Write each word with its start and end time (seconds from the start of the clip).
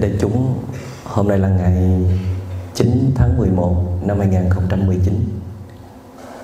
thưa 0.00 0.08
đại 0.08 0.18
chúng, 0.20 0.54
hôm 1.04 1.28
nay 1.28 1.38
là 1.38 1.48
ngày 1.48 2.02
9 2.74 3.12
tháng 3.14 3.38
11 3.38 3.84
năm 4.02 4.18
2019. 4.18 5.14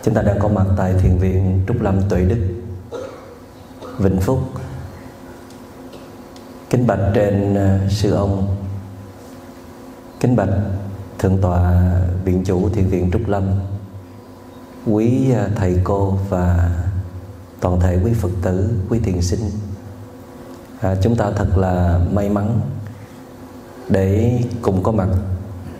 Chúng 0.02 0.14
ta 0.14 0.22
đang 0.22 0.38
có 0.38 0.48
mặt 0.48 0.66
tại 0.76 0.94
thiền 1.00 1.18
viện 1.18 1.64
Trúc 1.68 1.80
Lâm 1.80 2.08
Tuệ 2.08 2.24
Đức, 2.24 2.38
Vĩnh 3.98 4.20
Phúc. 4.20 4.38
Kính 6.70 6.86
bạch 6.86 6.98
trên 7.14 7.54
à, 7.54 7.80
sư 7.90 8.12
ông, 8.12 8.56
kính 10.20 10.36
bạch 10.36 10.54
thượng 11.18 11.38
tọa 11.40 11.90
viện 12.24 12.44
chủ 12.44 12.68
thiền 12.68 12.86
viện 12.86 13.10
Trúc 13.12 13.28
Lâm, 13.28 13.44
quý 14.86 15.32
à, 15.32 15.48
thầy 15.56 15.80
cô 15.84 16.18
và 16.28 16.70
toàn 17.60 17.80
thể 17.80 17.98
quý 18.04 18.12
Phật 18.12 18.30
tử, 18.42 18.70
quý 18.88 18.98
thiền 18.98 19.22
sinh. 19.22 19.50
À, 20.80 20.96
chúng 21.02 21.16
ta 21.16 21.30
thật 21.36 21.58
là 21.58 22.00
may 22.12 22.28
mắn 22.28 22.60
để 23.88 24.40
cùng 24.62 24.82
có 24.82 24.92
mặt 24.92 25.08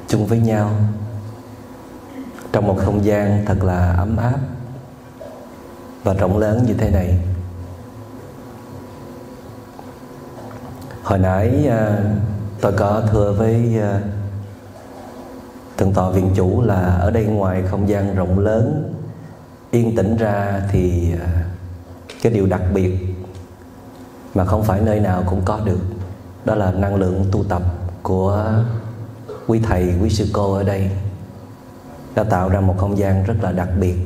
chung 0.09 0.27
với 0.27 0.39
nhau. 0.39 0.71
Trong 2.53 2.67
một 2.67 2.77
không 2.85 3.05
gian 3.05 3.45
thật 3.47 3.65
là 3.65 3.93
ấm 3.93 4.17
áp 4.17 4.39
và 6.05 6.15
rộng 6.15 6.39
lớn 6.39 6.65
như 6.67 6.75
thế 6.75 6.91
này. 6.91 7.19
Hồi 11.03 11.19
nãy 11.19 11.67
à, 11.71 11.99
tôi 12.61 12.73
có 12.73 13.03
thưa 13.11 13.33
với 13.33 13.81
à, 13.81 14.01
thượng 15.77 15.93
tọa 15.93 16.11
viện 16.11 16.31
chủ 16.35 16.63
là 16.63 16.81
ở 17.01 17.11
đây 17.11 17.25
ngoài 17.25 17.63
không 17.71 17.89
gian 17.89 18.15
rộng 18.15 18.39
lớn, 18.39 18.95
yên 19.71 19.97
tĩnh 19.97 20.17
ra 20.17 20.63
thì 20.73 21.13
à, 21.13 21.45
cái 22.23 22.33
điều 22.33 22.47
đặc 22.47 22.63
biệt 22.75 22.97
mà 24.35 24.45
không 24.45 24.63
phải 24.63 24.81
nơi 24.81 25.01
nào 25.01 25.23
cũng 25.27 25.43
có 25.45 25.61
được, 25.65 25.81
đó 26.45 26.55
là 26.55 26.73
năng 26.73 26.95
lượng 26.95 27.25
tu 27.33 27.45
tập 27.49 27.63
của 28.05 28.65
quý 29.47 29.61
thầy, 29.63 29.95
quý 30.03 30.11
sư 30.11 30.27
cô 30.33 30.53
ở 30.55 30.63
đây 30.63 30.91
đã 32.15 32.25
tạo 32.25 32.49
ra 32.49 32.61
một 32.61 32.75
không 32.79 32.99
gian 32.99 33.25
rất 33.25 33.35
là 33.43 33.53
đặc 33.53 33.69
biệt 33.81 33.97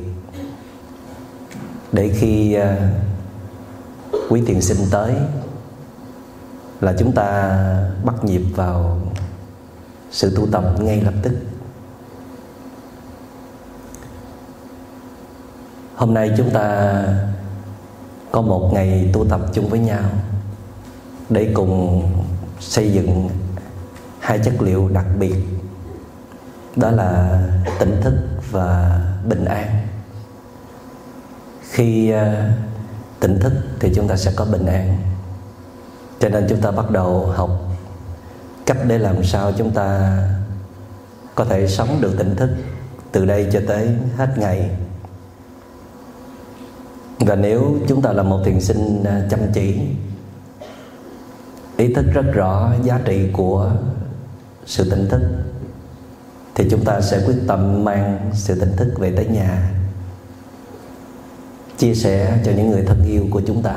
để 1.91 2.11
khi 2.15 2.53
à, 2.53 2.91
quý 4.29 4.43
tiền 4.45 4.61
sinh 4.61 4.77
tới 4.91 5.15
là 6.81 6.95
chúng 6.99 7.11
ta 7.11 7.59
bắt 8.05 8.23
nhịp 8.23 8.41
vào 8.55 8.99
sự 10.11 10.35
tu 10.35 10.47
tập 10.51 10.63
ngay 10.79 11.01
lập 11.01 11.13
tức. 11.23 11.33
Hôm 15.95 16.13
nay 16.13 16.31
chúng 16.37 16.49
ta 16.49 17.03
có 18.31 18.41
một 18.41 18.71
ngày 18.73 19.09
tu 19.13 19.25
tập 19.25 19.41
chung 19.53 19.69
với 19.69 19.79
nhau 19.79 20.03
để 21.29 21.51
cùng 21.53 22.03
xây 22.59 22.91
dựng 22.91 23.29
hai 24.29 24.39
chất 24.39 24.61
liệu 24.61 24.89
đặc 24.89 25.05
biệt. 25.19 25.35
Đó 26.75 26.91
là 26.91 27.41
tỉnh 27.79 28.01
thức 28.01 28.13
và 28.51 29.01
bình 29.29 29.45
an. 29.45 29.87
Khi 31.61 32.11
ờ, 32.11 32.51
tỉnh 33.19 33.39
thức 33.39 33.53
thì 33.79 33.91
chúng 33.95 34.07
ta 34.07 34.15
sẽ 34.15 34.31
có 34.35 34.45
bình 34.45 34.65
an. 34.65 34.97
Cho 36.19 36.29
nên 36.29 36.45
chúng 36.49 36.61
ta 36.61 36.71
bắt 36.71 36.91
đầu 36.91 37.25
học 37.25 37.49
cách 38.65 38.77
để 38.87 38.97
làm 38.97 39.23
sao 39.23 39.51
chúng 39.57 39.71
ta 39.71 40.17
có 41.35 41.45
thể 41.45 41.67
sống 41.67 42.01
được 42.01 42.15
tỉnh 42.17 42.35
thức 42.35 42.49
từ 43.11 43.25
đây 43.25 43.49
cho 43.53 43.61
tới 43.67 43.89
hết 44.17 44.37
ngày. 44.37 44.69
Và 47.19 47.35
nếu 47.35 47.75
chúng 47.87 48.01
ta 48.01 48.11
là 48.11 48.23
một 48.23 48.41
thiền 48.45 48.61
sinh 48.61 49.03
ờ, 49.05 49.27
chăm 49.29 49.39
chỉ, 49.53 49.79
ý 51.77 51.93
thức 51.93 52.05
rất 52.13 52.25
rõ 52.33 52.71
giá 52.83 52.99
trị 53.05 53.29
của 53.33 53.71
sự 54.65 54.89
tỉnh 54.89 55.07
thức, 55.09 55.21
thì 56.55 56.67
chúng 56.71 56.85
ta 56.85 57.01
sẽ 57.01 57.23
quyết 57.25 57.37
tâm 57.47 57.83
mang 57.83 58.29
sự 58.33 58.59
tỉnh 58.59 58.75
thức 58.77 58.93
về 58.97 59.13
tới 59.15 59.25
nhà, 59.25 59.71
chia 61.77 61.93
sẻ 61.93 62.39
cho 62.45 62.51
những 62.51 62.69
người 62.69 62.83
thân 62.83 63.03
yêu 63.07 63.25
của 63.31 63.41
chúng 63.47 63.61
ta. 63.61 63.75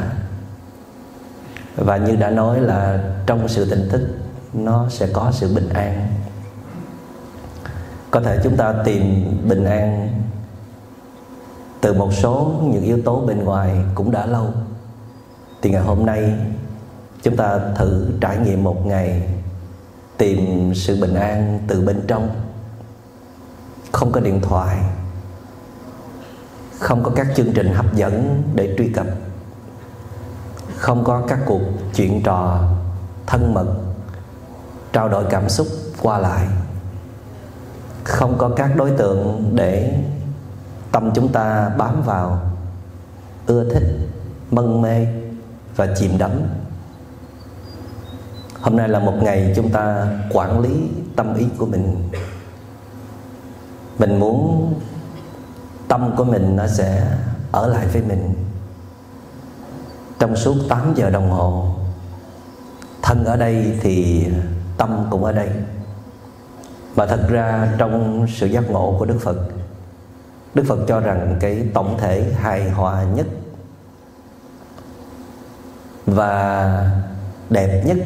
Và 1.76 1.96
như 1.96 2.16
đã 2.16 2.30
nói 2.30 2.60
là 2.60 3.04
trong 3.26 3.48
sự 3.48 3.70
tỉnh 3.70 3.88
thức, 3.88 4.08
nó 4.52 4.88
sẽ 4.88 5.08
có 5.12 5.30
sự 5.32 5.54
bình 5.54 5.68
an. 5.68 6.08
Có 8.10 8.20
thể 8.20 8.38
chúng 8.44 8.56
ta 8.56 8.74
tìm 8.84 9.24
bình 9.48 9.64
an 9.64 10.08
từ 11.80 11.92
một 11.92 12.12
số 12.12 12.60
những 12.62 12.82
yếu 12.82 12.98
tố 13.04 13.20
bên 13.20 13.44
ngoài 13.44 13.76
cũng 13.94 14.10
đã 14.10 14.26
lâu. 14.26 14.46
Thì 15.62 15.70
ngày 15.70 15.82
hôm 15.82 16.06
nay, 16.06 16.34
chúng 17.22 17.36
ta 17.36 17.60
thử 17.76 18.06
trải 18.20 18.38
nghiệm 18.38 18.64
một 18.64 18.86
ngày 18.86 19.28
tìm 20.22 20.72
sự 20.74 21.00
bình 21.00 21.14
an 21.14 21.58
từ 21.68 21.80
bên 21.80 22.00
trong. 22.06 22.28
Không 23.92 24.12
có 24.12 24.20
điện 24.20 24.40
thoại. 24.40 24.78
Không 26.78 27.02
có 27.02 27.10
các 27.16 27.26
chương 27.36 27.52
trình 27.54 27.74
hấp 27.74 27.94
dẫn 27.94 28.42
để 28.54 28.74
truy 28.78 28.88
cập. 28.88 29.06
Không 30.76 31.04
có 31.04 31.22
các 31.28 31.38
cuộc 31.46 31.60
chuyện 31.94 32.22
trò 32.22 32.68
thân 33.26 33.54
mật, 33.54 33.66
trao 34.92 35.08
đổi 35.08 35.24
cảm 35.30 35.48
xúc 35.48 35.66
qua 36.02 36.18
lại. 36.18 36.46
Không 38.04 38.38
có 38.38 38.48
các 38.56 38.76
đối 38.76 38.90
tượng 38.90 39.50
để 39.54 40.02
tâm 40.92 41.10
chúng 41.14 41.32
ta 41.32 41.68
bám 41.78 42.02
vào, 42.02 42.40
ưa 43.46 43.70
thích, 43.74 44.08
mân 44.50 44.82
mê 44.82 45.06
và 45.76 45.86
chìm 45.96 46.18
đắm 46.18 46.30
hôm 48.62 48.76
nay 48.76 48.88
là 48.88 48.98
một 48.98 49.14
ngày 49.22 49.52
chúng 49.56 49.70
ta 49.70 50.06
quản 50.32 50.60
lý 50.60 50.70
tâm 51.16 51.34
ý 51.34 51.46
của 51.58 51.66
mình. 51.66 52.08
Mình 53.98 54.18
muốn 54.18 54.74
tâm 55.88 56.14
của 56.16 56.24
mình 56.24 56.56
nó 56.56 56.66
sẽ 56.66 57.06
ở 57.52 57.66
lại 57.66 57.86
với 57.86 58.02
mình. 58.02 58.34
Trong 60.18 60.36
suốt 60.36 60.54
8 60.68 60.94
giờ 60.96 61.10
đồng 61.10 61.30
hồ, 61.30 61.74
thân 63.02 63.24
ở 63.24 63.36
đây 63.36 63.78
thì 63.80 64.26
tâm 64.76 65.06
cũng 65.10 65.24
ở 65.24 65.32
đây. 65.32 65.48
Mà 66.96 67.06
thật 67.06 67.26
ra 67.30 67.74
trong 67.78 68.26
sự 68.34 68.46
giác 68.46 68.70
ngộ 68.70 68.96
của 68.98 69.04
đức 69.04 69.18
phật 69.20 69.36
đức 70.54 70.64
phật 70.68 70.78
cho 70.88 71.00
rằng 71.00 71.36
cái 71.40 71.66
tổng 71.74 71.96
thể 71.98 72.32
hài 72.32 72.70
hòa 72.70 73.02
nhất 73.02 73.26
và 76.06 76.90
đẹp 77.50 77.82
nhất 77.86 77.96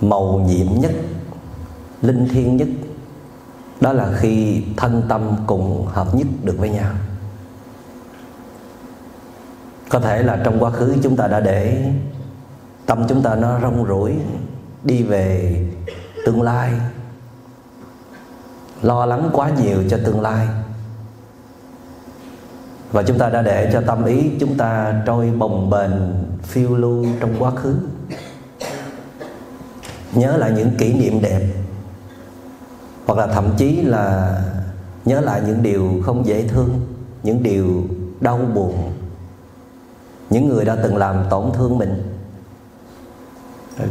màu 0.00 0.44
nhiệm 0.46 0.66
nhất, 0.80 0.92
linh 2.02 2.28
thiêng 2.28 2.56
nhất. 2.56 2.68
Đó 3.80 3.92
là 3.92 4.12
khi 4.16 4.62
thân 4.76 5.02
tâm 5.08 5.36
cùng 5.46 5.86
hợp 5.86 6.14
nhất 6.14 6.26
được 6.42 6.58
với 6.58 6.70
nhau. 6.70 6.90
Có 9.88 10.00
thể 10.00 10.22
là 10.22 10.38
trong 10.44 10.62
quá 10.62 10.70
khứ 10.70 10.96
chúng 11.02 11.16
ta 11.16 11.26
đã 11.26 11.40
để 11.40 11.92
tâm 12.86 13.04
chúng 13.08 13.22
ta 13.22 13.34
nó 13.34 13.60
rong 13.60 13.86
ruổi, 13.86 14.14
đi 14.84 15.02
về 15.02 15.56
tương 16.26 16.42
lai. 16.42 16.72
Lo 18.82 19.06
lắng 19.06 19.30
quá 19.32 19.50
nhiều 19.62 19.78
cho 19.90 19.98
tương 20.04 20.20
lai. 20.20 20.48
Và 22.92 23.02
chúng 23.02 23.18
ta 23.18 23.28
đã 23.28 23.42
để 23.42 23.70
cho 23.72 23.82
tâm 23.86 24.04
ý 24.04 24.30
chúng 24.40 24.56
ta 24.56 25.02
trôi 25.06 25.30
bồng 25.30 25.70
bềnh, 25.70 25.92
phiêu 26.42 26.76
lưu 26.76 27.06
trong 27.20 27.34
quá 27.38 27.50
khứ 27.50 27.74
nhớ 30.12 30.36
lại 30.36 30.52
những 30.56 30.70
kỷ 30.78 30.92
niệm 30.92 31.22
đẹp. 31.22 31.42
Hoặc 33.06 33.18
là 33.18 33.26
thậm 33.26 33.54
chí 33.56 33.82
là 33.82 34.38
nhớ 35.04 35.20
lại 35.20 35.42
những 35.46 35.62
điều 35.62 36.02
không 36.06 36.26
dễ 36.26 36.48
thương, 36.48 36.80
những 37.22 37.42
điều 37.42 37.82
đau 38.20 38.38
buồn, 38.38 38.92
những 40.30 40.48
người 40.48 40.64
đã 40.64 40.76
từng 40.82 40.96
làm 40.96 41.24
tổn 41.30 41.52
thương 41.54 41.78
mình. 41.78 42.02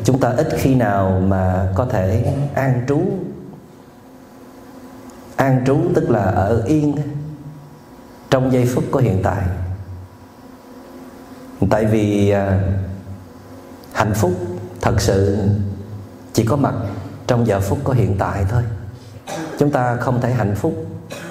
Chúng 0.04 0.20
ta 0.20 0.30
ít 0.30 0.48
khi 0.58 0.76
nào 0.76 1.22
mà 1.28 1.72
có 1.76 1.86
thể 1.86 2.34
an 2.54 2.82
trú. 2.88 3.02
An 5.36 5.64
trú 5.66 5.78
tức 5.96 6.10
là 6.10 6.24
ở 6.24 6.64
yên 6.68 6.96
trong 8.30 8.52
giây 8.52 8.66
phút 8.66 8.84
của 8.92 9.00
hiện 9.00 9.20
tại. 9.24 9.44
Tại 11.70 11.86
vì 11.86 12.30
à, 12.30 12.60
hạnh 13.94 14.14
phúc 14.14 14.32
thật 14.82 15.02
sự 15.02 15.38
chỉ 16.38 16.46
có 16.46 16.56
mặt 16.56 16.74
trong 17.28 17.48
giờ 17.48 17.60
phút 17.60 17.80
có 17.84 17.94
hiện 17.94 18.16
tại 18.20 18.46
thôi. 18.50 18.64
Chúng 19.60 19.72
ta 19.72 19.96
không 19.96 20.22
thể 20.22 20.32
hạnh 20.32 20.56
phúc 20.56 20.74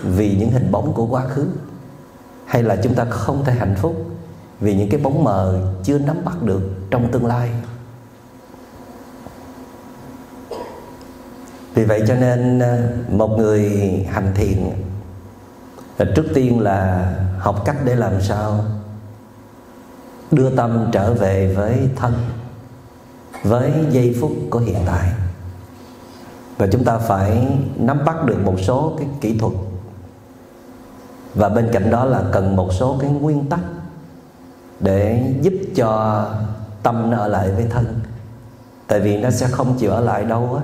vì 0.02 0.36
những 0.38 0.50
hình 0.50 0.72
bóng 0.72 0.92
của 0.92 1.06
quá 1.06 1.24
khứ. 1.28 1.46
Hay 2.46 2.62
là 2.62 2.76
chúng 2.82 2.94
ta 2.94 3.04
không 3.04 3.44
thể 3.44 3.52
hạnh 3.52 3.74
phúc 3.78 4.06
vì 4.60 4.74
những 4.74 4.88
cái 4.88 5.00
bóng 5.00 5.24
mờ 5.24 5.60
chưa 5.82 5.98
nắm 5.98 6.16
bắt 6.24 6.42
được 6.42 6.62
trong 6.90 7.12
tương 7.12 7.26
lai. 7.26 7.50
Vì 11.74 11.84
vậy 11.84 12.02
cho 12.08 12.14
nên 12.14 12.58
ờ, 12.58 12.78
một 13.08 13.28
người 13.38 13.70
hành 14.10 14.32
thiền 14.34 14.70
ờ, 15.98 16.04
trước 16.16 16.26
tiên 16.34 16.60
là 16.60 17.12
học 17.38 17.62
cách 17.64 17.76
để 17.84 17.94
làm 17.94 18.20
sao 18.20 18.64
đưa 20.30 20.50
tâm 20.56 20.88
trở 20.92 21.14
về 21.14 21.54
với 21.56 21.88
thân 21.96 22.12
với 23.48 23.72
giây 23.90 24.16
phút 24.20 24.32
của 24.50 24.58
hiện 24.58 24.78
tại. 24.86 25.10
Và 26.58 26.66
chúng 26.72 26.84
ta 26.84 26.98
phải 26.98 27.48
nắm 27.76 28.04
bắt 28.04 28.24
được 28.24 28.38
một 28.44 28.54
số 28.60 28.92
cái 28.98 29.08
kỹ 29.20 29.38
thuật. 29.38 29.52
Và 31.34 31.48
bên 31.48 31.68
cạnh 31.72 31.90
đó 31.90 32.04
là 32.04 32.22
cần 32.32 32.56
một 32.56 32.72
số 32.72 32.98
cái 33.00 33.10
nguyên 33.10 33.46
tắc 33.46 33.60
để 34.80 35.32
giúp 35.40 35.54
cho 35.76 36.24
tâm 36.82 37.10
nó 37.10 37.18
ở 37.18 37.28
lại 37.28 37.50
với 37.50 37.66
thân. 37.70 38.00
Tại 38.86 39.00
vì 39.00 39.16
nó 39.16 39.30
sẽ 39.30 39.46
không 39.46 39.78
chịu 39.78 39.90
ở 39.90 40.00
lại 40.00 40.24
đâu 40.24 40.54
á. 40.54 40.62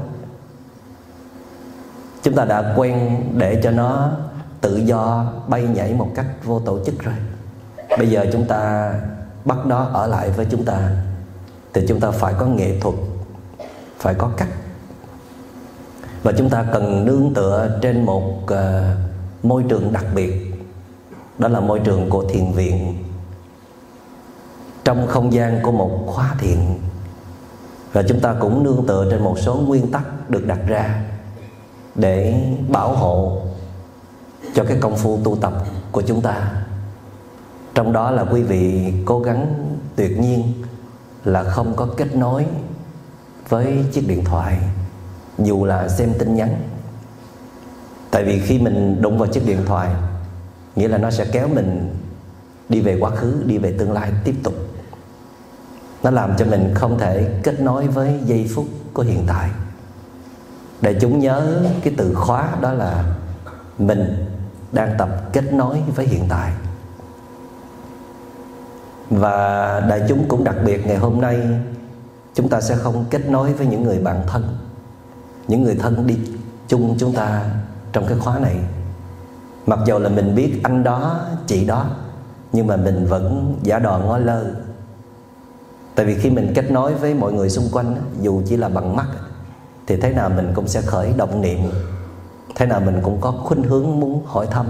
Chúng 2.23 2.35
ta 2.35 2.45
đã 2.45 2.75
quen 2.77 3.25
để 3.37 3.61
cho 3.65 3.71
nó 3.71 4.11
tự 4.61 4.77
do 4.77 5.33
bay 5.49 5.63
nhảy 5.63 5.95
một 5.95 6.09
cách 6.15 6.27
vô 6.45 6.61
tổ 6.61 6.85
chức 6.85 7.03
rồi. 7.03 7.15
Bây 7.99 8.11
giờ 8.11 8.27
chúng 8.33 8.47
ta 8.47 8.95
bắt 9.45 9.59
nó 9.67 9.85
ở 9.85 10.07
lại 10.07 10.31
với 10.31 10.47
chúng 10.51 10.65
ta 10.65 10.91
thì 11.75 11.85
chúng 11.89 12.01
ta 12.01 12.11
phải 12.11 12.35
có 12.39 12.47
nghệ 12.47 12.81
thuật 12.81 12.95
phải 13.99 14.15
có 14.15 14.31
cách. 14.37 14.49
Và 16.23 16.33
chúng 16.39 16.51
ta 16.51 16.65
cần 16.73 17.05
nương 17.05 17.35
tựa 17.35 17.79
trên 17.83 18.05
một 18.05 18.43
uh, 18.45 18.51
môi 19.43 19.65
trường 19.69 19.93
đặc 19.93 20.05
biệt. 20.15 20.53
Đó 21.39 21.49
là 21.49 21.61
môi 21.61 21.79
trường 21.79 22.11
của 22.11 22.25
thiền 22.31 22.53
viện. 22.53 23.05
Trong 24.85 25.07
không 25.07 25.33
gian 25.33 25.61
của 25.63 25.73
một 25.73 26.05
khóa 26.07 26.35
thiền. 26.39 26.59
Và 27.93 28.03
chúng 28.09 28.21
ta 28.21 28.35
cũng 28.41 28.63
nương 28.63 28.85
tựa 28.87 29.07
trên 29.11 29.25
một 29.25 29.39
số 29.39 29.55
nguyên 29.55 29.91
tắc 29.91 30.31
được 30.31 30.47
đặt 30.47 30.59
ra 30.67 31.05
để 31.95 32.43
bảo 32.69 32.93
hộ 32.93 33.43
cho 34.55 34.65
cái 34.65 34.77
công 34.81 34.97
phu 34.97 35.19
tu 35.25 35.37
tập 35.37 35.53
của 35.93 36.03
chúng 36.03 36.21
ta. 36.21 36.65
Trong 37.75 37.93
đó 37.93 38.11
là 38.11 38.25
quý 38.33 38.43
vị 38.43 38.93
cố 39.05 39.21
gắng 39.21 39.47
tuyệt 39.97 40.19
nhiên 40.19 40.53
là 41.25 41.43
không 41.45 41.77
có 41.77 41.89
kết 41.97 42.17
nối 42.17 42.47
với 43.49 43.85
chiếc 43.93 44.09
điện 44.09 44.25
thoại, 44.25 44.59
dù 45.39 45.65
là 45.65 45.89
xem 45.89 46.13
tin 46.19 46.35
nhắn. 46.35 46.55
Tại 48.11 48.25
vì 48.25 48.41
khi 48.41 48.59
mình 48.59 49.03
đụng 49.03 49.19
vào 49.19 49.29
chiếc 49.29 49.47
điện 49.47 49.61
thoại, 49.67 49.89
nghĩa 50.77 50.89
là 50.89 50.99
nó 50.99 51.11
sẽ 51.11 51.25
kéo 51.33 51.49
mình 51.49 51.95
đi 52.69 52.81
về 52.81 52.99
quá 53.01 53.11
khứ, 53.11 53.43
đi 53.47 53.59
về 53.59 53.75
tương 53.79 53.93
lai 53.93 54.13
tiếp 54.25 54.35
tục. 54.43 54.55
Nó 56.03 56.11
làm 56.11 56.37
cho 56.37 56.45
mình 56.45 56.73
không 56.75 56.99
thể 56.99 57.41
kết 57.43 57.61
nối 57.61 57.87
với 57.87 58.21
giây 58.25 58.51
phút 58.55 58.67
của 58.93 59.03
hiện 59.03 59.25
tại. 59.27 59.51
Để 60.81 60.99
chúng 61.01 61.19
nhớ 61.19 61.63
cái 61.83 61.95
từ 61.97 62.15
khóa 62.15 62.49
đó 62.61 62.73
là 62.73 63.05
mình 63.79 64.27
đang 64.73 64.95
tập 64.99 65.09
kết 65.33 65.53
nối 65.53 65.79
với 65.95 66.07
hiện 66.07 66.27
tại 66.29 66.53
và 69.13 69.81
đại 69.89 70.03
chúng 70.09 70.25
cũng 70.29 70.45
đặc 70.45 70.57
biệt 70.65 70.87
ngày 70.87 70.97
hôm 70.97 71.21
nay, 71.21 71.39
chúng 72.35 72.49
ta 72.49 72.61
sẽ 72.61 72.77
không 72.77 73.05
kết 73.11 73.31
nối 73.31 73.53
với 73.53 73.67
những 73.67 73.83
người 73.83 73.99
bạn 73.99 74.23
thân, 74.27 74.57
những 75.49 75.63
người 75.63 75.75
thân 75.75 76.07
đi 76.07 76.19
chung 76.69 76.97
chúng 76.99 77.13
ta 77.13 77.45
trong 77.93 78.07
cái 78.09 78.19
khóa 78.19 78.39
này. 78.39 78.57
Mặc 79.67 79.79
dù 79.87 79.99
là 79.99 80.09
mình 80.09 80.35
biết 80.35 80.61
anh 80.63 80.85
đó, 80.85 81.21
chị 81.47 81.65
đó, 81.65 81.87
nhưng 82.53 82.67
mà 82.67 82.77
mình 82.77 83.07
vẫn 83.07 83.55
giả 83.63 83.79
đò 83.79 83.99
ngó 83.99 84.19
lơ. 84.19 84.45
Tại 85.95 86.07
vì 86.07 86.15
khi 86.15 86.31
mình 86.31 86.53
kết 86.55 86.71
nối 86.71 86.95
với 86.95 87.15
mọi 87.15 87.33
người 87.33 87.51
xung 87.51 87.69
quanh 87.73 87.97
dù 88.21 88.43
chỉ 88.47 88.57
là 88.57 88.69
bằng 88.69 88.97
mắt 88.97 89.07
thì 89.87 89.97
thế 89.97 90.13
nào 90.13 90.29
mình 90.29 90.53
cũng 90.55 90.69
sẽ 90.69 90.81
khởi 90.81 91.13
động 91.17 91.41
niệm. 91.41 91.59
Thế 92.55 92.67
nào 92.67 92.81
mình 92.81 93.01
cũng 93.03 93.21
có 93.21 93.31
khuynh 93.31 93.63
hướng 93.63 94.01
muốn 94.01 94.23
hỏi 94.27 94.47
thăm, 94.51 94.67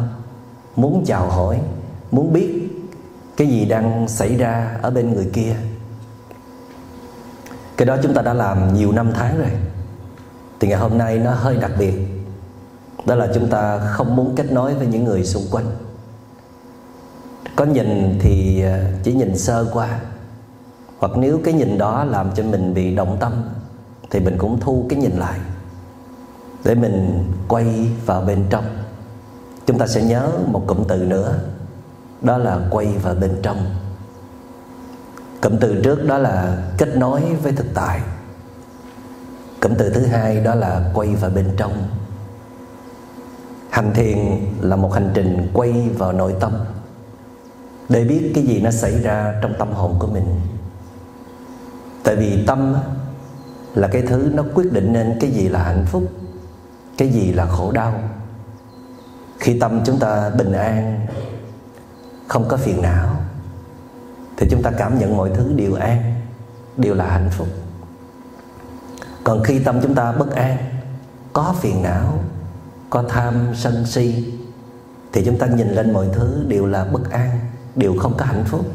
muốn 0.77 1.05
chào 1.07 1.27
hỏi, 1.27 1.61
muốn 2.11 2.33
biết 2.33 2.72
cái 3.37 3.49
gì 3.49 3.65
đang 3.65 4.09
xảy 4.09 4.37
ra 4.37 4.79
ở 4.83 4.91
bên 4.91 5.13
người 5.13 5.31
kia. 5.33 5.57
Cái 7.77 7.87
đó 7.87 7.97
chúng 8.03 8.15
ta 8.15 8.23
đã 8.23 8.35
làm 8.35 8.75
nhiều 8.75 8.93
năm 8.93 9.11
tháng 9.15 9.39
rồi. 9.39 9.51
Thì 10.61 10.69
ngày 10.69 10.79
hôm 10.79 10.99
nay 10.99 11.19
nó 11.19 11.31
hơi 11.31 11.57
đặc 11.57 11.71
biệt. 11.79 11.95
Đó 13.05 13.15
là 13.15 13.29
chúng 13.35 13.49
ta 13.49 13.79
không 13.79 14.17
muốn 14.17 14.35
kết 14.37 14.53
nối 14.53 14.75
với 14.75 14.87
những 14.87 15.05
người 15.05 15.25
xung 15.25 15.43
quanh. 15.51 15.67
Có 17.57 17.65
nhìn 17.65 18.19
thì 18.21 18.63
à, 18.63 18.85
chỉ 19.03 19.13
nhìn 19.13 19.39
sơ 19.39 19.67
qua. 19.73 20.01
Hoặc 20.99 21.13
nếu 21.17 21.41
cái 21.45 21.55
nhìn 21.55 21.79
đó 21.79 22.05
làm 22.05 22.31
cho 22.35 22.43
mình 22.43 22.75
bị 22.75 22.95
động 22.95 23.17
tâm, 23.21 23.33
thì 24.11 24.21
mình 24.21 24.39
cũng 24.39 24.61
thu 24.61 24.87
cái 24.89 24.99
nhìn 24.99 25.13
lại. 25.13 25.39
Để 26.65 26.75
mình 26.75 27.25
quay 27.49 27.89
vào 28.07 28.21
bên 28.21 28.45
trong. 28.51 28.65
Chúng 29.67 29.79
ta 29.79 29.87
sẽ 29.87 30.03
nhớ 30.03 30.29
một 30.47 30.65
cụm 30.67 30.85
từ 30.89 30.97
nữa 30.97 31.39
đó 32.23 32.39
là 32.39 32.59
quay 32.71 32.87
vào 32.87 33.15
bên 33.15 33.37
trong. 33.43 33.67
Cụm 35.43 35.57
từ 35.61 35.81
trước 35.85 36.07
đó 36.07 36.19
là 36.19 36.57
kết 36.79 36.97
nối 36.97 37.21
với 37.43 37.53
thực 37.53 37.67
tại. 37.75 38.01
Cụm 39.61 39.75
từ 39.79 39.91
thứ 39.91 40.07
hai 40.07 40.41
đó 40.41 40.55
là 40.55 40.91
quay 40.95 41.09
vào 41.15 41.31
bên 41.31 41.51
trong. 41.57 41.73
Hành 43.71 43.95
thiền 43.95 44.19
là 44.61 44.77
một 44.77 44.93
hành 44.93 45.11
trình 45.15 45.51
quay 45.53 45.89
vào 45.99 46.13
nội 46.13 46.35
tâm, 46.41 46.53
để 47.89 48.05
biết 48.05 48.33
cái 48.35 48.45
gì 48.45 48.61
nó 48.61 48.71
xảy 48.71 49.03
ra 49.03 49.35
trong 49.43 49.55
tâm 49.59 49.73
hồn 49.73 49.97
của 49.99 50.07
mình. 50.07 50.41
Tại 52.05 52.17
vì 52.17 52.45
tâm 52.47 52.75
là 53.75 53.89
cái 53.89 54.03
thứ 54.03 54.31
nó 54.35 54.43
quyết 54.55 54.73
định 54.73 54.93
nên 54.93 55.19
cái 55.21 55.31
gì 55.31 55.49
là 55.49 55.63
hạnh 55.63 55.87
phúc, 55.87 56.03
cái 56.99 57.09
gì 57.09 57.33
là 57.33 57.47
khổ 57.47 57.73
đau. 57.73 57.95
Khi 59.39 59.59
tâm 59.61 59.81
chúng 59.85 59.99
ta 59.99 60.31
bình 60.31 60.53
an 60.53 61.07
không 62.33 62.49
có 62.49 62.57
phiền 62.57 62.83
não. 62.83 63.17
Thì 64.37 64.47
chúng 64.51 64.63
ta 64.63 64.71
cảm 64.79 64.99
nhận 64.99 65.17
mọi 65.17 65.31
thứ 65.35 65.53
đều 65.57 65.75
an, 65.75 66.15
đều 66.77 66.95
là 66.95 67.09
hạnh 67.09 67.31
phúc. 67.31 67.49
Còn 69.25 69.45
khi 69.45 69.59
tâm 69.59 69.81
chúng 69.83 69.95
ta 69.95 70.13
bất 70.13 70.35
an, 70.35 70.57
có 71.33 71.55
phiền 71.61 71.83
não, 71.83 72.19
có 72.91 73.05
tham 73.09 73.47
sân 73.55 73.87
si, 73.87 74.33
thì 75.13 75.25
chúng 75.25 75.39
ta 75.39 75.47
nhìn 75.47 75.69
lên 75.69 75.93
mọi 75.93 76.07
thứ 76.13 76.45
đều 76.49 76.67
là 76.67 76.85
bất 76.85 77.11
an, 77.11 77.41
đều 77.77 77.95
không 77.99 78.15
có 78.19 78.25
hạnh 78.25 78.45
phúc. 78.47 78.67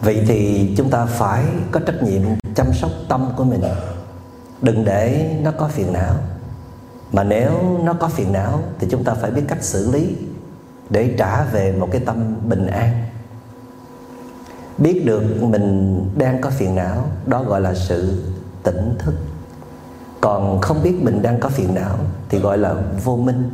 Vậy 0.00 0.24
thì 0.28 0.70
chúng 0.76 0.90
ta 0.90 1.06
phải 1.06 1.44
có 1.72 1.80
trách 1.80 2.02
nhiệm 2.02 2.22
chăm 2.54 2.72
sóc 2.72 2.90
tâm 3.08 3.32
của 3.36 3.44
mình. 3.44 3.62
Đừng 4.62 4.84
để 4.84 5.36
nó 5.42 5.50
có 5.50 5.68
phiền 5.68 5.92
não. 5.92 6.14
Mà 7.12 7.24
nếu 7.24 7.78
nó 7.84 7.92
có 7.92 8.08
phiền 8.08 8.32
não, 8.32 8.62
thì 8.78 8.86
chúng 8.90 9.04
ta 9.04 9.14
phải 9.14 9.30
biết 9.30 9.42
cách 9.48 9.64
xử 9.64 9.92
lý 9.92 10.16
để 10.90 11.14
trả 11.18 11.44
về 11.44 11.72
một 11.72 11.88
cái 11.92 12.00
tâm 12.06 12.36
bình 12.48 12.66
an. 12.66 13.04
Biết 14.78 15.02
được 15.06 15.42
mình 15.42 16.00
đang 16.18 16.40
có 16.40 16.50
phiền 16.50 16.74
não, 16.74 17.04
đó 17.26 17.42
gọi 17.42 17.60
là 17.60 17.74
sự 17.74 18.22
tỉnh 18.62 18.94
thức. 18.98 19.14
Còn 20.20 20.60
không 20.60 20.82
biết 20.82 20.94
mình 21.02 21.22
đang 21.22 21.40
có 21.40 21.48
phiền 21.48 21.74
não 21.74 21.96
thì 22.28 22.38
gọi 22.38 22.58
là 22.58 22.74
vô 23.04 23.16
minh. 23.16 23.50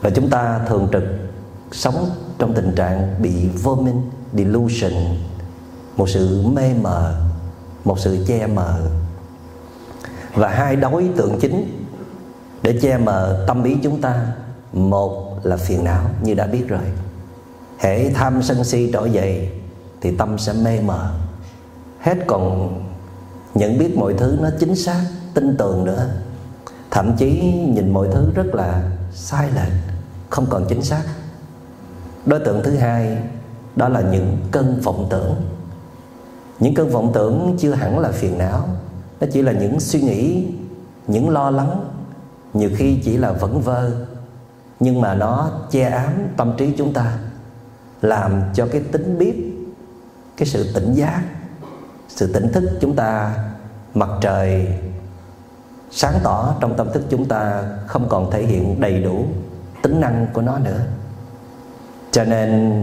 Và 0.00 0.10
chúng 0.10 0.30
ta 0.30 0.60
thường 0.68 0.88
trực 0.92 1.02
sống 1.72 2.10
trong 2.38 2.54
tình 2.54 2.74
trạng 2.74 3.14
bị 3.22 3.48
vô 3.62 3.74
minh, 3.74 4.10
delusion, 4.32 4.92
một 5.96 6.08
sự 6.08 6.46
mê 6.46 6.74
mờ, 6.82 7.14
một 7.84 7.98
sự 7.98 8.24
che 8.28 8.46
mờ. 8.46 8.80
Và 10.34 10.48
hai 10.48 10.76
đối 10.76 11.10
tượng 11.16 11.38
chính 11.40 11.86
để 12.62 12.78
che 12.82 12.98
mờ 12.98 13.44
tâm 13.46 13.62
ý 13.62 13.76
chúng 13.82 14.00
ta, 14.00 14.26
một 14.72 15.31
là 15.42 15.56
phiền 15.56 15.84
não 15.84 16.10
như 16.22 16.34
đã 16.34 16.46
biết 16.46 16.64
rồi. 16.68 16.84
Hễ 17.78 18.10
tham 18.10 18.42
sân 18.42 18.64
si 18.64 18.90
trỗi 18.92 19.10
dậy, 19.10 19.50
thì 20.00 20.16
tâm 20.16 20.38
sẽ 20.38 20.52
mê 20.52 20.80
mờ. 20.80 21.12
Hết 22.00 22.18
còn 22.26 22.74
nhận 23.54 23.78
biết 23.78 23.96
mọi 23.96 24.14
thứ 24.14 24.38
nó 24.42 24.48
chính 24.60 24.76
xác, 24.76 25.04
tin 25.34 25.56
tưởng 25.56 25.84
nữa. 25.84 26.08
Thậm 26.90 27.16
chí 27.16 27.52
nhìn 27.68 27.90
mọi 27.90 28.08
thứ 28.12 28.30
rất 28.34 28.54
là 28.54 28.90
sai 29.14 29.48
lệch, 29.54 29.72
không 30.30 30.46
còn 30.50 30.66
chính 30.68 30.82
xác. 30.82 31.02
Đối 32.26 32.40
tượng 32.40 32.62
thứ 32.64 32.76
hai, 32.76 33.18
đó 33.76 33.88
là 33.88 34.00
những 34.00 34.38
cơn 34.50 34.80
vọng 34.82 35.06
tưởng. 35.10 35.34
Những 36.60 36.74
cơn 36.74 36.88
vọng 36.88 37.10
tưởng 37.14 37.56
chưa 37.58 37.74
hẳn 37.74 37.98
là 37.98 38.12
phiền 38.12 38.38
não, 38.38 38.68
nó 39.20 39.26
chỉ 39.32 39.42
là 39.42 39.52
những 39.52 39.80
suy 39.80 40.00
nghĩ, 40.00 40.46
những 41.06 41.30
lo 41.30 41.50
lắng, 41.50 41.84
nhiều 42.54 42.70
khi 42.76 43.00
chỉ 43.04 43.16
là 43.16 43.32
vẩn 43.32 43.60
vơ 43.60 43.90
nhưng 44.82 45.00
mà 45.00 45.14
nó 45.14 45.50
che 45.70 45.82
ám 45.82 46.12
tâm 46.36 46.52
trí 46.58 46.74
chúng 46.78 46.92
ta, 46.92 47.18
làm 48.00 48.42
cho 48.54 48.66
cái 48.72 48.82
tính 48.92 49.18
biết, 49.18 49.34
cái 50.36 50.46
sự 50.46 50.72
tỉnh 50.74 50.94
giác, 50.94 51.22
sự 52.08 52.32
tỉnh 52.32 52.52
thức 52.52 52.78
chúng 52.80 52.96
ta 52.96 53.34
mặt 53.94 54.08
trời 54.20 54.68
sáng 55.90 56.14
tỏ 56.22 56.54
trong 56.60 56.76
tâm 56.76 56.92
thức 56.92 57.02
chúng 57.10 57.24
ta 57.24 57.64
không 57.86 58.08
còn 58.08 58.30
thể 58.30 58.42
hiện 58.42 58.80
đầy 58.80 59.02
đủ 59.02 59.26
tính 59.82 60.00
năng 60.00 60.26
của 60.32 60.42
nó 60.42 60.58
nữa. 60.58 60.80
Cho 62.10 62.24
nên 62.24 62.82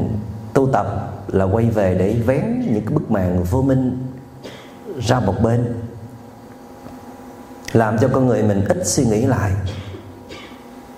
tu 0.54 0.70
tập 0.74 1.14
là 1.28 1.46
quay 1.46 1.66
về 1.66 1.96
để 1.96 2.14
vén 2.26 2.60
những 2.74 2.86
cái 2.86 2.94
bức 2.94 3.12
màn 3.12 3.44
vô 3.44 3.62
minh 3.62 4.08
ra 5.00 5.20
một 5.20 5.36
bên, 5.44 5.74
làm 7.72 7.98
cho 7.98 8.10
con 8.14 8.28
người 8.28 8.44
mình 8.44 8.66
ít 8.66 8.88
suy 8.88 9.06
nghĩ 9.06 9.26
lại 9.26 9.52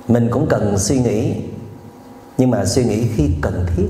mình 0.08 0.30
cũng 0.32 0.48
cần 0.50 0.80
suy 0.80 1.00
nghĩ. 1.00 1.36
Nhưng 2.38 2.52
mà 2.52 2.66
suy 2.66 2.86
nghĩ 2.86 3.08
khi 3.16 3.30
cần 3.42 3.66
thiết. 3.76 3.90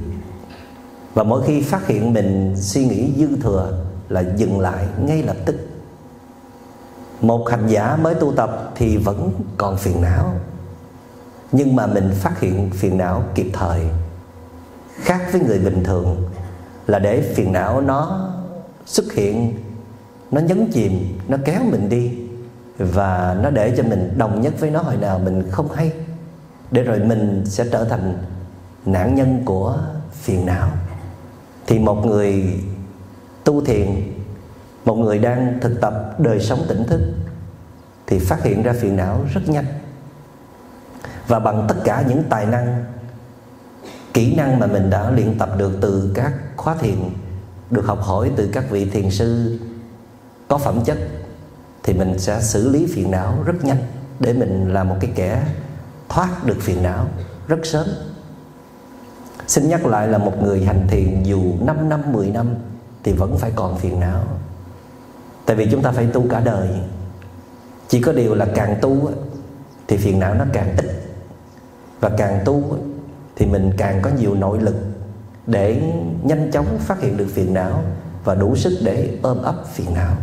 Và 1.13 1.23
mỗi 1.23 1.43
khi 1.47 1.61
phát 1.61 1.87
hiện 1.87 2.13
mình 2.13 2.53
suy 2.57 2.85
nghĩ 2.85 3.13
dư 3.17 3.37
thừa 3.41 3.83
là 4.09 4.23
dừng 4.37 4.59
lại 4.59 4.85
ngay 5.05 5.23
lập 5.23 5.35
tức. 5.45 5.55
Một 7.21 7.49
hành 7.49 7.67
giả 7.67 7.95
mới 7.95 8.15
tu 8.15 8.31
tập 8.31 8.71
thì 8.75 8.97
vẫn 8.97 9.31
còn 9.57 9.77
phiền 9.77 10.01
não. 10.01 10.33
Nhưng 11.51 11.75
mà 11.75 11.87
mình 11.87 12.11
phát 12.15 12.39
hiện 12.39 12.69
phiền 12.69 12.97
não 12.97 13.23
kịp 13.35 13.49
thời. 13.53 13.81
Khác 14.95 15.21
với 15.31 15.41
người 15.41 15.59
bình 15.59 15.83
thường 15.83 16.29
là 16.87 16.99
để 16.99 17.33
phiền 17.35 17.51
não 17.51 17.81
nó 17.81 18.29
xuất 18.85 19.13
hiện, 19.13 19.53
nó 20.31 20.41
nhấn 20.41 20.71
chìm, 20.71 21.19
nó 21.27 21.37
kéo 21.45 21.63
mình 21.63 21.89
đi 21.89 22.11
và 22.83 23.37
nó 23.41 23.49
để 23.49 23.73
cho 23.77 23.83
mình 23.83 24.13
đồng 24.17 24.41
nhất 24.41 24.53
với 24.59 24.69
nó 24.69 24.81
hồi 24.81 24.97
nào 24.97 25.19
mình 25.19 25.43
không 25.51 25.71
hay. 25.71 25.91
Để 26.71 26.83
rồi 26.83 26.99
mình 26.99 27.43
sẽ 27.45 27.65
trở 27.71 27.85
thành 27.85 28.17
nạn 28.85 29.15
nhân 29.15 29.41
của 29.45 29.77
phiền 30.11 30.45
não. 30.45 30.69
Thì 31.67 31.79
một 31.79 32.05
người 32.05 32.59
tu 33.43 33.65
thiền, 33.65 33.87
một 34.85 34.95
người 34.95 35.19
đang 35.19 35.59
thực 35.61 35.81
tập 35.81 36.19
đời 36.19 36.39
sống 36.39 36.59
tỉnh 36.67 36.83
thức, 36.83 37.01
thì 38.07 38.19
phát 38.19 38.43
hiện 38.43 38.63
ra 38.63 38.73
phiền 38.79 38.95
não 38.95 39.21
rất 39.33 39.49
nhanh. 39.49 39.65
Và 41.27 41.39
bằng 41.39 41.65
tất 41.67 41.75
cả 41.83 42.03
những 42.07 42.23
tài 42.29 42.45
năng, 42.45 42.85
kỹ 44.13 44.35
năng 44.35 44.59
mà 44.59 44.67
mình 44.67 44.89
đã 44.89 45.11
luyện 45.11 45.37
tập 45.37 45.49
được 45.57 45.77
từ 45.81 46.11
các 46.15 46.33
khóa 46.57 46.75
thiền, 46.75 46.95
được 47.69 47.85
học 47.85 48.01
hỏi 48.01 48.31
từ 48.35 48.49
các 48.53 48.69
vị 48.69 48.85
thiền 48.85 49.11
sư 49.11 49.59
có 50.47 50.57
phẩm 50.57 50.83
chất 50.85 50.97
thì 51.83 51.93
mình 51.93 52.19
sẽ 52.19 52.41
xử 52.41 52.69
lý 52.69 52.87
phiền 52.87 53.11
não 53.11 53.43
rất 53.45 53.65
nhanh 53.65 53.77
để 54.19 54.33
mình 54.33 54.73
là 54.73 54.83
một 54.83 54.95
cái 54.99 55.11
kẻ 55.15 55.43
thoát 56.09 56.45
được 56.45 56.57
phiền 56.59 56.83
não 56.83 57.07
rất 57.47 57.59
sớm. 57.63 57.87
Xin 59.47 59.69
nhắc 59.69 59.85
lại 59.85 60.07
là 60.07 60.17
một 60.17 60.43
người 60.43 60.65
hành 60.65 60.87
thiền 60.87 61.23
dù 61.23 61.43
5 61.61 61.89
năm, 61.89 62.01
10 62.11 62.29
năm 62.31 62.47
Thì 63.03 63.13
vẫn 63.13 63.37
phải 63.37 63.51
còn 63.55 63.77
phiền 63.77 63.99
não. 63.99 64.23
Tại 65.45 65.55
vì 65.55 65.67
chúng 65.71 65.81
ta 65.81 65.91
phải 65.91 66.07
tu 66.13 66.25
cả 66.29 66.39
đời. 66.39 66.69
Chỉ 67.87 68.01
có 68.01 68.11
điều 68.11 68.35
là 68.35 68.47
càng 68.55 68.77
tu 68.81 69.11
Thì 69.87 69.97
phiền 69.97 70.19
não 70.19 70.33
nó 70.33 70.45
càng 70.53 70.75
ít. 70.77 70.85
Và 71.99 72.09
càng 72.17 72.41
tu 72.45 72.77
Thì 73.35 73.45
mình 73.45 73.71
càng 73.77 74.01
có 74.01 74.09
nhiều 74.19 74.35
nội 74.35 74.59
lực 74.59 74.75
Để 75.47 75.81
nhanh 76.23 76.51
chóng 76.51 76.77
phát 76.79 77.01
hiện 77.01 77.17
được 77.17 77.27
phiền 77.33 77.53
não 77.53 77.83
Và 78.23 78.35
đủ 78.35 78.55
sức 78.55 78.79
để 78.83 79.17
ôm 79.21 79.41
ấp 79.41 79.55
phiền 79.73 79.93
não. 79.93 80.15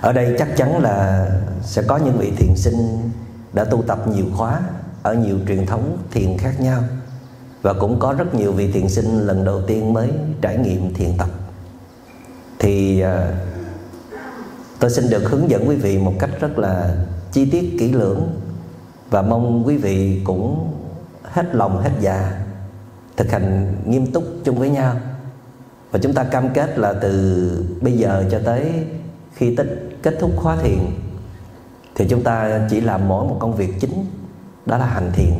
Ở 0.00 0.12
đây 0.12 0.36
chắc 0.38 0.48
chắn 0.56 0.82
là 0.82 1.28
Sẽ 1.62 1.82
có 1.82 1.96
những 1.96 2.18
vị 2.18 2.32
thiền 2.36 2.56
sinh 2.56 3.10
Đã 3.52 3.64
tu 3.64 3.82
tập 3.82 4.08
nhiều 4.08 4.26
khóa 4.36 4.60
Ở 5.02 5.14
nhiều 5.14 5.38
truyền 5.48 5.66
thống 5.66 5.98
thiền 6.10 6.38
khác 6.38 6.60
nhau. 6.60 6.82
Và 7.62 7.72
cũng 7.72 7.98
có 7.98 8.12
rất 8.12 8.34
nhiều 8.34 8.52
vị 8.52 8.72
thiền 8.72 8.88
sinh 8.88 9.26
lần 9.26 9.44
đầu 9.44 9.62
tiên 9.66 9.92
mới 9.92 10.10
trải 10.40 10.58
nghiệm 10.58 10.94
thiền 10.94 11.08
tập. 11.18 11.28
Thì 12.58 13.00
à, 13.00 13.32
tôi 14.78 14.90
xin 14.90 15.10
được 15.10 15.30
hướng 15.30 15.50
dẫn 15.50 15.68
quý 15.68 15.76
vị 15.76 15.98
một 15.98 16.12
cách 16.18 16.30
rất 16.40 16.58
là 16.58 16.94
chi 17.32 17.50
tiết 17.50 17.76
kỹ 17.78 17.92
lưỡng 17.92 18.40
và 19.10 19.22
mong 19.22 19.66
quý 19.66 19.76
vị 19.76 20.20
cũng 20.24 20.72
hết 21.22 21.54
lòng 21.54 21.82
hết 21.82 21.90
dạ 22.00 22.42
thực 23.16 23.30
hành 23.30 23.76
nghiêm 23.86 24.12
túc 24.12 24.24
chung 24.44 24.58
với 24.58 24.70
nhau. 24.70 24.96
Và 25.90 25.98
chúng 26.02 26.14
ta 26.14 26.24
cam 26.24 26.48
kết 26.54 26.78
là 26.78 26.92
từ 26.92 27.64
bây 27.80 27.92
giờ 27.92 28.24
cho 28.30 28.40
tới 28.44 28.72
khi 29.36 29.56
tích 29.56 29.98
kết 30.02 30.16
thúc 30.20 30.30
khóa 30.36 30.56
thiền, 30.56 30.78
thì 31.94 32.06
chúng 32.08 32.22
ta 32.22 32.66
chỉ 32.70 32.80
làm 32.80 33.08
mỗi 33.08 33.24
một 33.24 33.36
công 33.40 33.56
việc 33.56 33.80
chính, 33.80 34.06
đó 34.66 34.78
là 34.78 34.86
hành 34.86 35.12
thiền. 35.12 35.34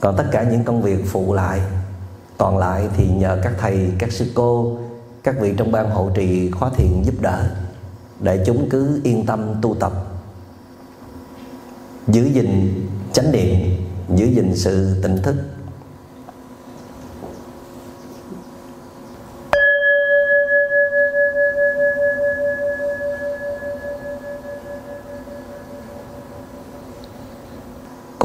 Còn 0.00 0.16
tất 0.16 0.24
cả 0.32 0.42
những 0.42 0.64
công 0.64 0.82
việc 0.82 1.04
phụ 1.06 1.34
lại, 1.34 1.60
còn 2.38 2.58
lại 2.58 2.88
thì 2.96 3.08
nhờ 3.08 3.38
các 3.42 3.52
thầy, 3.58 3.92
các 3.98 4.12
sư 4.12 4.30
cô, 4.34 4.78
các 5.22 5.40
vị 5.40 5.54
trong 5.56 5.72
ban 5.72 5.90
hộ 5.90 6.10
trì 6.14 6.50
khóa 6.50 6.70
thiền 6.76 7.02
giúp 7.02 7.14
đỡ, 7.20 7.50
để 8.20 8.42
chúng 8.46 8.68
cứ 8.70 9.00
yên 9.04 9.26
tâm 9.26 9.54
tu 9.62 9.74
tập. 9.74 9.92
Giữ 12.06 12.24
gìn 12.24 12.80
chánh 13.12 13.32
niệm, 13.32 13.56
giữ 14.14 14.26
gìn 14.26 14.56
sự 14.56 15.02
tỉnh 15.02 15.22
thức 15.22 15.36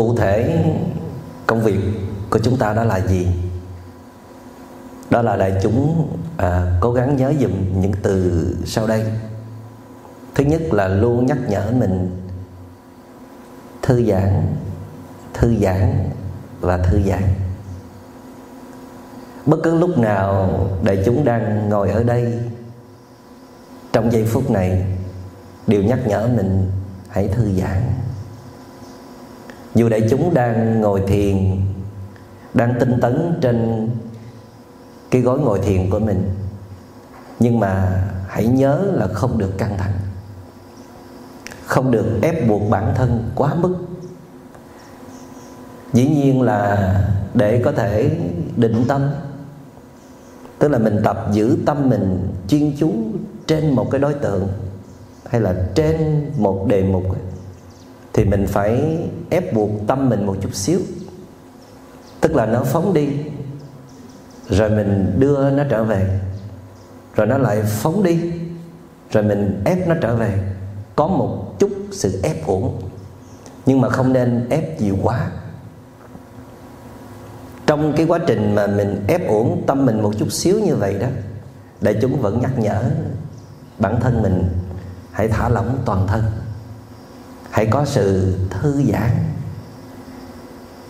cụ 0.04 0.16
thể 0.16 0.64
công 1.48 1.62
việc 1.62 1.80
của 2.30 2.40
chúng 2.40 2.58
ta 2.58 2.74
đó 2.74 2.84
là 2.84 3.00
gì? 3.08 3.28
Đó 5.10 5.22
là 5.22 5.36
đại 5.36 5.60
chúng 5.62 6.08
à, 6.38 6.78
cố 6.82 6.92
gắng 6.92 7.16
nhớ 7.16 7.34
dùm 7.40 7.82
những 7.82 7.92
từ 8.02 8.48
sau 8.66 8.88
đây. 8.88 9.06
Thứ 10.36 10.44
nhất 10.44 10.62
là 10.72 10.88
luôn 10.88 11.26
nhắc 11.26 11.38
nhở 11.48 11.72
mình 11.72 12.22
thư 13.82 14.06
giãn 14.06 14.56
thư 15.34 15.56
giãn 15.62 16.10
và 16.62 16.78
thư 16.78 17.02
giãn. 17.02 17.24
Bất 19.46 19.58
cứ 19.64 19.76
lúc 19.76 19.98
nào 19.98 20.60
đại 20.84 21.04
chúng 21.06 21.26
đang 21.26 21.70
ngồi 21.70 21.90
ở 21.90 22.04
đây 22.04 22.40
trong 23.94 24.12
giây 24.12 24.26
phút 24.26 24.52
này 24.52 24.86
đều 25.68 25.84
nhắc 25.84 26.00
nhở 26.08 26.28
mình 26.28 26.72
hãy 27.10 27.28
thư 27.28 27.52
giãn 27.52 27.82
dù 29.76 29.90
đại 29.90 30.08
chúng 30.10 30.34
đang 30.34 30.82
ngồi 30.82 31.02
thiền, 31.08 31.62
đang 32.54 32.74
tinh 32.80 33.00
tấn 33.02 33.38
trên 33.42 33.90
cái 35.12 35.22
gối 35.22 35.40
ngồi 35.40 35.60
thiền 35.60 35.90
của 35.90 36.00
mình, 36.00 36.30
nhưng 37.40 37.60
mà 37.60 38.04
hãy 38.28 38.48
nhớ 38.48 38.92
là 38.94 39.08
không 39.08 39.38
được 39.38 39.58
căng 39.58 39.78
thẳng, 39.78 39.94
không 41.66 41.92
được 41.92 42.06
ép 42.22 42.48
buộc 42.48 42.70
bản 42.70 42.94
thân 42.96 43.32
quá 43.36 43.56
mức. 43.56 43.76
Dĩ 45.94 46.08
nhiên 46.08 46.42
là 46.42 46.94
để 47.34 47.62
có 47.66 47.72
thể 47.72 48.18
định 48.56 48.86
tâm, 48.88 49.10
tức 50.60 50.68
là 50.68 50.78
mình 50.78 51.02
tập 51.04 51.28
giữ 51.32 51.58
tâm 51.66 51.90
mình 51.90 52.28
chuyên 52.48 52.74
chú 52.78 52.94
trên 53.48 53.76
một 53.76 53.92
cái 53.92 54.02
đối 54.02 54.14
tượng 54.14 54.48
hay 55.30 55.42
là 55.42 55.56
trên 55.76 56.26
một 56.38 56.66
đề 56.68 56.84
mục 56.84 57.04
thì 58.14 58.26
mình 58.26 58.48
phải 58.48 59.00
ép 59.30 59.54
buộc 59.54 59.70
tâm 59.88 60.10
mình 60.10 60.26
một 60.26 60.38
chút 60.42 60.56
xíu. 60.56 60.80
Tức 62.22 62.36
là 62.36 62.46
nó 62.46 62.64
phóng 62.64 62.94
đi, 62.94 63.10
rồi 64.50 64.70
mình 64.70 65.16
đưa 65.20 65.50
nó 65.50 65.64
trở 65.70 65.84
về. 65.84 66.20
Rồi 67.16 67.28
nó 67.28 67.38
lại 67.38 67.62
phóng 67.64 68.04
đi, 68.04 68.32
rồi 69.12 69.24
mình 69.24 69.62
ép 69.66 69.88
nó 69.88 69.96
trở 70.02 70.16
về. 70.16 70.54
Có 70.96 71.08
một 71.08 71.60
chút 71.60 71.72
sự 71.92 72.20
ép 72.24 72.48
uổng, 72.48 72.82
nhưng 73.66 73.82
mà 73.82 73.90
không 73.90 74.14
nên 74.14 74.50
ép 74.50 74.82
nhiều 74.82 74.98
quá. 75.04 75.32
Trong 77.66 77.94
cái 77.98 78.06
quá 78.06 78.20
trình 78.28 78.56
mà 78.56 78.68
mình 78.68 79.04
ép 79.08 79.28
uổng 79.28 79.64
tâm 79.68 79.86
mình 79.86 80.02
một 80.02 80.12
chút 80.18 80.32
xíu 80.32 80.60
như 80.60 80.76
vậy 80.76 80.98
đó 81.00 81.08
để 81.82 82.00
chúng 82.02 82.22
vẫn 82.22 82.42
nhắc 82.42 82.60
nhở 82.60 82.84
bản 83.80 84.00
thân 84.00 84.22
mình 84.22 84.50
hãy 85.12 85.28
thả 85.28 85.50
lỏng 85.50 85.78
toàn 85.86 86.08
thân 86.08 86.24
hãy 87.54 87.66
có 87.66 87.86
sự 87.86 88.36
thư 88.50 88.84
giãn. 88.92 89.10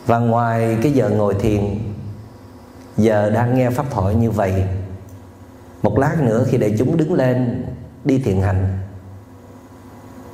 Và 0.05 0.19
ngoài 0.19 0.77
cái 0.81 0.91
giờ 0.91 1.09
ngồi 1.09 1.33
thiền, 1.33 1.79
giờ 2.97 3.29
đang 3.29 3.55
nghe 3.55 3.69
pháp 3.69 3.85
thoại 3.91 4.15
như 4.15 4.31
vậy, 4.31 4.63
một 5.81 5.99
lát 5.99 6.21
nữa 6.21 6.45
khi 6.47 6.57
đại 6.57 6.75
chúng 6.79 6.97
đứng 6.97 7.13
lên 7.13 7.65
đi 8.05 8.19
thiền 8.19 8.41
hành, 8.41 8.79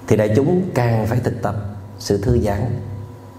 thì 0.08 0.18
đại 0.18 0.34
chúng 0.36 0.62
càng 0.74 1.08
phải 1.08 1.20
thực 1.20 1.42
tập 1.42 1.56
sự 2.00 2.22
thư 2.22 2.40
giãn. 2.40 2.62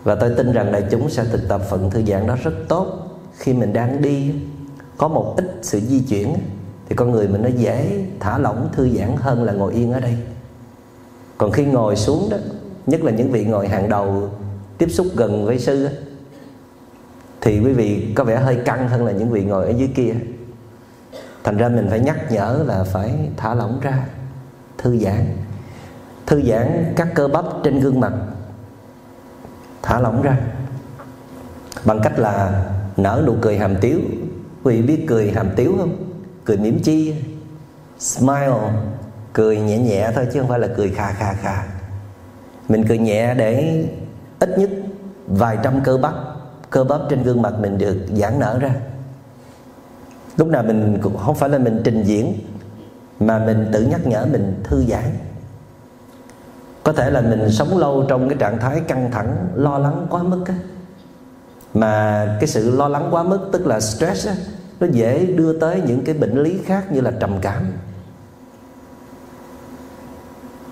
Và 0.04 0.14
tôi 0.14 0.30
tin 0.36 0.52
rằng 0.52 0.72
đại 0.72 0.84
chúng 0.90 1.10
sẽ 1.10 1.24
thực 1.24 1.48
tập 1.48 1.62
phần 1.70 1.90
thư 1.90 2.04
giãn 2.04 2.26
đó 2.26 2.36
rất 2.42 2.54
tốt. 2.68 2.86
Khi 3.38 3.52
mình 3.52 3.72
đang 3.72 4.02
đi, 4.02 4.34
có 4.96 5.08
một 5.08 5.34
ít 5.36 5.58
sự 5.62 5.80
di 5.80 6.00
chuyển, 6.00 6.34
thì 6.88 6.96
con 6.96 7.10
người 7.10 7.28
mình 7.28 7.42
nó 7.42 7.48
dễ 7.48 8.04
thả 8.20 8.38
lỏng, 8.38 8.68
thư 8.72 8.88
giãn 8.98 9.16
hơn 9.16 9.44
là 9.44 9.52
ngồi 9.52 9.72
yên 9.72 9.92
ở 9.92 10.00
đây. 10.00 10.16
Còn 11.38 11.52
khi 11.52 11.64
ngồi 11.64 11.96
xuống 11.96 12.28
đó 12.30 12.36
nhất 12.90 13.04
là 13.04 13.12
những 13.12 13.30
vị 13.30 13.44
ngồi 13.44 13.68
hàng 13.68 13.88
đầu 13.88 14.30
tiếp 14.78 14.88
xúc 14.90 15.06
gần 15.16 15.46
với 15.46 15.58
sư 15.58 15.88
thì 17.40 17.60
quý 17.60 17.72
vị 17.72 18.12
có 18.14 18.24
vẻ 18.24 18.36
hơi 18.36 18.56
căng 18.64 18.88
hơn 18.88 19.06
là 19.06 19.12
những 19.12 19.30
vị 19.30 19.44
ngồi 19.44 19.64
ở 19.66 19.70
dưới 19.70 19.88
kia. 19.94 20.14
Thành 21.44 21.56
ra 21.56 21.68
mình 21.68 21.86
phải 21.90 22.00
nhắc 22.00 22.32
nhở 22.32 22.64
là 22.66 22.84
phải 22.84 23.30
thả 23.36 23.54
lỏng 23.54 23.80
ra, 23.82 24.06
thư 24.78 24.98
giãn. 24.98 25.36
Thư 26.26 26.42
giãn 26.42 26.92
các 26.96 27.08
cơ 27.14 27.28
bắp 27.28 27.44
trên 27.64 27.80
gương 27.80 28.00
mặt, 28.00 28.12
thả 29.82 30.00
lỏng 30.00 30.22
ra. 30.22 30.36
Bằng 31.84 32.00
cách 32.02 32.18
là 32.18 32.64
nở 32.96 33.22
nụ 33.26 33.34
cười 33.40 33.58
hàm 33.58 33.76
tiếu. 33.80 34.00
Quý 34.62 34.76
vị 34.76 34.82
biết 34.82 35.04
cười 35.08 35.30
hàm 35.30 35.50
tiếu 35.56 35.74
không? 35.78 35.96
Cười 36.44 36.56
mỉm 36.56 36.78
chi, 36.82 37.14
smile, 37.98 38.72
cười 39.32 39.60
nhẹ 39.60 39.78
nhẹ 39.78 40.10
thôi 40.14 40.26
chứ 40.32 40.40
không 40.40 40.48
phải 40.48 40.58
là 40.58 40.68
cười 40.76 40.88
khà 40.88 41.12
khà 41.12 41.32
khà 41.32 41.79
mình 42.70 42.84
cười 42.88 42.98
nhẹ 42.98 43.34
để 43.34 43.84
ít 44.38 44.58
nhất 44.58 44.70
vài 45.26 45.58
trăm 45.62 45.80
cơ 45.84 45.96
bắp 45.96 46.14
cơ 46.70 46.84
bắp 46.84 47.00
trên 47.08 47.22
gương 47.22 47.42
mặt 47.42 47.52
mình 47.60 47.78
được 47.78 47.96
giãn 48.14 48.38
nở 48.38 48.58
ra. 48.58 48.74
Lúc 50.36 50.48
nào 50.48 50.62
mình 50.62 50.98
cũng, 51.02 51.16
không 51.16 51.34
phải 51.34 51.48
là 51.48 51.58
mình 51.58 51.80
trình 51.84 52.02
diễn, 52.02 52.34
mà 53.20 53.38
mình 53.38 53.70
tự 53.72 53.82
nhắc 53.82 54.06
nhở, 54.06 54.26
mình 54.32 54.60
thư 54.64 54.84
giãn. 54.84 55.04
Có 56.82 56.92
thể 56.92 57.10
là 57.10 57.20
mình 57.20 57.50
sống 57.50 57.78
lâu 57.78 58.04
trong 58.08 58.28
cái 58.28 58.38
trạng 58.38 58.58
thái 58.58 58.80
căng 58.80 59.10
thẳng, 59.10 59.48
lo 59.54 59.78
lắng 59.78 60.06
quá 60.10 60.22
mức 60.22 60.44
á. 60.46 60.54
Mà 61.74 62.26
cái 62.40 62.48
sự 62.48 62.76
lo 62.76 62.88
lắng 62.88 63.08
quá 63.10 63.22
mức, 63.22 63.48
tức 63.52 63.66
là 63.66 63.80
stress 63.80 64.28
á, 64.28 64.34
nó 64.80 64.86
dễ 64.90 65.26
đưa 65.26 65.58
tới 65.58 65.82
những 65.86 66.04
cái 66.04 66.14
bệnh 66.14 66.42
lý 66.42 66.58
khác 66.64 66.92
như 66.92 67.00
là 67.00 67.10
trầm 67.10 67.38
cảm. 67.42 67.62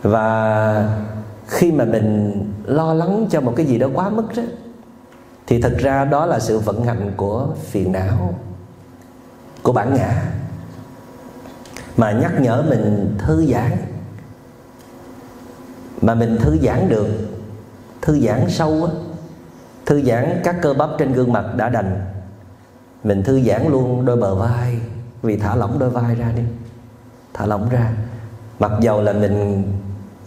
Và 0.02 1.00
khi 1.48 1.72
mà 1.72 1.84
mình 1.84 2.32
lo 2.64 2.94
lắng 2.94 3.26
cho 3.30 3.40
một 3.40 3.52
cái 3.56 3.66
gì 3.66 3.78
đó 3.78 3.88
quá 3.94 4.08
mức 4.08 4.26
đó, 4.36 4.42
thì 5.46 5.62
thật 5.62 5.74
ra 5.78 6.04
đó 6.04 6.26
là 6.26 6.38
sự 6.38 6.58
vận 6.58 6.84
hành 6.84 7.12
của 7.16 7.48
phiền 7.70 7.92
não, 7.92 8.34
của 9.62 9.72
bản 9.72 9.94
ngã. 9.94 10.22
Mà 11.96 12.12
nhắc 12.12 12.40
nhở 12.40 12.64
mình 12.68 13.14
thư 13.18 13.46
giãn, 13.46 13.72
mà 16.02 16.14
mình 16.14 16.38
thư 16.40 16.58
giãn 16.62 16.88
được, 16.88 17.08
thư 18.02 18.20
giãn 18.20 18.50
sâu 18.50 18.84
á, 18.84 18.92
thư 19.86 20.02
giãn 20.02 20.40
các 20.44 20.56
cơ 20.62 20.74
bắp 20.74 20.90
trên 20.98 21.12
gương 21.12 21.32
mặt 21.32 21.44
đã 21.56 21.68
đành, 21.68 22.00
mình 23.04 23.22
thư 23.22 23.40
giãn 23.40 23.68
luôn 23.68 24.04
đôi 24.04 24.16
bờ 24.16 24.34
vai. 24.34 24.80
Vì 25.22 25.36
thả 25.36 25.54
lỏng 25.54 25.78
đôi 25.78 25.90
vai 25.90 26.14
ra 26.14 26.32
đi, 26.36 26.42
thả 27.34 27.46
lỏng 27.46 27.68
ra. 27.68 27.92
Mặc 28.58 28.72
dầu 28.80 29.02
là 29.02 29.12
mình 29.12 29.64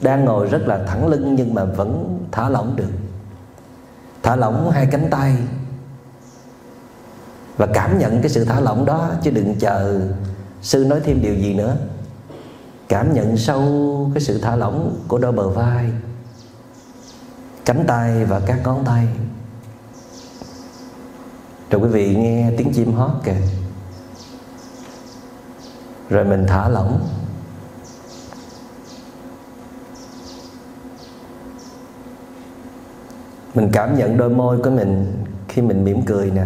đang 0.01 0.25
ngồi 0.25 0.47
rất 0.47 0.61
là 0.67 0.83
thẳng 0.87 1.07
lưng 1.07 1.35
nhưng 1.35 1.53
mà 1.53 1.63
vẫn 1.63 2.19
thả 2.31 2.49
lỏng 2.49 2.75
được. 2.75 2.91
Thả 4.23 4.35
lỏng 4.35 4.71
hai 4.71 4.85
cánh 4.91 5.07
tay. 5.11 5.35
Và 7.57 7.67
cảm 7.73 7.97
nhận 7.97 8.21
cái 8.21 8.29
sự 8.29 8.45
thả 8.45 8.59
lỏng 8.59 8.85
đó, 8.85 9.09
chứ 9.23 9.31
đừng 9.31 9.55
chờ 9.59 10.01
sư 10.61 10.85
nói 10.85 11.01
thêm 11.03 11.21
điều 11.21 11.35
gì 11.35 11.53
nữa. 11.53 11.75
Cảm 12.87 13.13
nhận 13.13 13.37
sâu 13.37 14.11
cái 14.13 14.21
sự 14.21 14.39
thả 14.41 14.55
lỏng 14.55 14.99
của 15.07 15.17
đôi 15.17 15.31
bờ 15.31 15.49
vai, 15.49 15.91
cánh 17.65 17.83
tay 17.87 18.25
và 18.25 18.41
các 18.45 18.59
ngón 18.63 18.85
tay. 18.85 19.07
Rồi 21.69 21.81
quý 21.81 21.87
vị 21.87 22.15
nghe 22.15 22.51
tiếng 22.57 22.73
chim 22.73 22.93
hót 22.93 23.11
kìa. 23.23 23.35
Rồi 26.09 26.25
mình 26.25 26.45
thả 26.47 26.69
lỏng. 26.69 27.07
Mình 33.55 33.69
cảm 33.73 33.97
nhận 33.97 34.17
đôi 34.17 34.29
môi 34.29 34.57
của 34.57 34.69
mình 34.69 35.23
khi 35.47 35.61
mình 35.61 35.83
mỉm 35.83 36.01
cười 36.05 36.31
nè. 36.31 36.45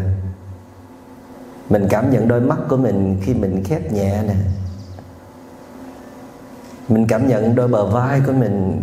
Mình 1.70 1.88
cảm 1.90 2.12
nhận 2.12 2.28
đôi 2.28 2.42
mắt 2.42 2.58
của 2.70 2.78
mình 2.78 3.18
khi 3.22 3.34
mình 3.34 3.64
khép 3.64 3.92
nhẹ 3.92 4.24
nè. 4.28 4.36
Mình 6.90 7.08
cảm 7.08 7.28
nhận 7.28 7.56
đôi 7.56 7.68
bờ 7.68 7.86
vai 7.86 8.22
của 8.26 8.34
mình 8.34 8.82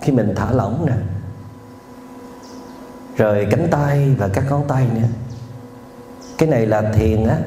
khi 0.00 0.12
mình 0.12 0.32
thả 0.36 0.52
lỏng 0.52 0.86
nè. 0.86 0.94
Rồi 3.16 3.46
cánh 3.50 3.68
tay 3.70 4.14
và 4.18 4.28
các 4.28 4.44
ngón 4.50 4.62
tay 4.68 4.86
nữa. 4.94 5.08
Cái 6.38 6.48
này 6.48 6.66
là 6.66 6.92
thiền 6.92 7.26
á. 7.26 7.38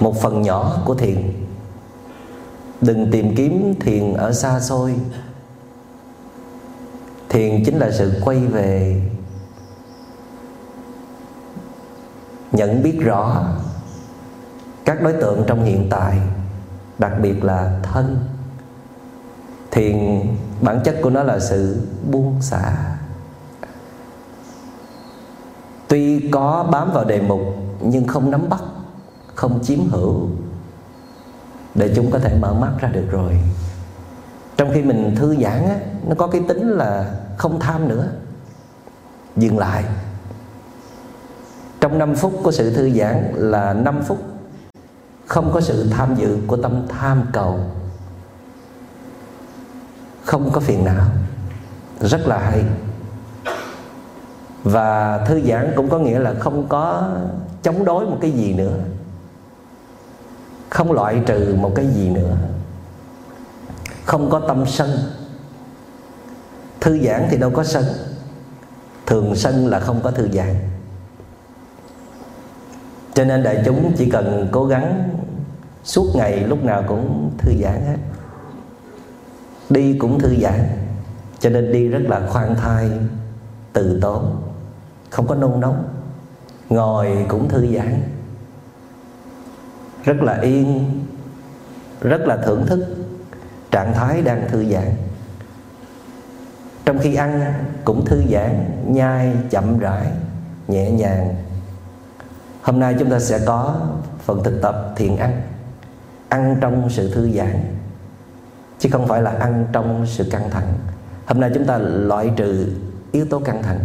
Một 0.00 0.22
phần 0.22 0.42
nhỏ 0.42 0.82
của 0.84 0.94
thiền. 0.94 1.32
Đừng 2.80 3.10
tìm 3.10 3.34
kiếm 3.36 3.74
thiền 3.80 4.14
ở 4.14 4.32
xa 4.32 4.60
xôi 4.60 4.94
thiền 7.36 7.64
chính 7.64 7.78
là 7.78 7.90
sự 7.90 8.12
quay 8.24 8.38
về 8.46 9.02
nhận 12.52 12.82
biết 12.82 12.98
rõ 13.00 13.44
các 14.84 15.02
đối 15.02 15.12
tượng 15.12 15.44
trong 15.46 15.64
hiện 15.64 15.86
tại 15.90 16.18
đặc 16.98 17.12
biệt 17.22 17.44
là 17.44 17.80
thân. 17.82 18.18
Thiền 19.70 20.20
bản 20.60 20.80
chất 20.84 20.96
của 21.02 21.10
nó 21.10 21.22
là 21.22 21.38
sự 21.38 21.86
buông 22.10 22.42
xả. 22.42 22.96
Tuy 25.88 26.30
có 26.30 26.68
bám 26.70 26.92
vào 26.92 27.04
đề 27.04 27.20
mục 27.20 27.40
nhưng 27.80 28.06
không 28.06 28.30
nắm 28.30 28.48
bắt 28.48 28.62
không 29.34 29.62
chiếm 29.62 29.78
hữu 29.90 30.28
để 31.74 31.92
chúng 31.96 32.10
có 32.10 32.18
thể 32.18 32.38
mở 32.40 32.54
mắt 32.54 32.72
ra 32.80 32.88
được 32.88 33.06
rồi. 33.10 33.38
Trong 34.56 34.70
khi 34.74 34.82
mình 34.82 35.14
thư 35.16 35.36
giãn 35.42 35.68
á, 35.68 35.76
nó 36.08 36.14
có 36.18 36.26
cái 36.26 36.42
tính 36.48 36.70
là 36.70 37.20
không 37.36 37.60
tham 37.60 37.88
nữa. 37.88 38.08
Dừng 39.36 39.58
lại. 39.58 39.84
Trong 41.80 41.98
5 41.98 42.14
phút 42.14 42.32
của 42.42 42.52
sự 42.52 42.74
thư 42.74 42.90
giãn 42.90 43.32
là 43.34 43.72
5 43.72 44.02
phút 44.06 44.18
không 45.26 45.52
có 45.52 45.60
sự 45.60 45.90
tham 45.90 46.14
dự 46.14 46.38
của 46.46 46.56
tâm 46.56 46.82
tham 46.88 47.26
cầu. 47.32 47.60
Không 50.24 50.50
có 50.52 50.60
phiền 50.60 50.84
não. 50.84 51.06
Rất 52.00 52.28
là 52.28 52.38
hay. 52.38 52.64
Và 54.64 55.18
thư 55.26 55.40
giãn 55.40 55.72
cũng 55.76 55.88
có 55.88 55.98
nghĩa 55.98 56.18
là 56.18 56.34
không 56.40 56.66
có 56.68 57.10
chống 57.62 57.84
đối 57.84 58.06
một 58.06 58.18
cái 58.20 58.30
gì 58.30 58.54
nữa. 58.54 58.78
Không 60.70 60.92
loại 60.92 61.22
trừ 61.26 61.56
một 61.58 61.72
cái 61.74 61.86
gì 61.86 62.10
nữa. 62.10 62.36
Không 64.04 64.30
có 64.30 64.40
tâm 64.40 64.66
sân 64.66 64.90
thư 66.80 66.98
giãn 66.98 67.26
thì 67.30 67.36
đâu 67.36 67.50
có 67.50 67.64
sân. 67.64 67.84
Thường 69.06 69.36
sân 69.36 69.66
là 69.66 69.80
không 69.80 70.00
có 70.02 70.10
thư 70.10 70.28
giãn. 70.32 70.54
Cho 73.14 73.24
nên 73.24 73.42
đại 73.42 73.62
chúng 73.64 73.92
chỉ 73.96 74.10
cần 74.10 74.48
cố 74.52 74.66
gắng, 74.66 75.10
suốt 75.84 76.06
ngày 76.14 76.46
lúc 76.46 76.64
nào 76.64 76.84
cũng 76.88 77.30
thư 77.38 77.52
giãn 77.62 77.82
hết. 77.86 77.96
Đi 79.70 79.98
cũng 79.98 80.20
thư 80.20 80.34
giãn, 80.42 80.60
cho 81.38 81.50
nên 81.50 81.72
đi 81.72 81.88
rất 81.88 82.02
là 82.08 82.26
khoan 82.28 82.54
thai, 82.54 82.90
từ 83.72 83.98
tốn, 84.00 84.42
không 85.10 85.26
có 85.26 85.34
nôn 85.34 85.60
nóng. 85.60 85.88
Ngồi 86.68 87.26
cũng 87.28 87.48
thư 87.48 87.66
giãn. 87.74 88.02
Rất 90.04 90.16
là 90.22 90.40
yên, 90.40 90.90
rất 92.00 92.20
là 92.20 92.36
thưởng 92.36 92.66
thức 92.66 92.96
trạng 93.70 93.94
thái 93.94 94.22
đang 94.22 94.48
thư 94.50 94.64
giãn 94.64 94.92
trong 96.86 96.98
khi 96.98 97.14
ăn, 97.14 97.54
cũng 97.84 98.04
thư 98.04 98.22
giãn, 98.30 98.64
nhai, 98.86 99.32
chậm 99.50 99.78
rãi, 99.78 100.06
nhẹ 100.68 100.90
nhàng. 100.90 101.34
Hôm 102.62 102.80
nay 102.80 102.94
chúng 102.98 103.10
ta 103.10 103.18
sẽ 103.18 103.40
có 103.46 103.80
phần 104.24 104.42
thực 104.44 104.62
tập 104.62 104.92
thiền 104.96 105.16
ăn. 105.16 105.42
Ăn 106.28 106.56
trong 106.60 106.90
sự 106.90 107.14
thư 107.14 107.30
giãn, 107.30 107.76
chứ 108.78 108.88
không 108.92 109.08
phải 109.08 109.22
là 109.22 109.30
ăn 109.30 109.66
trong 109.72 110.06
sự 110.06 110.24
căng 110.30 110.50
thẳng. 110.50 110.74
Hôm 111.26 111.40
nay 111.40 111.50
chúng 111.54 111.66
ta 111.66 111.78
loại 111.78 112.30
trừ 112.36 112.72
yếu 113.12 113.26
tố 113.30 113.40
căng 113.40 113.62
thẳng. 113.62 113.80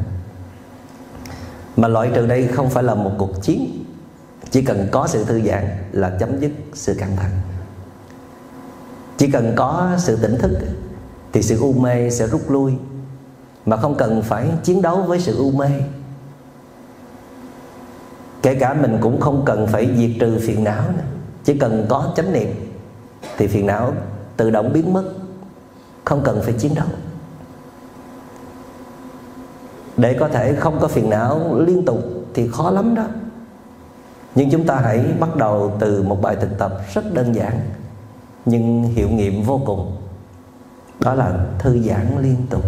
Mà 1.78 1.88
loại 1.88 2.12
trừ 2.14 2.28
đây 2.28 2.48
không 2.48 2.70
phải 2.70 2.84
là 2.84 2.96
một 2.96 3.12
cuộc 3.18 3.42
chiến. 3.44 3.84
Chỉ 4.50 4.62
cần 4.62 4.88
có 4.92 5.08
sự 5.08 5.24
thư 5.24 5.42
giãn 5.42 5.66
là 5.92 6.10
chấm 6.20 6.40
dứt 6.40 6.52
sự 6.74 6.94
căng 6.94 7.16
thẳng. 7.16 7.32
Chỉ 9.18 9.32
cần 9.32 9.54
có 9.56 9.92
sự 9.98 10.16
tỉnh 10.16 10.38
thức, 10.38 10.52
thì 11.34 11.42
sự 11.42 11.60
u 11.60 11.74
mê 11.74 12.10
sẽ 12.10 12.28
rút 12.28 12.52
lui 12.52 12.74
mà 13.66 13.78
không 13.78 13.96
cần 13.96 14.22
phải 14.22 14.50
chiến 14.64 14.82
đấu 14.82 15.02
với 15.02 15.20
sự 15.20 15.38
u 15.38 15.52
mê. 15.52 15.70
Kể 18.42 18.56
cả 18.56 18.74
mình 18.74 18.98
cũng 19.02 19.22
không 19.22 19.44
cần 19.46 19.68
phải 19.68 19.90
diệt 19.98 20.12
trừ 20.20 20.40
phiền 20.42 20.64
não 20.64 20.84
nữa. 20.98 21.04
chỉ 21.44 21.58
cần 21.58 21.86
có 21.90 22.14
chánh 22.16 22.34
niệm, 22.34 22.48
thì 23.38 23.48
phiền 23.48 23.66
não 23.66 23.94
tự 24.38 24.50
động 24.50 24.74
biến 24.74 24.94
mất. 24.94 25.04
Không 26.06 26.22
cần 26.24 26.42
phải 26.44 26.54
chiến 26.54 26.76
đấu. 26.76 26.88
Để 29.98 30.18
có 30.20 30.28
thể 30.28 30.56
không 30.56 30.80
có 30.80 30.88
phiền 30.88 31.10
não 31.10 31.56
liên 31.60 31.86
tục 31.86 32.00
thì 32.34 32.48
khó 32.48 32.72
lắm 32.72 32.96
đó. 32.96 33.06
Nhưng 34.36 34.52
chúng 34.52 34.66
ta 34.66 34.76
hãy 34.76 35.06
bắt 35.20 35.36
đầu 35.36 35.78
từ 35.80 36.04
một 36.04 36.22
bài 36.22 36.36
thực 36.42 36.58
tập 36.58 36.82
rất 36.94 37.14
đơn 37.14 37.36
giản, 37.36 37.60
nhưng 38.46 38.84
hiệu 38.84 39.10
nghiệm 39.10 39.44
vô 39.44 39.62
cùng. 39.66 39.98
Đó 41.00 41.14
là 41.14 41.46
thư 41.60 41.80
giãn 41.80 42.08
liên 42.22 42.36
tục 42.50 42.64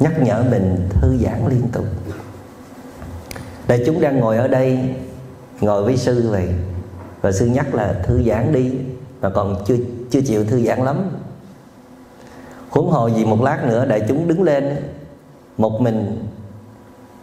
nhắc 0.00 0.12
nhở 0.22 0.44
mình 0.50 0.88
thư 0.90 1.16
giãn 1.16 1.48
liên 1.48 1.68
tục. 1.72 1.84
Đại 3.68 3.82
chúng 3.86 4.00
đang 4.00 4.20
ngồi 4.20 4.36
ở 4.36 4.48
đây, 4.48 4.94
ngồi 5.60 5.84
với 5.84 5.96
sư 5.96 6.30
vậy. 6.30 6.48
Và 7.20 7.32
sư 7.32 7.46
nhắc 7.46 7.74
là 7.74 7.94
thư 8.02 8.22
giãn 8.22 8.52
đi, 8.52 8.72
mà 9.20 9.30
còn 9.30 9.64
chưa 9.66 9.76
chưa 10.10 10.20
chịu 10.20 10.44
thư 10.44 10.64
giãn 10.66 10.78
lắm. 10.78 11.10
Huống 12.70 12.90
hồ 12.90 13.10
gì 13.10 13.24
một 13.24 13.42
lát 13.42 13.64
nữa 13.64 13.86
đại 13.86 14.04
chúng 14.08 14.28
đứng 14.28 14.42
lên, 14.42 14.76
một 15.56 15.80
mình 15.80 16.28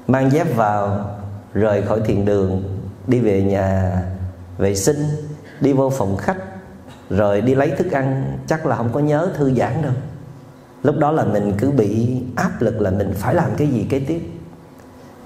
mang 0.08 0.32
dép 0.32 0.56
vào, 0.56 1.10
rời 1.54 1.82
khỏi 1.82 2.02
thiền 2.06 2.26
đường, 2.26 2.80
đi 3.08 3.20
về 3.20 3.44
nhà 3.44 4.02
vệ 4.58 4.76
sinh, 4.76 5.06
đi 5.62 5.74
vô 5.74 5.90
phòng 5.90 6.18
khách, 6.18 6.38
rồi 7.10 7.42
đi 7.42 7.56
lấy 7.56 7.70
thức 7.70 7.92
ăn. 7.92 8.38
Chắc 8.48 8.66
là 8.66 8.76
không 8.76 8.90
có 8.94 9.00
nhớ 9.00 9.30
thư 9.38 9.54
giãn 9.54 9.82
đâu 9.82 9.94
lúc 10.86 10.98
đó 10.98 11.12
là 11.12 11.24
mình 11.24 11.54
cứ 11.58 11.72
bị 11.72 12.22
áp 12.36 12.62
lực 12.62 12.82
là 12.82 12.92
mình 12.92 13.14
phải 13.16 13.36
làm 13.36 13.50
cái 13.58 13.68
gì 13.68 13.88
kế 13.90 14.00
tiếp? 14.00 14.22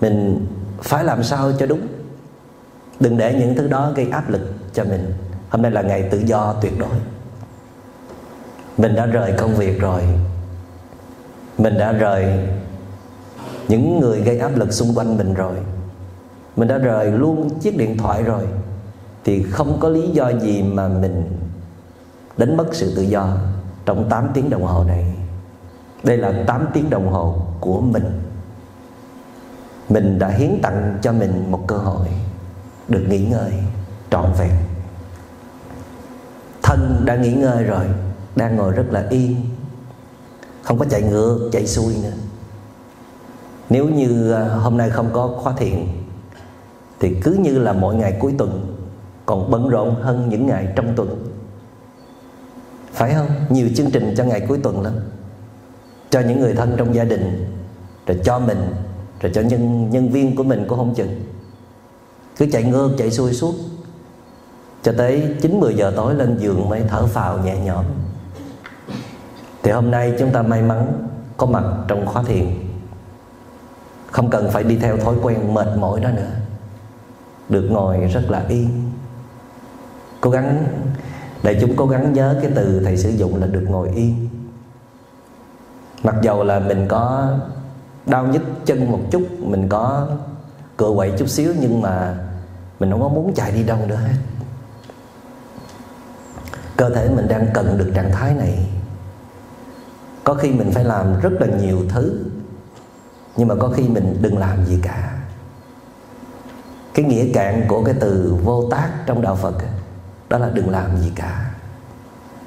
Mình 0.01 0.47
phải 0.81 1.03
làm 1.03 1.23
sao 1.23 1.51
cho 1.59 1.65
đúng? 1.65 1.87
Đừng 2.99 3.17
để 3.17 3.33
những 3.33 3.55
thứ 3.55 3.67
đó 3.67 3.91
gây 3.95 4.09
áp 4.09 4.29
lực 4.29 4.53
cho 4.73 4.83
mình. 4.83 5.13
Hôm 5.49 5.61
nay 5.61 5.71
là 5.71 5.81
ngày 5.81 6.03
tự 6.11 6.19
do 6.19 6.55
tuyệt 6.61 6.73
đối. 6.79 6.89
Mình 8.77 8.95
đã 8.95 9.05
rời 9.05 9.33
công 9.37 9.55
việc 9.55 9.79
rồi. 9.79 10.01
Mình 11.57 11.77
đã 11.77 11.91
rời 11.91 12.49
những 13.67 13.99
người 13.99 14.21
gây 14.21 14.39
áp 14.39 14.57
lực 14.57 14.73
xung 14.73 14.95
quanh 14.95 15.17
mình 15.17 15.33
rồi. 15.33 15.55
Mình 16.55 16.67
đã 16.67 16.77
rời 16.77 17.11
luôn 17.11 17.49
chiếc 17.59 17.77
điện 17.77 17.97
thoại 17.97 18.23
rồi. 18.23 18.43
Thì 19.23 19.43
không 19.43 19.77
có 19.79 19.89
lý 19.89 20.07
do 20.07 20.29
gì 20.29 20.63
mà 20.63 20.87
mình 20.87 21.23
đánh 22.37 22.57
mất 22.57 22.67
sự 22.71 22.93
tự 22.95 23.01
do 23.01 23.37
trong 23.85 24.09
8 24.09 24.27
tiếng 24.33 24.49
đồng 24.49 24.63
hồ 24.63 24.83
này 24.83 25.18
đây 26.03 26.17
là 26.17 26.43
8 26.47 26.67
tiếng 26.73 26.89
đồng 26.89 27.11
hồ 27.11 27.35
của 27.59 27.81
mình. 27.81 28.21
Mình 29.89 30.19
đã 30.19 30.27
hiến 30.27 30.59
tặng 30.61 30.97
cho 31.01 31.11
mình 31.11 31.51
một 31.51 31.63
cơ 31.67 31.77
hội 31.77 32.07
được 32.87 33.05
nghỉ 33.09 33.25
ngơi 33.25 33.53
trọn 34.11 34.25
vẹn. 34.39 34.51
Thân 36.63 37.01
đã 37.05 37.15
nghỉ 37.15 37.33
ngơi 37.33 37.63
rồi, 37.63 37.85
đang 38.35 38.55
ngồi 38.55 38.71
rất 38.71 38.85
là 38.89 39.07
yên. 39.09 39.35
Không 40.63 40.79
có 40.79 40.85
chạy 40.89 41.01
ngược, 41.01 41.49
chạy 41.51 41.67
xuôi 41.67 41.95
nữa. 42.03 42.09
Nếu 43.69 43.89
như 43.89 44.31
à, 44.31 44.43
hôm 44.43 44.77
nay 44.77 44.89
không 44.89 45.09
có 45.13 45.27
khóa 45.27 45.53
thiền, 45.57 45.87
thì 46.99 47.15
cứ 47.23 47.33
như 47.33 47.59
là 47.59 47.73
mỗi 47.73 47.95
ngày 47.95 48.17
cuối 48.19 48.35
tuần, 48.37 48.75
còn 49.25 49.51
bận 49.51 49.69
rộn 49.69 49.95
hơn 50.01 50.29
những 50.29 50.45
ngày 50.45 50.67
trong 50.75 50.95
tuần. 50.95 51.27
Phải 52.93 53.13
không? 53.13 53.27
Nhiều 53.49 53.69
chương 53.75 53.91
trình 53.91 54.13
cho 54.17 54.23
ngày 54.23 54.45
cuối 54.47 54.59
tuần 54.63 54.81
lắm 54.81 54.93
cho 56.09 56.19
những 56.19 56.39
người 56.39 56.53
thân 56.53 56.75
trong 56.77 56.95
gia 56.95 57.03
đình, 57.03 57.55
rồi 58.05 58.19
cho 58.23 58.39
mình, 58.39 58.61
rồi 59.21 59.31
cho 59.35 59.41
nhân 59.41 59.89
nhân 59.89 60.09
viên 60.09 60.35
của 60.35 60.43
mình 60.43 60.65
cũng 60.67 60.77
không 60.77 60.95
chừng. 60.95 61.23
Cứ 62.37 62.45
chạy 62.51 62.63
ngược, 62.63 62.91
chạy 62.97 63.11
xuôi 63.11 63.33
suốt, 63.33 63.55
cho 64.83 64.93
tới 64.97 65.35
9 65.41 65.59
10 65.59 65.75
giờ 65.75 65.93
tối 65.95 66.15
lên 66.15 66.37
giường 66.37 66.69
mới 66.69 66.83
thở 66.87 67.07
phào 67.07 67.37
nhẹ 67.37 67.57
nhõm. 67.59 67.85
Thì 69.63 69.71
hôm 69.71 69.91
nay 69.91 70.13
chúng 70.19 70.31
ta 70.31 70.41
may 70.41 70.61
mắn 70.61 71.07
có 71.37 71.45
mặt 71.45 71.63
trong 71.87 72.05
khóa 72.05 72.23
thiền. 72.23 72.47
Không 74.11 74.29
cần 74.29 74.49
phải 74.51 74.63
đi 74.63 74.77
theo 74.77 74.97
thói 74.97 75.15
quen 75.21 75.53
mệt 75.53 75.67
mỏi 75.77 75.99
đó 75.99 76.09
nữa. 76.11 76.31
Được 77.49 77.67
ngồi 77.71 77.97
rất 77.97 78.23
là 78.29 78.45
yên. 78.49 78.91
Cố 80.21 80.29
gắng 80.29 80.65
để 81.43 81.57
chúng 81.61 81.75
cố 81.75 81.87
gắng 81.87 82.13
nhớ 82.13 82.39
cái 82.41 82.51
từ 82.55 82.81
thầy 82.85 82.97
sử 82.97 83.09
dụng 83.09 83.35
là 83.35 83.47
được 83.47 83.65
ngồi 83.69 83.89
yên 83.95 84.28
mặc 86.03 86.15
dầu 86.21 86.43
là 86.43 86.59
mình 86.59 86.87
có 86.87 87.33
đau 88.05 88.27
nhức 88.27 88.41
chân 88.65 88.91
một 88.91 88.99
chút, 89.11 89.27
mình 89.39 89.69
có 89.69 90.07
cựa 90.77 90.91
quậy 90.95 91.13
chút 91.17 91.29
xíu, 91.29 91.53
nhưng 91.59 91.81
mà 91.81 92.17
mình 92.79 92.91
không 92.91 93.01
có 93.01 93.07
muốn 93.07 93.33
chạy 93.33 93.51
đi 93.51 93.63
đâu 93.63 93.77
nữa 93.87 93.95
hết. 93.95 94.15
Cơ 96.77 96.89
thể 96.89 97.09
mình 97.09 97.27
đang 97.27 97.47
cần 97.53 97.77
được 97.77 97.91
trạng 97.95 98.11
thái 98.11 98.33
này. 98.33 98.69
Có 100.23 100.33
khi 100.33 100.51
mình 100.51 100.71
phải 100.71 100.83
làm 100.83 101.19
rất 101.19 101.31
là 101.39 101.47
nhiều 101.47 101.79
thứ, 101.89 102.19
nhưng 103.37 103.47
mà 103.47 103.55
có 103.59 103.67
khi 103.67 103.83
mình 103.87 104.17
đừng 104.21 104.37
làm 104.37 104.65
gì 104.65 104.79
cả. 104.83 105.15
Cái 106.93 107.05
nghĩa 107.05 107.33
cạn 107.33 107.65
của 107.67 107.83
cái 107.83 107.95
từ 107.99 108.37
vô 108.43 108.69
tác 108.71 108.89
trong 109.05 109.21
đạo 109.21 109.35
phật 109.35 109.55
đó 110.29 110.37
là 110.37 110.49
đừng 110.53 110.69
làm 110.69 110.97
gì 110.97 111.11
cả. 111.15 111.51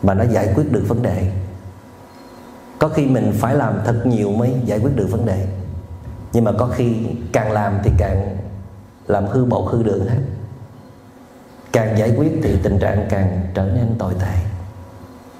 Mà 0.03 0.15
nó 0.15 0.25
giải 0.25 0.53
quyết 0.55 0.73
được 0.73 0.85
vấn 0.88 1.03
đề 1.03 1.33
có 2.83 2.88
khi 2.88 3.07
mình 3.07 3.33
phải 3.35 3.55
làm 3.55 3.81
thật 3.85 4.03
nhiều 4.05 4.33
mới 4.33 4.55
giải 4.64 4.79
quyết 4.79 4.97
được 4.97 5.07
vấn 5.11 5.27
đề. 5.27 5.47
Nhưng 6.33 6.45
mà 6.45 6.53
có 6.59 6.66
khi 6.66 6.97
càng 7.33 7.53
làm 7.53 7.79
thì 7.83 7.90
càng 7.99 8.37
làm 9.07 9.27
hư 9.27 9.45
bộ 9.45 9.64
hư 9.64 9.83
đường 9.83 10.09
hết. 10.09 10.21
Càng 11.73 11.99
giải 11.99 12.14
quyết 12.16 12.40
thì 12.42 12.57
tình 12.62 12.79
trạng 12.79 13.07
càng 13.11 13.40
trở 13.55 13.64
nên 13.64 13.95
tồi 13.99 14.14
tệ. 14.21 14.35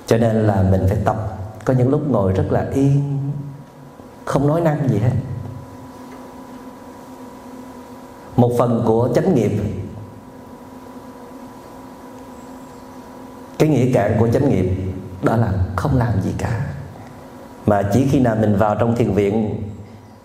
Cho 0.07 0.19
nên 0.19 0.47
là 0.47 0.63
mình 0.71 0.87
phải 0.89 0.99
tập. 1.05 1.39
Có 1.65 1.75
những 1.75 1.89
lúc 1.89 2.11
ngồi 2.11 2.33
rất 2.33 2.47
là 2.51 2.67
yên, 2.75 3.19
không 4.25 4.47
nói 4.47 4.61
năng 4.61 4.89
gì 4.89 4.99
hết. 4.99 5.13
Một 8.37 8.53
phần 8.59 8.83
của 8.87 9.09
chánh 9.15 9.35
nghiệp, 9.35 9.53
cái 13.59 13.69
nghĩa 13.69 13.93
cạn 13.93 14.17
của 14.19 14.29
chánh 14.29 14.49
nghiệp 14.49 14.71
đó 15.23 15.37
là 15.37 15.53
không 15.77 15.97
làm 15.97 16.21
gì 16.23 16.35
cả 16.39 16.72
mà 17.67 17.83
chỉ 17.93 18.09
khi 18.11 18.21
nào 18.21 18.37
mình 18.41 18.57
vào 18.57 18.75
trong 18.75 18.97
thiền 18.97 19.13
viện, 19.13 19.63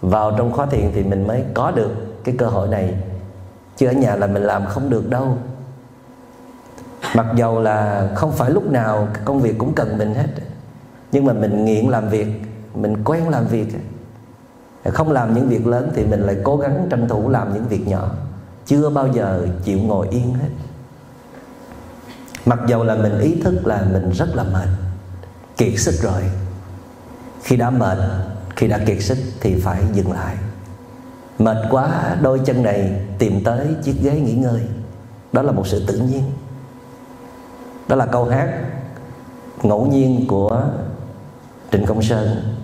vào 0.02 0.36
trong 0.38 0.52
khóa 0.52 0.65
thiền 0.65 0.91
thì 0.95 1.04
mình 1.04 1.28
mới 1.28 1.43
có 1.54 1.71
được 1.71 1.91
cái 2.23 2.36
cơ 2.38 2.47
hội 2.47 2.67
này. 2.67 2.93
Chứ 3.78 3.88
ở 3.88 3.91
nhà 3.91 4.15
là 4.15 4.28
mình 4.28 4.43
làm 4.43 4.65
không 4.65 4.89
được 4.89 5.10
đâu. 5.10 5.38
Mặc 7.15 7.26
dầu 7.36 7.62
là 7.62 8.10
không 8.15 8.32
phải 8.32 8.52
lúc 8.52 8.71
nào 8.71 9.08
công 9.26 9.39
việc 9.39 9.58
cũng 9.58 9.73
cần 9.73 9.97
mình 9.97 10.13
hết, 10.13 10.28
nhưng 11.12 11.26
mà 11.26 11.34
mình 11.34 11.65
nghiện 11.65 11.86
làm 11.86 12.10
việc, 12.10 12.28
mình 12.76 13.04
quen 13.04 13.30
làm 13.30 13.47
việc. 13.47 13.67
Không 14.84 15.12
làm 15.12 15.34
những 15.34 15.50
việc 15.50 15.67
lớn 15.67 15.91
thì 15.95 16.06
mình 16.06 16.21
lại 16.21 16.36
cố 16.43 16.58
gắng 16.58 16.88
tranh 16.89 17.08
thủ 17.10 17.30
làm 17.30 17.54
những 17.54 17.67
việc 17.67 17.88
nhỏ, 17.88 18.12
chưa 18.65 18.89
bao 18.89 19.08
giờ 19.08 19.47
chịu 19.63 19.80
ngồi 19.80 20.08
yên 20.10 20.34
hết. 20.34 20.50
Mặc 22.45 22.60
dầu 22.67 22.84
là 22.84 22.95
mình 22.95 23.19
ý 23.19 23.41
thức 23.43 23.67
là 23.67 23.88
mình 23.93 24.10
rất 24.10 24.36
là 24.36 24.43
mệt, 24.43 24.67
kiệt 25.58 25.73
sức 25.80 25.95
rồi 26.02 26.21
khi 27.47 27.55
đã 27.55 27.69
mệt, 27.69 27.97
khi 28.55 28.67
đã 28.67 28.79
kiệt 28.86 28.97
sức 29.01 29.17
thì 29.41 29.60
phải 29.60 29.83
dừng 29.93 30.12
lại. 30.12 30.36
Mệt 31.39 31.57
quá, 31.69 32.15
đôi 32.21 32.41
chân 32.45 32.63
này 32.63 33.01
tìm 33.19 33.43
tới 33.43 33.67
chiếc 33.83 33.95
ghế 34.01 34.19
nghỉ 34.19 34.33
ngơi. 34.33 34.62
Đó 35.33 35.41
là 35.41 35.51
một 35.51 35.67
sự 35.67 35.86
tự 35.88 35.97
nhiên. 35.97 36.23
Đó 37.88 37.95
là 37.95 38.05
câu 38.05 38.25
hát 38.25 38.49
ngẫu 39.63 39.86
nhiên 39.86 40.25
của 40.27 40.63
trịnh 41.71 41.86
công 41.86 42.01
sơn. 42.01 42.55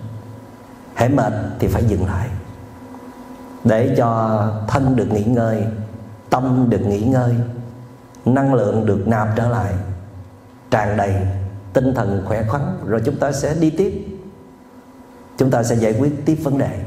Hãy 0.94 1.08
mệt 1.08 1.32
thì 1.58 1.66
phải 1.66 1.84
dừng 1.84 2.06
lại. 2.06 2.28
Để 3.64 3.94
cho 3.96 4.40
thân 4.68 4.96
được 4.96 5.10
nghỉ 5.10 5.24
ngơi, 5.24 5.64
tâm 6.30 6.66
được 6.70 6.80
nghỉ 6.86 7.00
ngơi, 7.00 7.34
năng 8.24 8.54
lượng 8.54 8.86
được 8.86 9.08
nạp 9.08 9.28
trở 9.36 9.48
lại, 9.48 9.74
tràn 10.70 10.96
đầy 10.96 11.14
tinh 11.72 11.94
thần 11.94 12.22
khỏe 12.26 12.42
khoắn, 12.48 12.62
rồi 12.86 13.02
chúng 13.04 13.16
ta 13.16 13.32
sẽ 13.32 13.54
đi 13.54 13.70
tiếp 13.70 14.13
chúng 15.38 15.50
ta 15.50 15.62
sẽ 15.62 15.76
giải 15.76 15.94
quyết 15.98 16.12
tiếp 16.24 16.38
vấn 16.42 16.58
đề. 16.58 16.78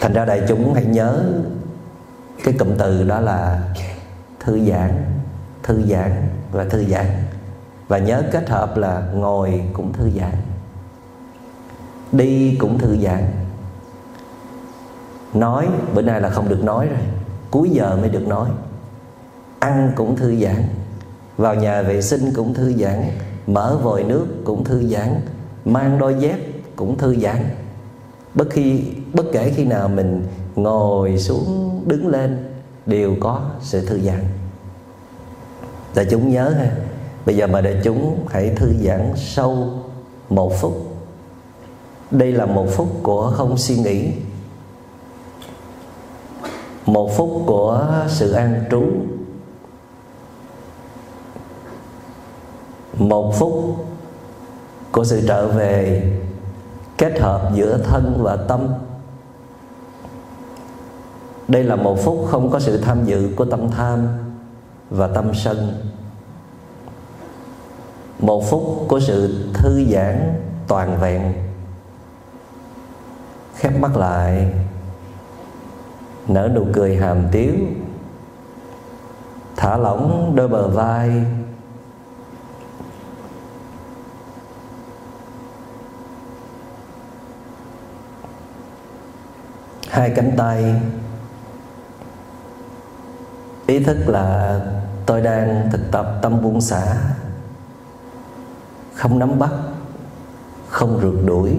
Thành 0.00 0.12
ra 0.12 0.24
đại 0.24 0.42
chúng 0.48 0.74
hãy 0.74 0.84
nhớ 0.84 1.32
cái 2.44 2.54
cụm 2.58 2.68
từ 2.78 3.04
đó 3.04 3.20
là 3.20 3.62
thư 4.40 4.58
giãn 4.64 5.04
thư 5.62 5.82
giãn 5.82 6.28
và 6.52 6.64
thư 6.64 6.84
giãn. 6.84 7.06
Và 7.88 7.98
nhớ 7.98 8.22
kết 8.32 8.48
hợp 8.48 8.76
là 8.76 9.02
ngồi 9.14 9.62
cũng 9.72 9.92
thư 9.92 10.10
giãn, 10.10 10.34
đi 12.12 12.56
cũng 12.60 12.78
thư 12.78 12.96
giãn. 12.96 13.24
Nói, 15.34 15.68
bữa 15.94 16.02
nay 16.02 16.20
là 16.20 16.30
không 16.30 16.48
được 16.48 16.64
nói 16.64 16.86
rồi, 16.86 16.98
cuối 17.50 17.70
giờ 17.70 17.96
mới 18.00 18.08
được 18.08 18.26
nói. 18.26 18.50
Ăn 19.58 19.92
cũng 19.96 20.16
thư 20.16 20.36
giãn, 20.36 20.64
vào 21.36 21.54
nhà 21.54 21.82
vệ 21.82 22.02
sinh 22.02 22.32
cũng 22.34 22.54
thư 22.54 22.72
giãn, 22.72 23.04
mở 23.46 23.78
vòi 23.82 24.02
nước 24.02 24.26
cũng 24.44 24.64
thư 24.64 24.88
giãn 24.88 25.20
mang 25.64 25.98
đôi 25.98 26.14
dép 26.18 26.38
cũng 26.76 26.98
thư 26.98 27.16
giãn. 27.16 27.36
Bất 28.34 28.50
khi, 28.50 28.82
bất 29.14 29.24
kể 29.32 29.52
khi 29.56 29.64
nào 29.64 29.88
mình 29.88 30.26
ngồi 30.56 31.18
xuống, 31.18 31.82
đứng 31.86 32.08
lên, 32.08 32.48
đều 32.86 33.16
có 33.20 33.42
sự 33.60 33.86
thư 33.86 34.00
giãn. 34.00 34.24
Đại 35.94 36.06
chúng 36.10 36.30
nhớ 36.30 36.48
ha, 36.58 36.70
bây 37.26 37.36
giờ 37.36 37.46
mà 37.46 37.60
đại 37.60 37.80
chúng 37.84 38.26
hãy 38.30 38.50
thư 38.56 38.72
giãn 38.84 39.12
sâu 39.16 39.68
một 40.28 40.52
phút. 40.60 40.72
Đây 42.10 42.32
là 42.32 42.46
một 42.46 42.66
phút 42.70 42.88
của 43.02 43.32
không 43.36 43.58
suy 43.58 43.76
nghĩ. 43.76 44.10
Một 46.86 47.10
phút 47.16 47.42
của 47.46 47.88
sự 48.08 48.32
an 48.32 48.64
trú. 48.70 48.82
Một 52.98 53.34
phút 53.38 53.76
của 54.92 55.04
sự 55.04 55.24
trở 55.28 55.48
về 55.48 56.02
kết 56.98 57.20
hợp 57.20 57.50
giữa 57.54 57.78
thân 57.78 58.18
và 58.22 58.36
tâm. 58.36 58.68
Đây 61.48 61.64
là 61.64 61.76
một 61.76 62.04
phút 62.04 62.26
không 62.30 62.50
có 62.50 62.60
sự 62.60 62.78
tham 62.78 63.04
dự 63.04 63.30
của 63.36 63.44
tâm 63.44 63.70
tham 63.70 64.08
và 64.90 65.06
tâm 65.06 65.34
sân. 65.34 65.90
Một 68.18 68.50
phút 68.50 68.62
của 68.88 69.00
sự 69.00 69.44
thư 69.54 69.84
giãn 69.92 70.34
toàn 70.68 71.00
vẹn. 71.00 71.32
Khép 73.56 73.80
mắt 73.80 73.96
lại. 73.96 74.52
Nở 76.28 76.48
nụ 76.54 76.66
cười 76.72 76.96
hàm 76.96 77.24
tiếu. 77.32 77.54
Thả 79.56 79.76
lỏng 79.76 80.32
đôi 80.36 80.48
bờ 80.48 80.68
vai. 80.68 81.24
Hai 89.90 90.10
cánh 90.16 90.32
tay. 90.36 90.74
Ý 93.66 93.84
thức 93.84 93.96
là 94.06 94.60
tôi 95.06 95.20
đang 95.20 95.68
thực 95.72 95.80
tập 95.92 96.18
tâm 96.22 96.42
buông 96.42 96.60
xả. 96.60 96.96
Không 98.94 99.18
nắm 99.18 99.38
bắt, 99.38 99.50
không 100.68 101.00
rượt 101.02 101.26
đuổi. 101.26 101.56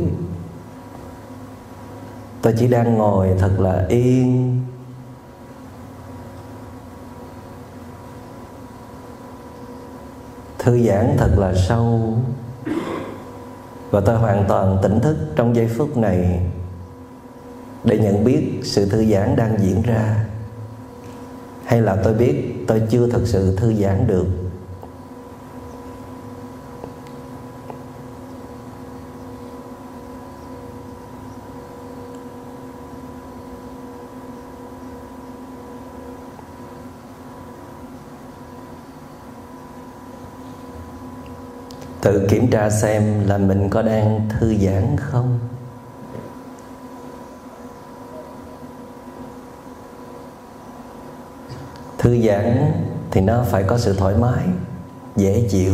Tôi 2.42 2.56
chỉ 2.60 2.68
đang 2.68 2.98
ngồi 2.98 3.30
thật 3.40 3.52
là 3.60 3.86
yên. 3.90 4.62
Thư 10.60 10.88
giãn 10.88 11.16
thật 11.18 11.32
là 11.38 11.54
sâu. 11.68 12.18
Và 13.92 14.02
tôi 14.06 14.18
hoàn 14.18 14.46
toàn 14.48 14.78
tỉnh 14.84 15.00
thức 15.00 15.18
trong 15.36 15.56
giây 15.56 15.70
phút 15.78 15.98
này 15.98 16.52
để 17.84 17.98
nhận 17.98 18.24
biết 18.24 18.60
sự 18.64 18.90
thư 18.90 19.06
giãn 19.06 19.36
đang 19.36 19.58
diễn 19.60 19.82
ra. 19.82 20.26
Hay 21.66 21.82
là 21.82 21.96
tôi 22.04 22.14
biết 22.14 22.66
tôi 22.68 22.82
chưa 22.90 23.08
thật 23.08 23.22
sự 23.26 23.56
thư 23.56 23.74
giãn 23.74 24.08
được. 24.08 24.26
Tự 42.02 42.28
kiểm 42.30 42.48
tra 42.52 42.70
xem 42.70 43.28
là 43.28 43.38
mình 43.38 43.70
có 43.70 43.82
đang 43.82 44.30
thư 44.30 44.56
giãn 44.56 44.98
không? 44.98 45.40
Thư 52.02 52.22
giãn 52.22 52.72
thì 53.12 53.22
nó 53.22 53.44
phải 53.44 53.64
có 53.64 53.78
sự 53.78 53.96
thoải 53.98 54.16
mái, 54.16 54.44
dễ 55.16 55.48
chịu. 55.50 55.74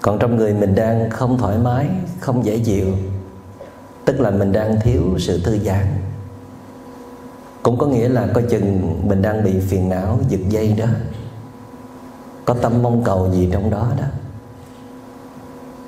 Còn 0.00 0.18
trong 0.18 0.36
người 0.36 0.54
mình 0.54 0.74
đang 0.74 1.10
không 1.10 1.38
thoải 1.38 1.58
mái, 1.58 1.86
không 2.20 2.44
dễ 2.44 2.58
chịu, 2.58 2.86
tức 4.04 4.20
là 4.20 4.30
mình 4.30 4.52
đang 4.52 4.80
thiếu 4.80 5.02
sự 5.18 5.40
thư 5.44 5.58
giãn. 5.58 5.86
Cũng 7.62 7.78
có 7.78 7.86
nghĩa 7.86 8.08
là 8.08 8.28
coi 8.34 8.44
chừng 8.50 9.00
mình 9.08 9.22
đang 9.22 9.44
bị 9.44 9.60
phiền 9.60 9.88
não, 9.88 10.18
giật 10.28 10.40
dây 10.48 10.74
đó. 10.78 10.86
Có 12.44 12.54
tâm 12.54 12.82
mong 12.82 13.04
cầu 13.04 13.30
gì 13.32 13.48
trong 13.52 13.70
đó 13.70 13.92
đó. 13.98 14.06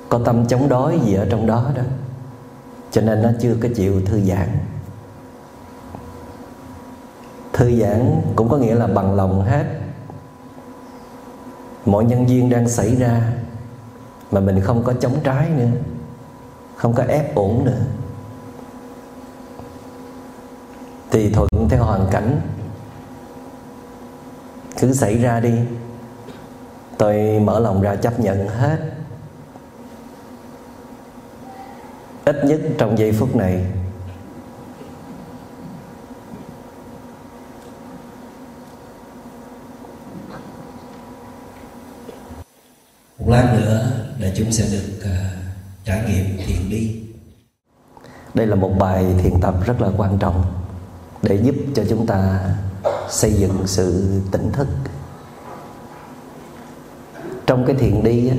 Có 0.08 0.20
tâm 0.24 0.46
chống 0.46 0.68
đối 0.68 0.98
gì 0.98 1.14
ở 1.14 1.26
trong 1.30 1.46
đó 1.46 1.70
đó. 1.76 1.82
Cho 2.90 3.00
nên 3.00 3.22
nó 3.22 3.30
chưa 3.40 3.56
có 3.60 3.68
chịu 3.74 4.00
thư 4.06 4.20
giãn 4.20 4.48
thư 7.52 7.80
giãn 7.80 8.22
cũng 8.36 8.48
có 8.48 8.56
nghĩa 8.56 8.74
là 8.74 8.86
bằng 8.86 9.14
lòng 9.14 9.44
hết. 9.44 9.64
Mọi 11.86 12.04
nhân 12.04 12.28
duyên 12.28 12.50
đang 12.50 12.68
xảy 12.68 12.96
ra 12.96 13.32
mà 14.30 14.40
mình 14.40 14.60
không 14.60 14.82
có 14.84 14.92
chống 15.00 15.16
trái 15.24 15.48
nữa, 15.48 15.70
không 16.76 16.94
có 16.94 17.02
ép 17.02 17.34
ổn 17.34 17.64
nữa. 17.64 17.80
Thì 21.10 21.32
thuận 21.32 21.48
theo 21.68 21.84
hoàn 21.84 22.06
cảnh, 22.10 22.40
cứ 24.80 24.92
xảy 24.92 25.18
ra 25.18 25.40
đi. 25.40 25.52
Tôi 26.98 27.40
mở 27.40 27.58
lòng 27.58 27.82
ra 27.82 27.96
chấp 27.96 28.20
nhận 28.20 28.48
hết. 28.48 28.78
Ít 32.24 32.44
nhất 32.44 32.60
trong 32.78 32.98
giây 32.98 33.12
phút 33.12 33.36
này 33.36 33.64
lát 43.32 43.54
nữa 43.56 43.90
là 44.18 44.28
chúng 44.34 44.52
sẽ 44.52 44.64
được 44.72 44.98
uh, 44.98 45.10
trải 45.84 46.02
nghiệm 46.08 46.46
thiền 46.46 46.70
đi. 46.70 47.00
Đây 48.34 48.46
là 48.46 48.54
một 48.54 48.70
bài 48.78 49.06
thiền 49.18 49.40
tập 49.40 49.54
rất 49.66 49.80
là 49.80 49.88
quan 49.96 50.18
trọng 50.18 50.44
để 51.22 51.34
giúp 51.42 51.54
cho 51.74 51.82
chúng 51.88 52.06
ta 52.06 52.40
xây 53.10 53.32
dựng 53.32 53.66
sự 53.66 54.20
tỉnh 54.30 54.52
thức. 54.52 54.68
Trong 57.46 57.64
cái 57.66 57.76
thiền 57.76 58.04
đi 58.04 58.30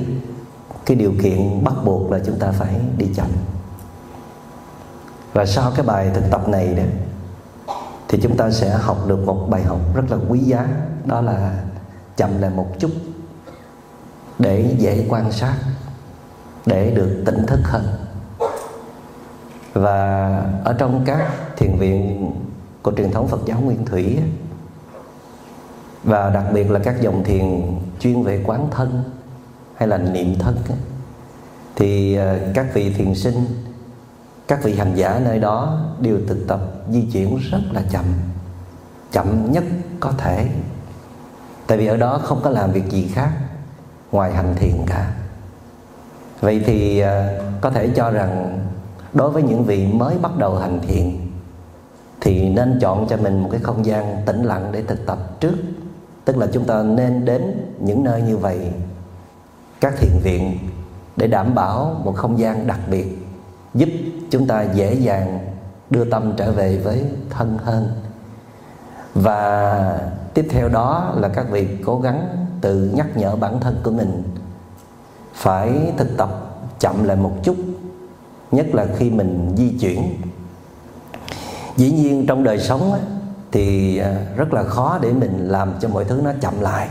cái 0.86 0.96
điều 0.96 1.12
kiện 1.22 1.64
bắt 1.64 1.74
buộc 1.84 2.10
là 2.10 2.18
chúng 2.26 2.38
ta 2.38 2.52
phải 2.52 2.80
đi 2.98 3.06
chậm. 3.16 3.28
Và 5.32 5.46
sau 5.46 5.72
cái 5.76 5.86
bài 5.86 6.10
thực 6.14 6.24
tập 6.30 6.48
này 6.48 6.74
đó 6.74 6.82
thì 8.08 8.18
chúng 8.22 8.36
ta 8.36 8.50
sẽ 8.50 8.70
học 8.70 9.08
được 9.08 9.26
một 9.26 9.46
bài 9.50 9.62
học 9.62 9.80
rất 9.94 10.04
là 10.10 10.16
quý 10.28 10.38
giá 10.38 10.68
đó 11.04 11.20
là 11.20 11.62
chậm 12.16 12.40
lại 12.40 12.50
một 12.50 12.68
chút 12.78 12.90
để 14.38 14.74
dễ 14.78 15.06
quan 15.08 15.32
sát, 15.32 15.54
để 16.66 16.90
được 16.90 17.22
tỉnh 17.26 17.46
thức 17.46 17.60
hơn. 17.64 17.84
Và 19.72 20.28
ở 20.64 20.72
trong 20.72 21.02
các 21.06 21.32
thiền 21.56 21.76
viện 21.78 22.30
của 22.82 22.92
truyền 22.96 23.10
thống 23.10 23.28
Phật 23.28 23.40
giáo 23.46 23.60
Nguyên 23.60 23.84
Thủy 23.84 24.18
và 26.04 26.30
đặc 26.30 26.44
biệt 26.52 26.70
là 26.70 26.80
các 26.84 27.00
dòng 27.00 27.24
thiền 27.24 27.62
chuyên 28.00 28.22
về 28.22 28.42
quán 28.46 28.68
thân 28.70 29.04
hay 29.76 29.88
là 29.88 29.98
niệm 29.98 30.38
thân 30.38 30.56
thì 31.76 32.14
ờ, 32.14 32.38
các 32.54 32.66
vị 32.74 32.94
thiền 32.94 33.14
sinh, 33.14 33.46
các 34.48 34.62
vị 34.62 34.76
hành 34.76 34.94
giả 34.94 35.20
nơi 35.24 35.38
đó 35.38 35.80
đều 36.00 36.18
thực 36.28 36.48
tập 36.48 36.60
di 36.90 37.08
chuyển 37.12 37.36
rất 37.36 37.60
là 37.72 37.82
chậm 37.90 38.04
chậm 39.12 39.52
nhất 39.52 39.64
có 40.00 40.12
thể. 40.18 40.48
Tại 41.66 41.78
vì 41.78 41.86
ở 41.86 41.96
đó 41.96 42.20
không 42.22 42.40
có 42.44 42.50
làm 42.50 42.72
việc 42.72 42.90
gì 42.90 43.10
khác 43.14 43.30
ngoài 44.14 44.32
hành 44.32 44.54
thiền 44.54 44.76
cả. 44.86 45.10
Vậy 46.40 46.62
thì 46.66 46.98
à, 46.98 47.38
có 47.60 47.70
thể 47.70 47.88
cho 47.96 48.10
rằng 48.10 48.58
đối 49.12 49.30
với 49.30 49.42
những 49.42 49.64
vị 49.64 49.86
mới 49.86 50.18
bắt 50.22 50.36
đầu 50.38 50.54
hành 50.54 50.80
thiền 50.80 51.16
thì 52.20 52.48
nên 52.48 52.78
chọn 52.80 53.06
cho 53.08 53.16
mình 53.16 53.42
một 53.42 53.48
cái 53.52 53.60
không 53.60 53.86
gian 53.86 54.22
tĩnh 54.26 54.42
lặng 54.42 54.68
để 54.72 54.82
thực 54.82 55.06
tập 55.06 55.40
trước. 55.40 55.54
Tức 56.24 56.36
là 56.36 56.46
chúng 56.52 56.64
ta 56.64 56.82
nên 56.82 57.24
đến 57.24 57.72
những 57.80 58.04
nơi 58.04 58.22
như 58.22 58.36
vậy, 58.36 58.72
các 59.80 59.94
thiền 59.98 60.18
viện, 60.22 60.58
để 61.16 61.26
đảm 61.26 61.54
bảo 61.54 62.00
một 62.04 62.16
không 62.16 62.38
gian 62.38 62.66
đặc 62.66 62.80
biệt, 62.90 63.18
giúp 63.74 63.88
chúng 64.30 64.46
ta 64.46 64.62
dễ 64.62 64.94
dàng 64.94 65.38
đưa 65.90 66.04
tâm 66.04 66.32
trở 66.36 66.52
về 66.52 66.76
với 66.76 67.04
thân 67.30 67.58
hơn. 67.64 67.88
Và 69.14 69.98
tiếp 70.34 70.46
theo 70.50 70.68
đó 70.68 71.14
là 71.16 71.28
các 71.28 71.46
vị 71.50 71.68
cố 71.84 72.00
gắng 72.00 72.43
tự 72.64 72.90
nhắc 72.94 73.16
nhở 73.16 73.36
bản 73.36 73.60
thân 73.60 73.76
của 73.82 73.90
mình. 73.90 74.22
Phải 75.34 75.92
thực 75.96 76.16
tập 76.16 76.28
chậm 76.80 77.04
lại 77.04 77.16
một 77.16 77.32
chút 77.42 77.56
nhất 78.52 78.66
là 78.72 78.86
khi 78.96 79.10
mình 79.10 79.54
di 79.56 79.78
chuyển. 79.80 80.02
Dĩ 81.76 81.92
nhiên 81.92 82.26
trong 82.26 82.44
đời 82.44 82.58
sống 82.58 82.92
á, 82.92 82.98
thì 83.52 83.98
à, 83.98 84.26
rất 84.36 84.54
là 84.54 84.62
khó 84.62 84.98
để 85.02 85.12
mình 85.12 85.48
làm 85.48 85.72
cho 85.80 85.88
mọi 85.88 86.04
thứ 86.04 86.20
nó 86.24 86.32
chậm 86.40 86.60
lại. 86.60 86.88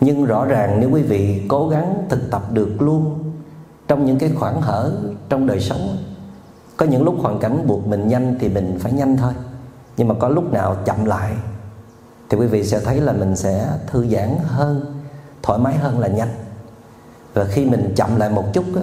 Nhưng 0.00 0.24
rõ 0.24 0.44
ràng 0.44 0.80
nếu 0.80 0.90
quý 0.90 1.02
vị 1.02 1.42
cố 1.48 1.68
gắng 1.68 2.06
thực 2.08 2.30
tập 2.30 2.42
được 2.52 2.82
luôn 2.82 3.18
trong 3.88 4.06
những 4.06 4.18
cái 4.18 4.30
khoảng 4.38 4.60
hở 4.60 4.92
trong 5.28 5.46
đời 5.46 5.60
sống 5.60 5.96
có 6.76 6.86
những 6.86 7.02
lúc 7.02 7.14
hoàn 7.18 7.38
cảnh 7.38 7.66
buộc 7.66 7.86
mình 7.86 8.08
nhanh 8.08 8.36
thì 8.40 8.48
mình 8.48 8.78
phải 8.80 8.92
nhanh 8.92 9.16
thôi. 9.16 9.32
Nhưng 9.96 10.08
mà 10.08 10.14
có 10.18 10.28
lúc 10.28 10.52
nào 10.52 10.76
chậm 10.84 11.04
lại 11.04 11.32
thì 12.30 12.36
quý 12.36 12.46
vị 12.46 12.64
sẽ 12.64 12.80
thấy 12.80 13.00
là 13.00 13.12
mình 13.12 13.36
sẽ 13.36 13.68
thư 13.86 14.06
giãn 14.08 14.36
hơn 14.44 15.02
thoải 15.42 15.58
mái 15.58 15.74
hơn 15.74 15.98
là 15.98 16.08
nhanh. 16.08 16.34
Và 17.34 17.44
khi 17.44 17.64
mình 17.64 17.92
chậm 17.96 18.16
lại 18.16 18.30
một 18.30 18.44
chút 18.52 18.64
á, 18.76 18.82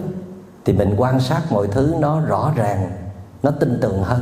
thì 0.65 0.73
mình 0.73 0.93
quan 0.97 1.19
sát 1.19 1.41
mọi 1.51 1.67
thứ 1.67 1.93
nó 1.99 2.21
rõ 2.21 2.53
ràng 2.55 2.91
nó 3.43 3.51
tin 3.51 3.79
tưởng 3.81 4.03
hơn. 4.03 4.21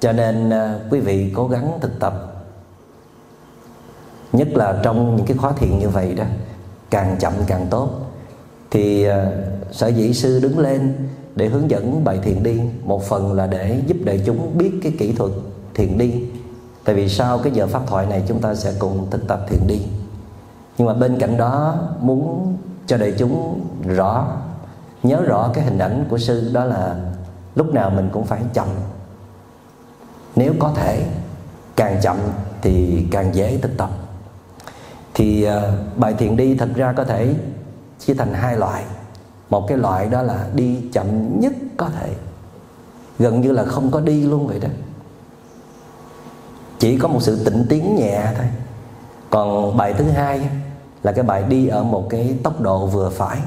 Cho 0.00 0.12
nên 0.12 0.50
à, 0.50 0.78
quý 0.90 1.00
vị 1.00 1.32
cố 1.36 1.48
gắng 1.48 1.78
thực 1.80 2.00
tập. 2.00 2.44
Nhất 4.32 4.48
là 4.48 4.80
trong 4.82 5.16
những 5.16 5.26
cái 5.26 5.36
khóa 5.36 5.52
thiền 5.52 5.78
như 5.78 5.88
vậy 5.88 6.14
đó 6.14 6.24
càng 6.90 7.16
chậm 7.20 7.32
càng 7.46 7.66
tốt. 7.70 7.90
Thì 8.70 9.04
à, 9.04 9.30
sở 9.72 9.88
dĩ 9.88 10.14
sư 10.14 10.40
đứng 10.40 10.58
lên 10.58 11.08
để 11.36 11.46
hướng 11.46 11.70
dẫn 11.70 12.04
bài 12.04 12.18
thiền 12.22 12.42
đi 12.42 12.60
một 12.84 13.02
phần 13.04 13.32
là 13.32 13.46
để 13.46 13.82
giúp 13.86 13.96
đại 14.04 14.22
chúng 14.26 14.58
biết 14.58 14.72
cái 14.82 14.92
kỹ 14.98 15.12
thuật 15.12 15.30
thiền 15.74 15.98
đi 15.98 16.24
tại 16.84 16.94
vì 16.94 17.08
sau 17.08 17.38
cái 17.38 17.52
giờ 17.52 17.66
pháp 17.66 17.82
thoại 17.86 18.06
này 18.06 18.24
chúng 18.28 18.40
ta 18.40 18.54
sẽ 18.54 18.72
cùng 18.78 19.06
thực 19.10 19.28
tập 19.28 19.40
thiền 19.48 19.66
đi. 19.66 19.82
Nhưng 20.78 20.86
mà 20.86 20.94
bên 20.94 21.18
cạnh 21.18 21.36
đó 21.36 21.78
muốn 22.00 22.56
cho 22.86 22.96
đại 22.96 23.14
chúng 23.18 23.60
rõ 23.86 24.36
nhớ 25.02 25.22
rõ 25.22 25.50
cái 25.54 25.64
hình 25.64 25.78
ảnh 25.78 26.04
của 26.10 26.18
sư 26.18 26.50
đó 26.52 26.64
là 26.64 26.96
lúc 27.54 27.74
nào 27.74 27.90
mình 27.90 28.10
cũng 28.12 28.24
phải 28.24 28.40
chậm. 28.52 28.68
Nếu 30.36 30.52
có 30.58 30.72
thể 30.76 31.06
càng 31.76 32.00
chậm 32.02 32.16
thì 32.62 33.06
càng 33.10 33.34
dễ 33.34 33.58
thực 33.58 33.76
tập. 33.76 33.90
Thì 35.14 35.46
uh, 35.48 35.52
bài 35.96 36.14
thiền 36.14 36.36
đi 36.36 36.54
thật 36.54 36.68
ra 36.74 36.92
có 36.92 37.04
thể 37.04 37.34
chia 37.98 38.14
thành 38.14 38.34
hai 38.34 38.56
loại. 38.56 38.84
Một 39.50 39.68
cái 39.68 39.78
loại 39.78 40.06
đó 40.06 40.22
là 40.22 40.46
đi 40.54 40.80
chậm 40.92 41.40
nhất 41.40 41.52
có 41.76 41.88
thể. 41.88 42.14
Gần 43.18 43.40
như 43.40 43.52
là 43.52 43.64
không 43.64 43.90
có 43.90 44.00
đi 44.00 44.22
luôn 44.22 44.46
vậy 44.46 44.60
đó 44.60 44.68
chỉ 46.78 46.98
có 46.98 47.08
một 47.08 47.22
sự 47.22 47.44
tịnh 47.44 47.66
tiến 47.68 47.96
nhẹ 47.96 48.22
thôi. 48.36 48.46
Còn 49.30 49.76
bài 49.76 49.94
thứ 49.98 50.04
hai 50.04 50.48
là 51.02 51.12
cái 51.12 51.24
bài 51.24 51.42
đi 51.42 51.68
ở 51.68 51.82
một 51.82 52.06
cái 52.10 52.36
tốc 52.42 52.60
độ 52.60 52.86
vừa 52.86 53.10
phải. 53.10 53.38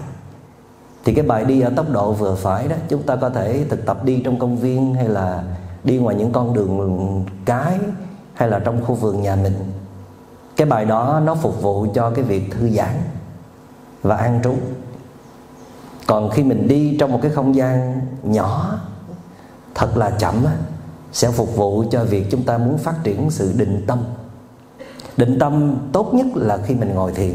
Thì 1.05 1.13
cái 1.13 1.25
bài 1.25 1.45
đi 1.45 1.61
ở 1.61 1.71
tốc 1.75 1.89
độ 1.89 2.11
vừa 2.11 2.35
phải 2.35 2.67
đó 2.67 2.75
chúng 2.89 3.03
ta 3.03 3.15
có 3.15 3.29
thể 3.29 3.65
thực 3.69 3.85
tập 3.85 4.03
đi 4.03 4.21
trong 4.25 4.39
công 4.39 4.57
viên 4.57 4.93
hay 4.93 5.09
là 5.09 5.43
đi 5.83 5.97
ngoài 5.97 6.15
những 6.15 6.31
con 6.31 6.53
đường 6.53 7.25
cái 7.45 7.79
hay 8.33 8.49
là 8.49 8.59
trong 8.59 8.85
khu 8.85 8.95
vườn 8.95 9.21
nhà 9.21 9.35
mình. 9.35 9.55
Cái 10.55 10.67
bài 10.67 10.85
đó 10.85 11.21
nó 11.25 11.35
phục 11.35 11.61
vụ 11.61 11.87
cho 11.93 12.09
cái 12.09 12.23
việc 12.23 12.51
thư 12.51 12.69
giãn 12.69 12.95
và 14.01 14.15
an 14.15 14.39
trú. 14.43 14.53
Còn 16.07 16.29
khi 16.29 16.43
mình 16.43 16.67
đi 16.67 16.97
trong 16.99 17.11
một 17.11 17.19
cái 17.21 17.31
không 17.31 17.55
gian 17.55 18.01
nhỏ 18.23 18.79
thật 19.75 19.97
là 19.97 20.09
chậm 20.09 20.45
á, 20.45 20.53
sẽ 21.11 21.31
phục 21.31 21.55
vụ 21.55 21.83
cho 21.91 22.03
việc 22.03 22.25
chúng 22.31 22.43
ta 22.43 22.57
muốn 22.57 22.77
phát 22.77 22.95
triển 23.03 23.31
sự 23.31 23.53
định 23.57 23.83
tâm. 23.87 23.99
Định 25.17 25.39
tâm 25.39 25.77
tốt 25.91 26.13
nhất 26.13 26.27
là 26.35 26.57
khi 26.57 26.75
mình 26.75 26.95
ngồi 26.95 27.11
thiền. 27.11 27.33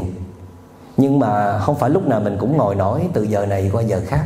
Nhưng 0.97 1.19
mà 1.19 1.59
không 1.59 1.75
phải 1.75 1.89
lúc 1.89 2.07
nào 2.07 2.19
mình 2.19 2.37
cũng 2.39 2.57
ngồi 2.57 2.75
nổi 2.75 3.07
từ 3.13 3.23
giờ 3.23 3.45
này 3.45 3.69
qua 3.73 3.81
giờ 3.81 4.01
khác. 4.05 4.25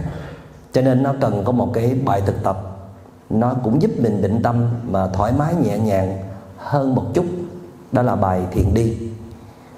Cho 0.73 0.81
nên 0.81 1.03
nó 1.03 1.13
cần 1.21 1.43
có 1.45 1.51
một 1.51 1.71
cái 1.73 1.95
bài 2.05 2.21
thực 2.25 2.43
tập. 2.43 2.67
Nó 3.29 3.53
cũng 3.63 3.81
giúp 3.81 3.91
mình 3.97 4.21
định 4.21 4.41
tâm 4.43 4.65
mà 4.89 5.07
thoải 5.07 5.31
mái, 5.37 5.55
nhẹ 5.55 5.77
nhàng 5.77 6.17
hơn 6.57 6.95
một 6.95 7.05
chút. 7.13 7.25
Đó 7.91 8.01
là 8.01 8.15
bài 8.15 8.41
thiền 8.51 8.73
đi. 8.73 8.97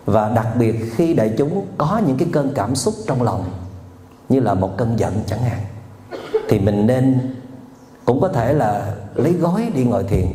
Và 0.06 0.30
đặc 0.30 0.48
biệt 0.60 0.76
khi 0.96 1.14
đại 1.14 1.34
chúng 1.38 1.66
có 1.78 2.02
những 2.08 2.18
cái 2.18 2.28
cơn 2.32 2.52
cảm 2.56 2.76
xúc 2.76 2.94
trong 3.08 3.22
lòng, 3.24 3.44
như 4.30 4.40
là 4.40 4.54
một 4.54 4.78
cơn 4.78 5.00
giận 5.00 5.14
chẳng 5.28 5.42
hạn, 5.42 5.60
thì 6.50 6.60
mình 6.60 6.88
nên 6.88 7.36
cũng 8.06 8.22
có 8.22 8.28
thể 8.28 8.54
là 8.54 8.96
lấy 9.16 9.34
gói 9.34 9.72
đi 9.76 9.84
ngồi 9.84 10.04
thiền 10.04 10.26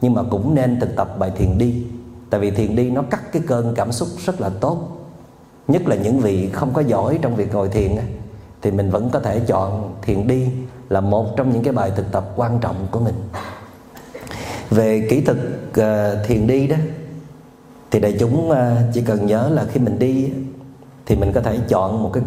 nhưng 0.00 0.14
mà 0.14 0.22
cũng 0.30 0.54
nên 0.54 0.80
thực 0.80 0.96
tập 0.96 1.18
bài 1.18 1.30
thiền 1.36 1.58
đi. 1.58 1.84
Tại 2.30 2.40
vì 2.40 2.50
thiền 2.50 2.76
đi 2.76 2.90
nó 2.90 3.02
cắt 3.02 3.32
cái 3.32 3.42
cơn 3.46 3.74
cảm 3.74 3.92
xúc 3.92 4.08
rất 4.24 4.40
là 4.40 4.50
tốt. 4.60 4.78
Nhất 5.68 5.82
là 5.86 5.96
những 5.96 6.20
vị 6.20 6.50
không 6.52 6.72
có 6.72 6.80
giỏi 6.80 7.18
trong 7.22 7.36
việc 7.36 7.54
ngồi 7.54 7.68
thiền 7.68 7.96
thì 8.62 8.70
mình 8.70 8.90
vẫn 8.90 9.10
có 9.12 9.20
thể 9.20 9.40
chọn 9.40 9.94
thiền 10.02 10.26
đi 10.26 10.46
là 10.88 11.00
một 11.00 11.36
trong 11.36 11.52
những 11.52 11.62
cái 11.62 11.72
bài 11.72 11.92
thực 11.96 12.12
tập 12.12 12.24
quan 12.36 12.58
trọng 12.60 12.86
của 12.90 13.00
mình. 13.00 13.14
Về 14.70 15.06
kỹ 15.10 15.20
thuật 15.20 15.38
uh, 15.68 16.26
thiền 16.26 16.46
đi 16.46 16.66
đó 16.66 16.76
thì 17.90 18.00
đại 18.00 18.16
chúng 18.20 18.50
uh, 18.50 18.56
chỉ 18.92 19.00
cần 19.00 19.26
nhớ 19.26 19.48
là 19.48 19.64
khi 19.64 19.80
mình 19.80 19.98
đi 19.98 20.32
thì 21.06 21.16
mình 21.16 21.32
có 21.32 21.40
thể 21.40 21.58
chọn 21.68 22.02
một 22.02 22.10
cái 22.12 22.22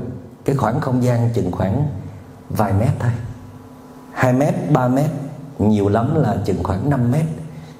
cái 0.45 0.55
khoảng 0.55 0.79
không 0.79 1.03
gian 1.03 1.29
chừng 1.33 1.51
khoảng 1.51 1.87
vài 2.49 2.73
mét 2.73 2.89
thôi. 2.99 3.11
2 4.13 4.33
mét, 4.33 4.53
3 4.71 4.87
mét 4.87 5.09
Nhiều 5.59 5.89
lắm 5.89 6.21
là 6.21 6.37
chừng 6.45 6.63
khoảng 6.63 6.89
5 6.89 7.11
mét. 7.11 7.25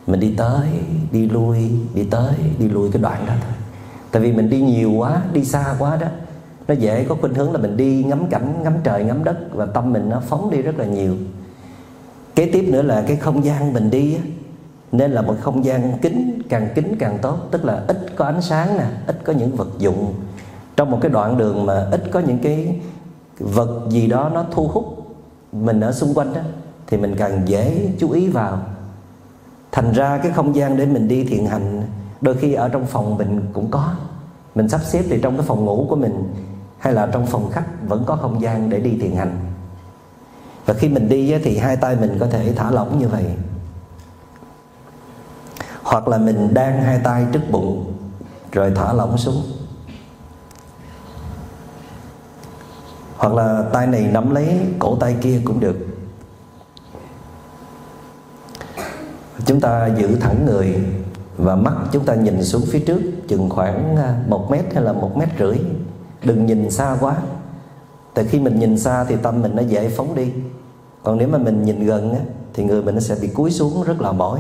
Mình 0.08 0.20
đi 0.20 0.34
tới, 0.38 0.68
đi 1.12 1.30
lui, 1.30 1.58
đi 1.94 2.04
tới, 2.04 2.34
đi 2.60 2.70
lui 2.70 2.92
cái 2.92 3.02
đoạn 3.02 3.26
đó 3.28 3.34
thôi. 3.42 3.54
Tại 4.12 4.22
vì 4.22 4.32
mình 4.32 4.50
đi 4.50 4.62
nhiều 4.62 4.92
quá, 4.92 5.22
đi 5.34 5.46
xa 5.46 5.76
quá 5.80 5.96
đó 5.96 6.08
Nó 6.68 6.74
dễ 6.74 7.06
có 7.10 7.16
khuynh 7.22 7.34
hướng 7.34 7.52
là 7.52 7.58
mình 7.58 7.78
đi 7.78 8.04
ngắm 8.04 8.28
cảnh, 8.30 8.64
ngắm 8.64 8.74
trời, 8.84 9.04
ngắm 9.04 9.24
đất 9.24 9.38
Và 9.52 9.66
tâm 9.66 9.94
mình 9.94 10.10
nó 10.10 10.22
phóng 10.28 10.50
đi 10.52 10.62
rất 10.62 10.80
là 10.80 10.86
nhiều. 10.86 11.16
Kế 12.36 12.46
tiếp 12.46 12.66
nữa 12.70 12.82
là 12.82 13.04
cái 13.08 13.18
không 13.18 13.46
gian 13.46 13.74
mình 13.74 13.90
đi 13.90 14.18
Nên 14.92 15.12
là 15.12 15.22
một 15.22 15.36
không 15.42 15.66
gian 15.66 15.98
kín 16.02 16.42
càng 16.50 16.70
kín 16.76 16.96
càng 17.00 17.18
tốt. 17.22 17.38
Tức 17.52 17.66
là 17.66 17.84
ít 17.88 17.98
có 18.16 18.26
ánh 18.26 18.42
sáng 18.42 18.78
nè, 18.78 18.86
ít 19.08 19.20
có 19.24 19.34
những 19.34 19.56
vật 19.56 19.70
dụng. 19.78 20.14
Trong 20.76 20.92
một 20.92 20.98
cái 21.02 21.12
đoạn 21.12 21.38
đường 21.38 21.66
mà 21.66 21.88
ít 21.92 22.04
có 22.12 22.20
những 22.20 22.40
cái 22.40 22.80
vật 23.40 23.82
gì 23.90 24.08
đó 24.08 24.32
nó 24.34 24.46
thu 24.52 24.68
hút 24.68 24.93
mình 25.54 25.80
ở 25.80 25.92
xung 25.92 26.14
quanh 26.14 26.34
đó, 26.34 26.42
thì 26.88 26.98
mình 26.98 27.16
càng 27.18 27.42
dễ 27.46 27.94
chú 28.00 28.12
ý 28.12 28.28
vào. 28.28 28.60
Thành 29.72 29.92
ra 29.92 30.20
cái 30.24 30.32
không 30.32 30.56
gian 30.56 30.78
để 30.78 30.86
mình 30.86 31.08
đi 31.08 31.24
thiền 31.24 31.46
hành, 31.46 31.82
đôi 32.22 32.38
khi 32.38 32.54
ở 32.54 32.70
trong 32.70 32.86
phòng 32.86 33.18
mình 33.18 33.42
cũng 33.54 33.72
có. 33.72 33.94
Mình 34.56 34.70
sắp 34.70 34.82
xếp 34.84 35.04
thì 35.10 35.20
trong 35.22 35.38
cái 35.38 35.46
phòng 35.46 35.66
ngủ 35.66 35.86
của 35.90 35.96
mình, 35.96 36.34
hay 36.78 36.94
là 36.94 37.10
trong 37.12 37.26
phòng 37.26 37.50
khách, 37.52 37.66
vẫn 37.88 38.04
có 38.08 38.16
không 38.16 38.42
gian 38.42 38.70
để 38.70 38.80
đi 38.80 38.98
thiền 39.02 39.16
hành. 39.16 39.38
Và 40.66 40.74
khi 40.74 40.90
mình 40.90 41.10
đi 41.10 41.38
thì 41.44 41.58
hai 41.58 41.78
tay 41.78 41.96
mình 41.96 42.18
có 42.20 42.28
thể 42.28 42.54
thả 42.56 42.72
lỏng 42.72 43.00
như 43.00 43.08
vậy. 43.08 43.26
Hoặc 45.84 46.08
là 46.08 46.18
mình 46.18 46.54
đang 46.54 46.84
hai 46.84 47.00
tay 47.04 47.26
trước 47.32 47.42
bụng, 47.52 47.94
rồi 48.52 48.72
thả 48.76 48.94
lỏng 48.94 49.18
xuống. 49.18 49.44
Hoặc 53.24 53.34
là 53.34 53.64
tay 53.74 53.88
này 53.88 54.02
nắm 54.12 54.36
lấy 54.36 54.60
cổ 54.80 54.96
tay 54.96 55.16
kia 55.22 55.42
cũng 55.46 55.60
được. 55.60 55.76
Chúng 59.46 59.60
ta 59.60 59.90
giữ 59.98 60.16
thẳng 60.16 60.46
người 60.46 60.76
và 61.38 61.56
mắt 61.56 61.74
chúng 61.92 62.06
ta 62.06 62.16
nhìn 62.16 62.44
xuống 62.44 62.62
phía 62.72 62.80
trước 62.80 63.02
chừng 63.28 63.50
khoảng 63.50 63.98
à, 63.98 64.24
một 64.28 64.52
mét 64.52 64.74
hay 64.74 64.84
là 64.84 64.94
một 64.94 65.18
mét 65.18 65.30
rưỡi. 65.40 65.58
Đừng 66.24 66.46
nhìn 66.46 66.72
xa 66.72 66.98
quá. 67.00 67.16
Tại 68.14 68.26
khi 68.26 68.40
mình 68.40 68.60
nhìn 68.60 68.80
xa 68.80 69.04
thì 69.04 69.16
tâm 69.16 69.42
mình 69.42 69.56
nó 69.56 69.62
dễ 69.62 69.90
phóng 69.90 70.16
đi. 70.16 70.32
Còn 71.04 71.18
nếu 71.18 71.28
mà 71.28 71.38
mình 71.38 71.64
nhìn 71.64 71.86
gần 71.86 72.14
á, 72.14 72.20
thì 72.54 72.64
người 72.64 72.84
mình 72.84 72.96
nó 72.96 73.02
sẽ 73.02 73.16
bị 73.22 73.28
cúi 73.28 73.52
xuống 73.52 73.84
rất 73.84 74.02
là 74.02 74.12
mỏi 74.12 74.40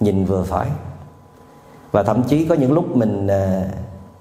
nhìn 0.00 0.24
vừa 0.24 0.42
phải. 0.42 0.68
Và 1.92 2.02
thậm 2.02 2.22
chí 2.22 2.44
có 2.44 2.54
những 2.54 2.72
lúc 2.72 2.96
mình 2.96 3.26
à, 3.26 3.62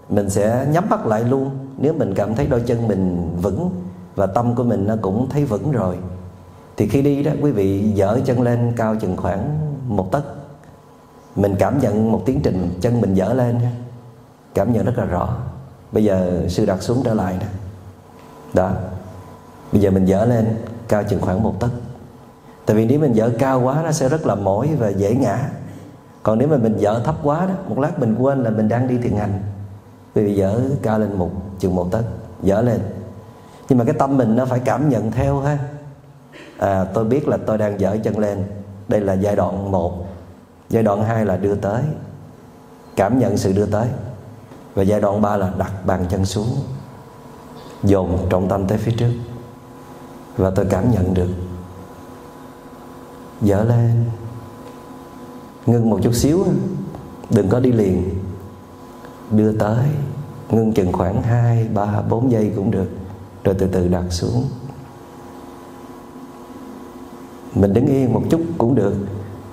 mình 0.09 0.29
sẽ 0.29 0.65
nhắm 0.71 0.89
mắt 0.89 1.05
lại 1.05 1.23
luôn 1.23 1.64
nếu 1.77 1.93
mình 1.93 2.13
cảm 2.13 2.35
thấy 2.35 2.47
đôi 2.47 2.61
chân 2.61 2.87
mình 2.87 3.29
vững 3.41 3.69
và 4.15 4.25
tâm 4.25 4.55
của 4.55 4.63
mình 4.63 4.87
nó 4.87 4.95
cũng 5.01 5.29
thấy 5.29 5.45
vững 5.45 5.71
rồi, 5.71 5.97
thì 6.77 6.87
khi 6.87 7.01
đi 7.01 7.23
đó 7.23 7.31
quý 7.41 7.51
vị 7.51 7.91
dở 7.95 8.19
chân 8.25 8.41
lên 8.41 8.73
cao 8.77 8.95
chừng 8.95 9.17
khoảng 9.17 9.59
một 9.87 10.11
tấc. 10.11 10.23
Mình 11.35 11.55
cảm 11.59 11.79
nhận 11.79 12.11
một 12.11 12.21
tiến 12.25 12.39
trình 12.43 12.69
chân 12.81 13.01
mình 13.01 13.13
dở 13.13 13.33
lên 13.33 13.59
cảm 14.53 14.73
nhận 14.73 14.85
rất 14.85 14.97
là 14.97 15.05
rõ. 15.05 15.37
Bây 15.91 16.03
giờ 16.03 16.45
sư 16.49 16.65
đặt 16.65 16.81
xuống 16.81 17.01
trở 17.03 17.13
lại 17.13 17.35
nè. 17.39 17.45
Đó. 18.53 18.71
Bây 19.71 19.81
giờ 19.81 19.91
mình 19.91 20.05
dở 20.05 20.25
lên 20.25 20.57
cao 20.87 21.03
chừng 21.03 21.21
khoảng 21.21 21.43
một 21.43 21.59
tấc. 21.59 21.71
Tại 22.65 22.75
vì 22.75 22.85
nếu 22.85 22.99
mình 22.99 23.13
dở 23.13 23.31
cao 23.39 23.61
quá 23.61 23.81
nó 23.83 23.91
sẽ 23.91 24.09
rất 24.09 24.25
là 24.25 24.35
mỏi 24.35 24.69
và 24.79 24.89
dễ 24.89 25.15
ngã. 25.15 25.49
Còn 26.23 26.39
nếu 26.39 26.47
mà 26.47 26.57
mình 26.57 26.77
dở 26.77 27.01
thấp 27.05 27.15
quá 27.23 27.45
đó, 27.45 27.53
một 27.67 27.79
lát 27.79 27.99
mình 27.99 28.15
quên 28.19 28.43
là 28.43 28.49
mình 28.49 28.69
đang 28.69 28.87
đi 28.87 28.97
thiền 28.97 29.15
hành 29.15 29.39
vì 30.23 30.35
dở 30.35 30.61
cao 30.81 30.99
lên 30.99 31.17
một, 31.17 31.31
chừng 31.59 31.75
một 31.75 31.87
tấc, 31.91 32.05
dở 32.43 32.61
lên. 32.61 32.79
Nhưng 33.69 33.79
mà 33.79 33.85
cái 33.85 33.93
tâm 33.99 34.17
mình 34.17 34.35
nó 34.35 34.45
phải 34.45 34.59
cảm 34.59 34.89
nhận 34.89 35.11
theo 35.11 35.39
ha. 35.39 35.57
À 36.57 36.85
tôi 36.93 37.05
biết 37.05 37.27
là 37.27 37.37
tôi 37.37 37.57
đang 37.57 37.79
dở 37.79 37.97
chân 38.03 38.19
lên. 38.19 38.43
Đây 38.87 39.01
là 39.01 39.13
giai 39.13 39.35
đoạn 39.35 39.71
một. 39.71 40.05
Giai 40.69 40.83
đoạn 40.83 41.03
hai 41.03 41.25
là 41.25 41.37
đưa 41.37 41.55
tới. 41.55 41.83
Cảm 42.95 43.19
nhận 43.19 43.37
sự 43.37 43.53
đưa 43.53 43.65
tới. 43.65 43.87
Và 44.75 44.83
giai 44.83 45.01
đoạn 45.01 45.21
ba 45.21 45.37
là 45.37 45.51
đặt 45.57 45.85
bàn 45.85 46.05
chân 46.09 46.25
xuống. 46.25 46.47
Dồn 47.83 48.27
trọng 48.29 48.49
tâm 48.49 48.67
tới 48.67 48.77
phía 48.77 48.91
trước. 48.97 49.11
Và 50.37 50.49
tôi 50.49 50.65
cảm 50.69 50.91
nhận 50.91 51.13
được. 51.13 51.29
Dở 53.41 53.63
lên. 53.63 54.05
Ngưng 55.65 55.89
một 55.89 55.99
chút 56.03 56.13
xíu 56.13 56.45
đừng 57.29 57.49
có 57.49 57.59
đi 57.59 57.71
liền 57.71 58.24
đưa 59.31 59.51
tới 59.51 59.85
ngưng 60.49 60.73
chừng 60.73 60.91
khoảng 60.91 61.21
2, 61.21 61.67
3, 61.73 62.01
4 62.09 62.31
giây 62.31 62.51
cũng 62.55 62.71
được 62.71 62.89
rồi 63.43 63.55
từ 63.59 63.67
từ 63.67 63.87
đặt 63.87 64.03
xuống. 64.09 64.43
Mình 67.55 67.73
đứng 67.73 67.87
yên 67.87 68.13
một 68.13 68.21
chút 68.29 68.41
cũng 68.57 68.75
được 68.75 68.95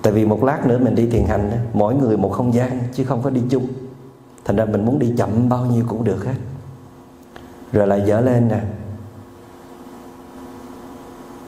tại 0.01 0.13
vì 0.13 0.25
một 0.25 0.43
lát 0.43 0.67
nữa 0.67 0.77
mình 0.77 0.95
đi 0.95 1.05
thiền 1.09 1.25
hành 1.25 1.51
mỗi 1.73 1.95
người 1.95 2.17
một 2.17 2.31
không 2.31 2.53
gian 2.53 2.79
chứ 2.93 3.03
không 3.03 3.21
có 3.21 3.29
đi 3.29 3.41
chung. 3.49 3.67
Thành 4.45 4.55
ra 4.55 4.65
mình 4.65 4.85
muốn 4.85 4.99
đi 4.99 5.13
chậm 5.17 5.49
bao 5.49 5.65
nhiêu 5.65 5.83
cũng 5.87 6.03
được 6.03 6.25
hết. 6.25 6.35
Rồi 7.71 7.87
lại 7.87 8.03
dở 8.05 8.21
lên 8.21 8.47
nè. 8.47 8.61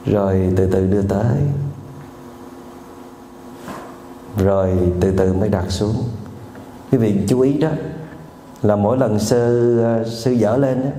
Rồi 0.06 0.52
từ 0.56 0.66
từ 0.72 0.86
đưa 0.86 1.02
tới. 1.02 1.36
Rồi 4.38 4.92
từ 5.00 5.12
từ 5.16 5.32
mới 5.32 5.48
đặt 5.48 5.70
xuống. 5.70 5.94
Quý 6.92 6.98
vị 6.98 7.24
chú 7.28 7.40
ý 7.40 7.58
đó 7.58 7.70
là 8.66 8.76
mỗi 8.76 8.98
lần 8.98 9.18
sư 9.18 9.78
ờ, 9.82 10.04
sư 10.04 10.30
dở 10.30 10.56
lên 10.56 10.82
á, 10.82 10.90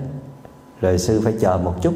rồi 0.81 0.99
sư 0.99 1.21
phải 1.23 1.33
chờ 1.39 1.57
một 1.57 1.75
chút. 1.81 1.93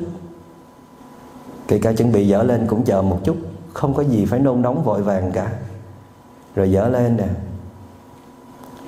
Kể 1.68 1.80
cả 1.80 1.94
chuẩn 1.94 2.12
bị 2.12 2.28
dở 2.28 2.44
lên 2.44 2.68
cũng 2.68 2.84
chờ 2.84 3.02
một 3.02 3.20
chút 3.24 3.38
không 3.74 3.94
có 3.94 4.04
gì 4.04 4.26
phải 4.26 4.40
nôn 4.40 4.62
nóng 4.62 4.84
vội 4.84 5.02
vàng 5.02 5.32
cả. 5.32 5.52
Rồi 6.56 6.72
dở 6.72 6.90
lên 6.90 7.18
nè. 7.18 7.28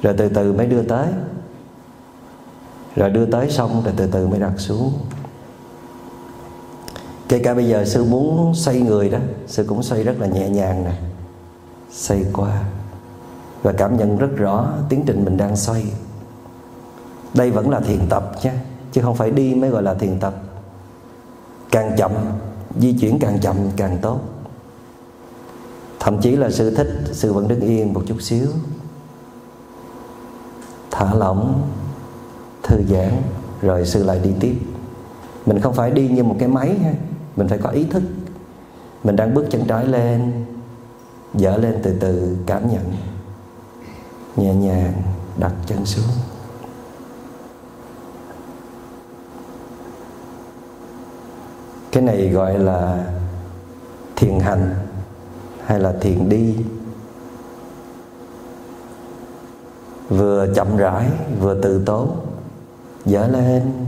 Rồi 0.01 0.13
từ 0.17 0.29
từ 0.29 0.53
mới 0.53 0.67
đưa 0.67 0.83
tới. 0.83 1.07
Rồi 2.95 3.09
đưa 3.09 3.25
tới 3.25 3.49
xong 3.49 3.81
rồi 3.85 3.93
từ 3.97 4.07
từ 4.07 4.27
mới 4.27 4.39
đặt 4.39 4.53
xuống. 4.57 4.93
Kể 7.29 7.39
cả 7.39 7.53
bây 7.53 7.67
giờ 7.67 7.85
sư 7.85 8.03
muốn 8.03 8.55
xoay 8.55 8.81
người 8.81 9.09
đó 9.09 9.19
sư 9.47 9.65
cũng 9.67 9.83
xoay 9.83 10.03
rất 10.03 10.19
là 10.19 10.27
nhẹ 10.27 10.49
nhàng 10.49 10.83
nè. 10.83 10.93
Xoay 11.91 12.25
qua. 12.33 12.63
Và 13.63 13.71
cảm 13.71 13.97
nhận 13.97 14.17
rất 14.17 14.29
rõ 14.35 14.73
tiến 14.89 15.03
trình 15.07 15.25
mình 15.25 15.37
đang 15.37 15.55
xoay 15.55 15.85
đây 17.33 17.51
vẫn 17.51 17.69
là 17.69 17.79
thiền 17.79 17.99
tập 18.09 18.31
nhé, 18.43 18.51
chứ 18.91 19.01
không 19.01 19.15
phải 19.15 19.31
đi 19.31 19.55
mới 19.55 19.69
gọi 19.69 19.83
là 19.83 19.93
thiền 19.93 20.19
tập. 20.19 20.33
Càng 21.71 21.95
chậm, 21.97 22.11
di 22.79 22.97
chuyển 22.99 23.19
càng 23.19 23.39
chậm, 23.39 23.55
càng 23.77 23.97
tốt. 24.01 24.19
Thậm 25.99 26.21
chí 26.21 26.35
là 26.35 26.49
sự 26.49 26.75
thích 26.75 27.01
sự 27.11 27.33
vẫn 27.33 27.47
đứng 27.47 27.59
yên 27.59 27.93
một 27.93 28.03
chút 28.07 28.21
xíu. 28.21 28.47
Thả 30.91 31.13
lỏng, 31.13 31.61
thư 32.63 32.83
giãn, 32.89 33.11
rồi 33.61 33.85
sư 33.85 34.03
lại 34.03 34.19
đi 34.23 34.31
tiếp. 34.39 34.55
Mình 35.45 35.59
không 35.61 35.73
phải 35.73 35.91
đi 35.91 36.09
như 36.09 36.23
một 36.23 36.35
cái 36.39 36.47
máy 36.47 36.75
ha, 36.83 36.93
mình 37.35 37.47
phải 37.47 37.57
có 37.57 37.69
ý 37.69 37.83
thức. 37.83 38.03
Mình 39.03 39.15
đang 39.15 39.33
bước 39.33 39.45
chân 39.51 39.65
trái 39.67 39.87
lên, 39.87 40.45
dở 41.33 41.57
lên 41.57 41.79
từ 41.83 41.95
từ, 41.99 42.37
cảm 42.45 42.71
nhận. 42.71 42.93
Nhẹ 44.35 44.53
nhàng, 44.53 44.93
đặt 45.37 45.53
chân 45.65 45.85
xuống. 45.85 46.05
Cái 51.93 52.03
này 52.03 52.29
gọi 52.29 52.59
là 52.59 53.05
thiền 54.15 54.39
hành 54.39 54.75
hay 55.65 55.79
là 55.79 55.93
thiền 56.01 56.29
đi. 56.29 56.55
Vừa 60.09 60.47
chậm 60.55 60.77
rãi, 60.77 61.09
vừa 61.39 61.61
từ 61.61 61.83
tốn, 61.85 62.25
dở 63.05 63.27
lên, 63.27 63.85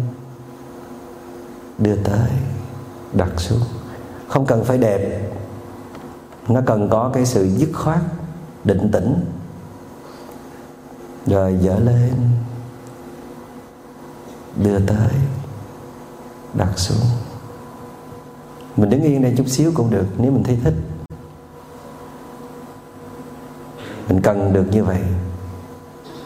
đưa 1.78 1.96
tới, 1.96 2.30
đặt 3.14 3.30
xuống. 3.38 3.64
Không 4.28 4.46
cần 4.46 4.64
phải 4.64 4.78
đẹp, 4.78 5.32
nó 6.48 6.62
cần 6.66 6.90
có 6.90 7.12
cái 7.14 7.26
sự 7.26 7.48
dứt 7.48 7.70
khoát, 7.74 8.00
định 8.64 8.90
tĩnh. 8.92 9.26
Rồi 11.26 11.58
dở 11.62 11.80
lên, 11.80 12.14
đưa 14.64 14.80
tới, 14.80 15.12
đặt 16.54 16.72
xuống 16.76 17.25
mình 18.76 18.90
đứng 18.90 19.02
yên 19.02 19.22
đây 19.22 19.34
chút 19.38 19.48
xíu 19.48 19.72
cũng 19.76 19.90
được, 19.90 20.06
nếu 20.18 20.32
mình 20.32 20.44
thấy 20.44 20.58
thích. 20.64 20.74
Mình 24.10 24.22
cần 24.22 24.54
được 24.54 24.66
như 24.72 24.84
vậy, 24.84 25.02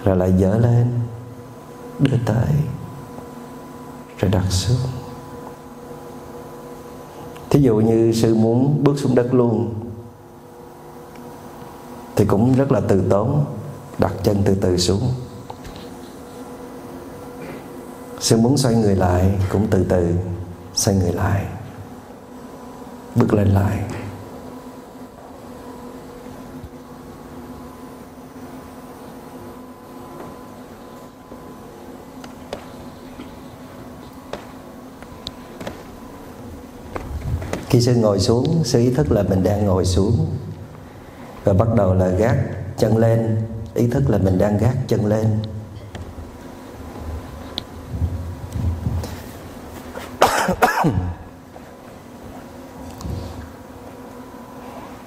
rồi 0.03 0.15
lại 0.15 0.33
dở 0.37 0.57
lên, 0.57 0.87
đưa 1.99 2.17
tới, 2.25 2.47
rồi 4.17 4.31
đặt 4.31 4.45
xuống. 4.49 4.77
Thí 7.49 7.61
dụ 7.61 7.75
như 7.75 8.11
sư 8.13 8.35
muốn 8.35 8.83
bước 8.83 8.99
xuống 8.99 9.15
đất 9.15 9.33
luôn, 9.33 9.73
thì 12.15 12.25
cũng 12.25 12.53
rất 12.55 12.71
là 12.71 12.81
từ 12.87 13.03
tốn, 13.09 13.45
đặt 13.97 14.11
chân 14.23 14.37
từ 14.45 14.55
từ 14.61 14.77
xuống. 14.77 15.01
Sư 18.19 18.37
muốn 18.37 18.57
xoay 18.57 18.75
người 18.75 18.95
lại 18.95 19.39
cũng 19.51 19.67
từ 19.71 19.85
từ, 19.89 20.15
xoay 20.73 20.97
người 20.97 21.11
lại 21.11 21.45
bước 23.15 23.33
lên 23.33 23.47
lại. 23.47 23.83
Khi 37.69 37.81
sư 37.81 37.95
ngồi 37.95 38.19
xuống 38.19 38.63
sư 38.63 38.79
ý 38.79 38.93
thức 38.93 39.11
là 39.11 39.23
mình 39.23 39.43
đang 39.43 39.65
ngồi 39.65 39.85
xuống. 39.85 40.25
Và 41.43 41.53
bắt 41.53 41.67
đầu 41.75 41.93
là 41.93 42.07
gác 42.07 42.37
chân 42.77 42.97
lên, 42.97 43.37
ý 43.73 43.87
thức 43.87 44.09
là 44.09 44.17
mình 44.17 44.37
đang 44.37 44.57
gác 44.57 44.75
chân 44.87 45.05
lên. 45.05 45.39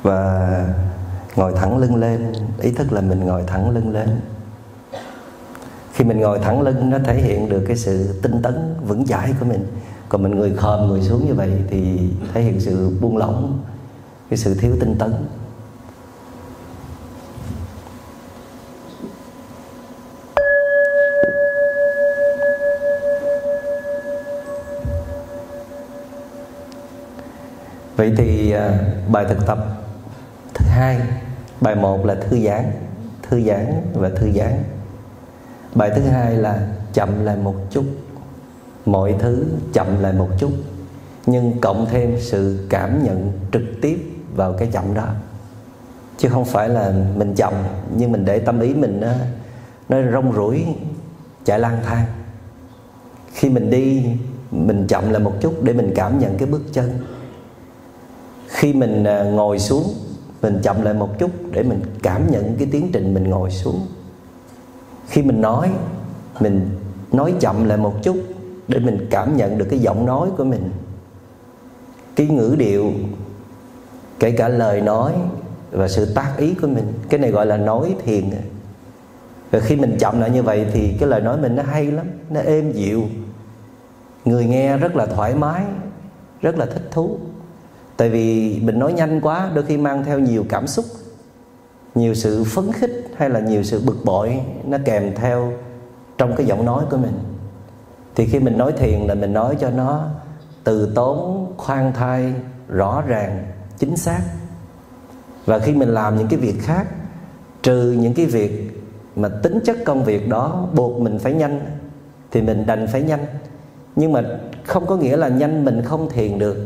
Và 0.03 0.49
ngồi 1.37 1.53
thẳng 1.57 1.79
lưng 1.79 1.97
lên, 1.97 2.33
ý 2.61 2.73
thức 2.73 2.93
là 2.93 3.01
mình 3.01 3.21
ngồi 3.21 3.43
thẳng 3.47 3.71
lưng 3.71 3.93
lên. 3.93 4.09
Khi 5.93 6.05
mình 6.05 6.21
ngồi 6.21 6.39
thẳng 6.39 6.63
lưng, 6.63 6.91
nó 6.91 6.99
thể 7.05 7.15
hiện 7.15 7.49
được 7.49 7.65
cái 7.67 7.77
sự 7.77 8.21
tinh 8.23 8.43
tấn, 8.43 8.75
vững 8.87 9.07
chãi 9.07 9.35
của 9.41 9.47
mình. 9.47 9.67
Còn 10.09 10.23
mình 10.23 10.37
người 10.37 10.57
khom 10.57 10.89
người 10.89 11.03
xuống 11.03 11.27
như 11.27 11.35
vậy 11.35 11.51
thì 11.71 12.11
thể 12.35 12.43
hiện 12.43 12.61
sự 12.61 12.91
buông 13.01 13.17
lỏng, 13.17 13.63
cái 14.31 14.37
sự 14.39 14.55
thiếu 14.55 14.77
tinh 14.81 14.97
tấn. 14.99 15.13
Vậy 27.97 28.13
thì 28.17 28.53
à, 28.53 28.79
bài 29.09 29.25
thực 29.29 29.47
tập 29.47 29.82
thứ 30.55 30.65
hai 30.69 31.01
bài 31.61 31.75
một 31.75 32.07
là 32.07 32.15
thư 32.15 32.39
giãn 32.45 32.73
thư 33.33 33.41
giãn 33.41 33.83
và 33.95 34.09
thư 34.09 34.31
giãn. 34.33 34.53
Bài 35.75 35.91
thứ 35.97 36.03
hai 36.03 36.37
là 36.37 36.69
chậm 36.93 37.25
lại 37.25 37.37
một 37.37 37.55
chút. 37.71 37.85
Mọi 38.87 39.15
thứ 39.19 39.45
chậm 39.73 40.03
lại 40.03 40.13
một 40.13 40.29
chút 40.39 40.53
nhưng 41.27 41.61
cộng 41.61 41.87
thêm 41.91 42.17
sự 42.21 42.67
cảm 42.71 43.05
nhận 43.05 43.33
trực 43.53 43.63
tiếp 43.83 43.99
vào 44.35 44.53
cái 44.53 44.69
chậm 44.73 44.95
đó. 44.95 45.09
Chứ 46.19 46.29
không 46.29 46.45
phải 46.45 46.69
là 46.69 46.93
mình 47.17 47.35
chậm 47.35 47.55
nhưng 47.97 48.13
mình 48.13 48.25
để 48.25 48.39
tâm 48.39 48.61
ý 48.61 48.75
mình 48.75 49.01
nó, 49.01 49.09
nó 49.89 50.13
rong 50.13 50.33
rủi 50.33 50.65
chạy 51.45 51.59
lang 51.59 51.81
thang. 51.85 52.07
Khi 53.33 53.49
mình 53.49 53.71
đi 53.71 54.05
mình 54.51 54.87
chậm 54.87 55.11
lại 55.11 55.23
một 55.23 55.33
chút 55.41 55.55
để 55.63 55.73
mình 55.73 55.93
cảm 55.95 56.19
nhận 56.19 56.39
cái 56.39 56.49
bước 56.49 56.63
chân. 56.73 56.91
Khi 58.49 58.73
mình 58.73 59.05
à, 59.05 59.23
ngồi 59.23 59.59
xuống 59.59 59.95
mình 60.43 60.61
chậm 60.63 60.83
lại 60.83 60.95
một 60.95 61.19
chút 61.19 61.31
để 61.51 61.63
mình 61.63 61.81
cảm 62.03 62.31
nhận 62.31 62.57
cái 62.59 62.69
tiến 62.73 62.91
trình 62.93 63.15
mình 63.15 63.31
ngồi 63.31 63.51
xuống. 63.51 63.87
Khi 65.09 65.23
mình 65.23 65.41
nói 65.41 65.71
mình 66.41 66.71
nói 67.13 67.35
chậm 67.41 67.65
lại 67.65 67.79
một 67.79 68.03
chút 68.03 68.17
để 68.69 68.79
mình 68.79 69.07
cảm 69.11 69.37
nhận 69.37 69.59
được 69.59 69.67
cái 69.71 69.79
giọng 69.79 70.07
nói 70.07 70.29
của 70.37 70.45
mình. 70.45 70.71
Cái 72.17 72.27
ngữ 72.27 72.55
điệu, 72.59 72.93
kể 74.19 74.31
cả 74.31 74.49
lời 74.49 74.81
nói 74.81 75.15
và 75.71 75.89
sự 75.89 76.15
tác 76.15 76.35
ý 76.37 76.55
của 76.55 76.67
mình, 76.67 76.93
cái 77.09 77.21
này 77.21 77.31
gọi 77.31 77.47
là 77.47 77.57
nói 77.57 77.95
thiền. 78.05 78.31
Và 79.51 79.61
khi 79.61 79.77
mình 79.77 79.97
chậm 79.99 80.21
lại 80.21 80.31
như 80.31 80.43
vậy 80.43 80.67
thì 80.73 80.93
cái 81.01 81.09
lời 81.09 81.21
nói 81.21 81.39
mình 81.39 81.57
nó 81.57 81.63
hay 81.63 81.87
lắm, 81.87 82.07
nó 82.31 82.41
êm 82.41 82.73
dịu. 82.73 83.03
Người 84.25 84.45
nghe 84.45 84.77
rất 84.77 84.97
là 84.97 85.07
thoải 85.07 85.35
mái, 85.35 85.65
rất 86.43 86.59
là 86.59 86.67
thích 86.67 86.89
thú 86.91 87.19
tại 88.03 88.09
vì 88.09 88.59
mình 88.63 88.79
nói 88.79 88.93
nhanh 88.93 89.21
quá, 89.21 89.51
đôi 89.55 89.65
khi 89.65 89.77
mang 89.77 90.05
theo 90.05 90.19
nhiều 90.19 90.45
cảm 90.49 90.67
xúc, 90.67 90.85
nhiều 91.95 92.15
sự 92.15 92.45
phấn 92.45 92.73
khích 92.73 93.11
hay 93.17 93.31
là 93.31 93.41
nhiều 93.41 93.63
sự 93.63 93.83
bực 93.87 93.97
bội, 94.05 94.41
nó 94.65 94.79
kèm 94.85 95.15
theo 95.15 95.53
trong 96.19 96.37
cái 96.37 96.47
giọng 96.47 96.65
nói 96.65 96.85
của 96.91 96.97
mình. 96.97 97.19
Thì 98.15 98.27
khi 98.27 98.39
mình 98.39 98.59
nói 98.59 98.73
thiền 98.73 99.01
là 99.01 99.15
mình 99.15 99.33
nói 99.33 99.57
cho 99.61 99.71
nó 99.71 100.09
từ 100.65 100.93
tốn, 100.95 101.47
khoan 101.57 101.93
thai, 101.93 102.35
rõ 102.69 103.03
ràng, 103.07 103.47
chính 103.79 103.97
xác. 103.97 104.21
Và 105.45 105.59
khi 105.59 105.73
mình 105.73 105.89
làm 105.89 106.19
những 106.19 106.29
cái 106.29 106.41
việc 106.41 106.57
khác, 106.61 106.87
trừ 107.63 107.97
những 107.99 108.15
cái 108.15 108.27
việc 108.27 108.83
mà 109.17 109.29
tính 109.29 109.59
chất 109.65 109.77
công 109.85 110.05
việc 110.05 110.29
đó 110.29 110.69
buộc 110.75 111.01
mình 111.01 111.19
phải 111.19 111.33
nhanh, 111.33 111.61
thì 112.31 112.43
mình 112.43 112.67
đành 112.67 112.87
phải 112.87 113.03
nhanh. 113.03 113.27
Nhưng 113.97 114.13
mà 114.13 114.23
không 114.65 114.87
có 114.87 114.97
nghĩa 114.97 115.17
là 115.17 115.29
nhanh 115.29 115.65
mình 115.65 115.83
không 115.85 116.09
thiền 116.11 116.39
được 116.39 116.57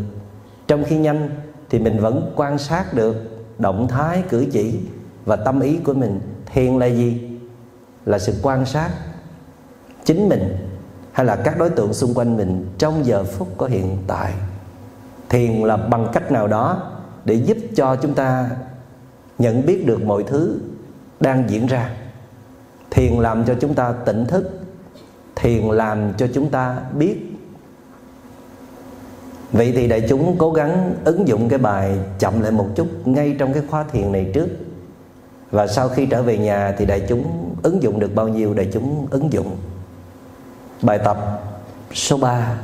trong 0.67 0.85
khi 0.85 0.97
nhanh 0.97 1.31
thì 1.71 1.79
mình 1.79 2.01
vẫn 2.01 2.33
quan 2.37 2.59
sát 2.59 2.95
được 2.95 3.17
động 3.59 3.89
thái, 3.89 4.23
cử 4.29 4.47
chỉ 4.53 4.81
và 5.25 5.37
tâm 5.37 5.61
ý 5.61 5.77
của 5.77 5.95
mình. 5.95 6.21
Thiền 6.53 6.79
là 6.79 6.87
gì? 6.87 7.39
Là 8.05 8.19
sự 8.19 8.35
quan 8.43 8.67
sát 8.67 8.91
chính 10.05 10.29
mình 10.29 10.57
hay 11.13 11.27
là 11.27 11.37
các 11.37 11.59
đối 11.59 11.71
tượng 11.71 11.95
xung 11.95 12.15
quanh 12.15 12.37
mình 12.37 12.67
trong 12.79 13.07
giờ 13.07 13.25
phút 13.25 13.49
có 13.57 13.67
hiện 13.67 13.99
tại? 14.07 14.33
Thiền 15.29 15.53
là 15.53 15.77
bằng 15.77 16.09
cách 16.13 16.33
nào 16.33 16.47
đó 16.47 16.93
để 17.25 17.35
giúp 17.35 17.57
cho 17.77 17.97
chúng 17.97 18.15
ta 18.15 18.51
nhận 19.39 19.67
biết 19.67 19.87
được 19.87 20.03
mọi 20.03 20.23
thứ 20.23 20.59
đang 21.21 21.51
diễn 21.51 21.67
ra? 21.67 21.91
Thiền 22.91 23.13
làm 23.13 23.45
cho 23.45 23.55
chúng 23.61 23.75
ta 23.75 23.93
tỉnh 23.93 24.27
thức. 24.27 24.61
Thiền 25.37 25.65
làm 25.65 26.13
cho 26.19 26.27
chúng 26.35 26.51
ta 26.51 26.79
biết 26.99 27.26
vậy 29.53 29.73
thì 29.77 29.89
đại 29.89 30.07
chúng 30.09 30.37
cố 30.39 30.53
gắng 30.53 30.95
ứng 31.05 31.29
dụng 31.29 31.49
cái 31.49 31.59
bài 31.59 31.99
chậm 32.19 32.41
lại 32.41 32.51
một 32.51 32.67
chút 32.75 32.87
ngay 33.05 33.37
trong 33.39 33.53
cái 33.53 33.63
khóa 33.71 33.85
thiền 33.93 34.13
này 34.13 34.31
trước. 34.35 34.49
Và 35.51 35.67
sau 35.67 35.89
khi 35.89 36.07
trở 36.07 36.23
về 36.23 36.39
nhà 36.39 36.75
thì 36.79 36.87
đại 36.87 37.07
chúng 37.09 37.55
ứng 37.63 37.83
dụng 37.83 38.01
được 38.01 38.15
bao 38.15 38.29
nhiêu, 38.29 38.55
đại 38.55 38.69
chúng 38.73 39.07
ứng 39.11 39.33
dụng. 39.33 39.57
Bài 40.83 40.99
tập 41.05 41.43
số 41.95 42.17
3 42.17 42.55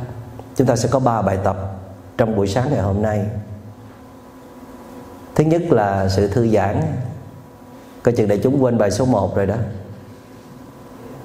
chúng 0.56 0.66
ta 0.66 0.76
sẽ 0.76 0.88
có 0.92 0.98
3 0.98 1.22
bài 1.22 1.38
tập 1.44 1.56
trong 2.18 2.36
buổi 2.36 2.48
sáng 2.48 2.68
ngày 2.70 2.82
hôm 2.82 3.02
nay. 3.02 3.24
Thứ 5.34 5.44
nhất 5.44 5.62
là 5.70 6.08
sự 6.08 6.28
thư 6.28 6.48
giãn. 6.48 6.82
Coi 8.02 8.14
chừng 8.14 8.28
đại 8.28 8.40
chúng 8.42 8.62
quên 8.62 8.78
bài 8.78 8.90
số 8.90 9.04
1 9.04 9.36
rồi 9.36 9.46
đó. 9.46 9.56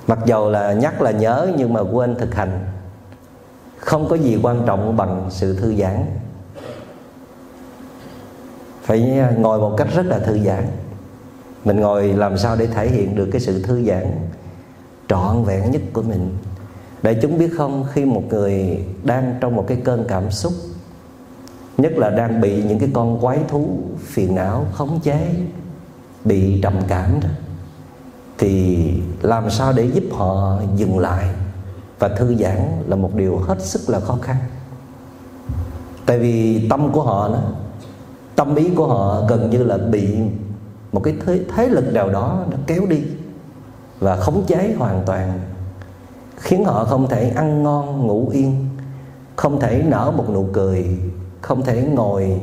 Mặc 0.07 0.19
dầu 0.25 0.49
là 0.49 0.73
nhắc 0.73 1.01
là 1.01 1.11
nhớ 1.11 1.51
nhưng 1.57 1.73
mà 1.73 1.81
quên 1.81 2.15
thực 2.15 2.35
hành 2.35 2.65
không 3.77 4.07
có 4.09 4.15
gì 4.15 4.39
quan 4.43 4.63
trọng 4.65 4.97
bằng 4.97 5.27
sự 5.29 5.59
thư 5.59 5.75
giãn. 5.75 6.05
Phải 8.81 9.21
ngồi 9.37 9.59
một 9.59 9.75
cách 9.77 9.87
rất 9.95 10.05
là 10.05 10.19
thư 10.19 10.39
giãn. 10.39 10.67
Mình 11.65 11.79
ngồi 11.79 12.13
làm 12.13 12.37
sao 12.37 12.55
để 12.55 12.67
thể 12.67 12.89
hiện 12.89 13.15
được 13.15 13.29
cái 13.31 13.41
sự 13.41 13.63
thư 13.63 13.83
giãn 13.83 14.05
trọn 15.07 15.43
vẹn 15.43 15.71
nhất 15.71 15.81
của 15.93 16.01
mình? 16.01 16.37
Để 17.01 17.19
chúng 17.21 17.37
biết 17.37 17.49
không, 17.57 17.85
khi 17.93 18.05
một 18.05 18.23
người 18.29 18.85
đang 19.03 19.35
trong 19.41 19.55
một 19.55 19.65
cái 19.67 19.77
cơn 19.83 20.05
cảm 20.07 20.31
xúc, 20.31 20.53
nhất 21.77 21.91
là 21.97 22.09
đang 22.09 22.41
bị 22.41 22.63
những 22.63 22.79
cái 22.79 22.89
con 22.93 23.21
quái 23.21 23.39
thú 23.47 23.79
phiền 23.99 24.35
não, 24.35 24.65
khống 24.73 24.99
chế, 24.99 25.29
bị 26.25 26.61
trầm 26.61 26.73
cảm 26.87 27.19
đó, 27.21 27.29
thì 28.37 28.77
làm 29.21 29.49
sao 29.49 29.73
để 29.73 29.83
giúp 29.93 30.03
họ 30.11 30.61
dừng 30.75 30.99
lại? 30.99 31.29
Và 31.99 32.07
thư 32.07 32.35
giãn 32.35 32.83
là 32.87 32.95
một 32.95 33.15
điều 33.15 33.37
hết 33.37 33.61
sức 33.61 33.89
là 33.89 33.99
khó 33.99 34.17
khăn. 34.21 34.35
Tại 36.05 36.19
vì 36.19 36.67
tâm 36.69 36.91
của 36.91 37.03
họ 37.03 37.27
đó 37.27 37.41
tâm 38.35 38.55
ý 38.55 38.69
của 38.75 38.87
họ 38.87 39.25
gần 39.29 39.49
như 39.49 39.63
là 39.63 39.77
bị 39.77 40.17
một 40.91 41.03
cái 41.03 41.15
thế, 41.25 41.39
thế 41.55 41.67
lực 41.69 41.93
nào 41.93 42.09
đó 42.09 42.45
nó 42.51 42.57
kéo 42.67 42.85
đi 42.85 43.01
và 43.99 44.15
khống 44.15 44.43
chế 44.47 44.75
hoàn 44.77 45.03
toàn 45.05 45.39
khiến 46.35 46.65
họ 46.65 46.85
không 46.85 47.07
thể 47.07 47.29
ăn 47.29 47.63
ngon 47.63 48.07
ngủ 48.07 48.29
yên 48.33 48.67
không 49.35 49.59
thể 49.59 49.83
nở 49.87 50.13
một 50.17 50.29
nụ 50.29 50.47
cười 50.53 50.99
không 51.41 51.61
thể 51.61 51.81
ngồi 51.81 52.41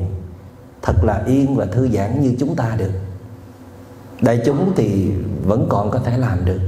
thật 0.82 1.04
là 1.04 1.22
yên 1.26 1.56
và 1.56 1.66
thư 1.66 1.88
giãn 1.88 2.20
như 2.20 2.34
chúng 2.38 2.56
ta 2.56 2.76
được. 2.78 2.90
Đại 4.20 4.42
chúng 4.46 4.72
thì 4.76 5.12
vẫn 5.44 5.66
còn 5.68 5.90
có 5.90 5.98
thể 5.98 6.18
làm 6.18 6.44
được. 6.44 6.60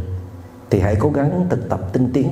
Thì 0.70 0.80
hãy 0.80 0.96
cố 1.00 1.10
gắng 1.10 1.46
thực 1.50 1.68
tập 1.68 1.80
tinh 1.92 2.10
tiến 2.12 2.28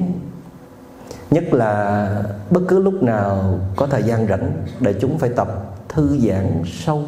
nhất 1.30 1.44
là 1.52 2.08
bất 2.50 2.60
cứ 2.68 2.78
lúc 2.78 3.02
nào 3.02 3.58
có 3.76 3.86
thời 3.86 4.02
gian 4.02 4.26
rảnh 4.28 4.66
để 4.80 4.94
chúng 5.00 5.18
phải 5.18 5.30
tập 5.30 5.76
thư 5.88 6.18
giãn 6.18 6.62
sâu. 6.66 7.04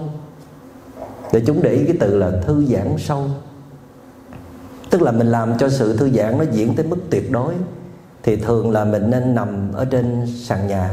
Để 1.33 1.43
chúng 1.47 1.63
để 1.63 1.71
ý 1.71 1.85
cái 1.85 1.97
từ 2.01 2.19
là 2.19 2.31
thư 2.47 2.65
giãn 2.65 2.95
sâu. 2.99 3.25
Tức 4.91 5.03
là 5.03 5.13
mình 5.13 5.27
làm 5.27 5.59
cho 5.59 5.69
sự 5.69 5.97
thư 5.97 6.11
giãn 6.11 6.39
nó 6.39 6.45
diễn 6.53 6.77
tới 6.77 6.87
mức 6.87 6.97
tuyệt 7.11 7.33
đối, 7.33 7.55
thì 8.23 8.37
thường 8.37 8.71
là 8.71 8.85
mình 8.85 9.11
nên 9.11 9.35
nằm 9.35 9.73
ở 9.73 9.85
trên 9.85 10.27
sàn 10.27 10.67
nhà 10.67 10.91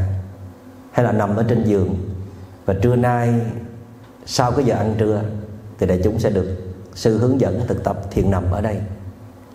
hay 0.92 1.04
là 1.04 1.12
nằm 1.12 1.36
ở 1.36 1.44
trên 1.48 1.64
giường. 1.64 1.96
Và 2.66 2.74
trưa 2.82 2.96
nay, 2.96 3.34
sau 4.26 4.52
cái 4.52 4.64
giờ 4.64 4.74
ăn 4.74 4.94
trưa, 4.98 5.20
thì 5.78 5.86
đại 5.86 6.00
chúng 6.04 6.18
sẽ 6.18 6.30
được 6.30 6.56
sự 6.94 7.18
hướng 7.18 7.40
dẫn 7.40 7.60
thực 7.66 7.84
tập 7.84 8.10
thiền 8.10 8.30
nằm 8.30 8.50
ở 8.50 8.60
đây. 8.60 8.80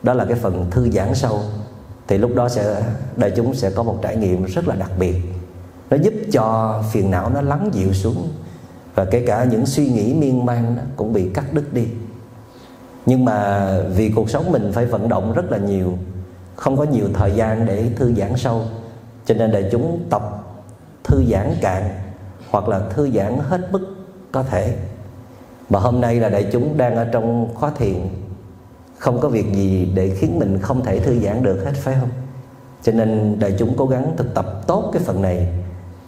Đó 0.04 0.14
là 0.14 0.26
cái 0.26 0.36
phần 0.36 0.68
thư 0.72 0.89
giãn 0.91 1.16
sâu 1.16 1.41
thì 2.10 2.18
lúc 2.18 2.36
đó 2.36 2.49
sẽ 2.49 2.84
đại 3.16 3.32
chúng 3.36 3.53
sẽ 3.53 3.70
có 3.70 3.84
một 3.84 3.99
trải 4.01 4.16
nghiệm 4.16 4.45
rất 4.45 4.68
là 4.68 4.76
đặc 4.76 4.91
biệt. 4.99 5.16
Nó 5.89 5.97
giúp 5.97 6.14
cho 6.32 6.80
phiền 6.91 7.12
não 7.12 7.30
nó 7.30 7.41
lắng 7.41 7.70
dịu 7.74 7.93
xuống 7.93 8.28
và 8.95 9.05
kể 9.05 9.24
cả 9.28 9.43
những 9.43 9.66
suy 9.66 9.89
nghĩ 9.89 10.14
miên 10.14 10.45
man 10.45 10.76
đó 10.76 10.82
cũng 10.95 11.14
bị 11.14 11.30
cắt 11.34 11.53
đứt 11.53 11.74
đi. 11.74 11.88
Nhưng 13.05 13.26
mà 13.26 13.70
vì 13.95 14.12
cuộc 14.16 14.30
sống 14.30 14.51
mình 14.51 14.72
phải 14.74 14.86
vận 14.86 15.10
động 15.10 15.34
rất 15.34 15.51
là 15.51 15.57
nhiều, 15.57 15.97
không 16.55 16.78
có 16.78 16.84
nhiều 16.84 17.05
thời 17.14 17.32
gian 17.32 17.66
để 17.66 17.89
thư 17.95 18.14
giãn 18.14 18.38
sâu, 18.38 18.62
cho 19.26 19.36
nên 19.36 19.51
đại 19.51 19.70
chúng 19.72 19.99
tập 20.10 20.24
thư 21.03 21.24
giãn 21.32 21.55
cạn 21.62 21.89
hoặc 22.49 22.68
là 22.68 22.80
thư 22.80 23.12
giãn 23.12 23.39
hết 23.39 23.72
mức 23.72 23.95
có 24.32 24.43
thể. 24.43 24.76
Mà 25.70 25.80
hôm 25.80 26.01
nay 26.01 26.20
là 26.20 26.30
đại 26.30 26.49
chúng 26.51 26.78
đang 26.78 26.95
ở 26.95 27.05
trong 27.05 27.53
khóa 27.55 27.72
thiền 27.78 27.95
không 29.00 29.20
có 29.20 29.30
việc 29.30 29.54
gì 29.54 29.91
để 29.93 30.10
khiến 30.10 30.39
mình 30.39 30.60
không 30.62 30.84
thể 30.86 31.00
thư 31.00 31.20
giãn 31.20 31.43
được 31.43 31.64
hết, 31.66 31.72
phải 31.76 31.95
không? 32.00 32.10
Cho 32.84 32.91
nên 32.91 33.39
đại 33.39 33.56
chúng 33.60 33.74
cố 33.78 33.86
gắng 33.86 34.14
thực 34.18 34.34
tập 34.34 34.62
tốt 34.68 34.89
cái 34.93 35.04
phần 35.06 35.22
này. 35.22 35.47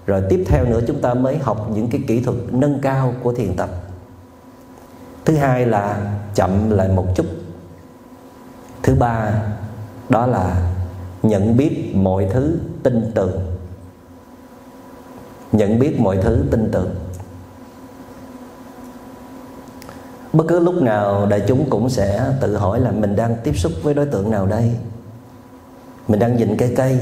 Rồi 0.06 0.24
tiếp 0.30 0.44
theo 0.48 0.66
nữa 0.66 0.80
chúng 0.88 1.02
ta 1.02 1.14
mới 1.14 1.38
học 1.38 1.70
những 1.74 1.88
cái 1.90 2.02
kỹ 2.08 2.22
thuật 2.24 2.38
nâng 2.52 2.80
cao 2.82 3.14
của 3.24 3.34
thiền 3.34 3.56
tập. 3.56 3.70
Thứ 5.26 5.36
hai 5.36 5.66
là 5.66 6.14
chậm 6.36 6.70
lại 6.70 6.88
một 6.88 7.06
chút. 7.16 7.26
Thứ 8.84 8.96
ba, 8.96 9.44
đó 10.10 10.26
là 10.26 10.72
nhận 11.24 11.58
biết 11.58 11.92
mọi 11.96 12.28
thứ 12.32 12.58
tin 12.84 13.12
tưởng 13.16 13.52
nhận 15.52 15.80
biết 15.80 16.00
mọi 16.00 16.18
thứ 16.18 16.44
tin 16.52 16.70
tưởng 16.72 16.90
bất 20.34 20.44
cứ 20.48 20.60
lúc 20.60 20.82
nào 20.82 21.26
đại 21.26 21.42
chúng 21.48 21.70
cũng 21.70 21.90
sẽ 21.90 22.34
tự 22.42 22.58
hỏi 22.58 22.80
là 22.80 22.92
mình 22.92 23.16
đang 23.16 23.36
tiếp 23.44 23.58
xúc 23.58 23.72
với 23.84 23.94
đối 23.94 24.06
tượng 24.06 24.32
nào 24.32 24.46
đây? 24.46 24.72
Mình 26.08 26.20
đang 26.20 26.38
nhìn 26.38 26.58
cây 26.58 26.74
cây. 26.76 27.00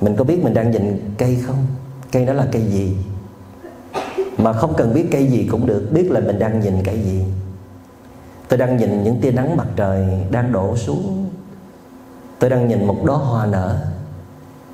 Mình 0.00 0.16
có 0.16 0.24
biết 0.24 0.44
mình 0.44 0.54
đang 0.54 0.70
nhìn 0.70 1.14
cây 1.18 1.38
không? 1.46 1.66
Cây 2.12 2.26
đó 2.26 2.32
là 2.32 2.46
cây 2.52 2.62
gì? 2.62 2.96
Mà 4.38 4.52
không 4.52 4.74
cần 4.76 4.94
biết 4.94 5.06
cây 5.12 5.26
gì 5.26 5.48
cũng 5.50 5.66
được, 5.66 5.88
biết 5.92 6.10
là 6.10 6.20
mình 6.20 6.38
đang 6.38 6.60
nhìn 6.60 6.82
cây 6.84 7.00
gì. 7.04 7.24
Tôi 8.48 8.58
đang 8.58 8.76
nhìn 8.76 9.04
những 9.04 9.20
tia 9.20 9.30
nắng 9.30 9.56
mặt 9.56 9.66
trời 9.76 10.08
đang 10.30 10.52
đổ 10.52 10.76
xuống. 10.76 11.30
Tôi 12.38 12.50
đang 12.50 12.68
nhìn 12.68 12.86
một 12.86 13.04
đóa 13.04 13.16
hoa 13.16 13.46
nở. 13.46 13.78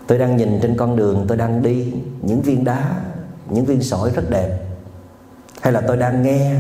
Tôi 0.07 0.19
đang 0.19 0.37
nhìn 0.37 0.59
trên 0.63 0.77
con 0.77 0.97
đường 0.97 1.25
tôi 1.29 1.37
đang 1.37 1.63
đi, 1.63 1.93
những 2.23 2.41
viên 2.41 2.65
đá, 2.65 3.01
những 3.51 3.65
viên 3.65 3.83
sỏi 3.83 4.11
rất 4.11 4.31
đẹp. 4.31 4.59
Hay 5.61 5.73
là 5.73 5.81
tôi 5.81 5.97
đang 5.97 6.23
nghe 6.23 6.55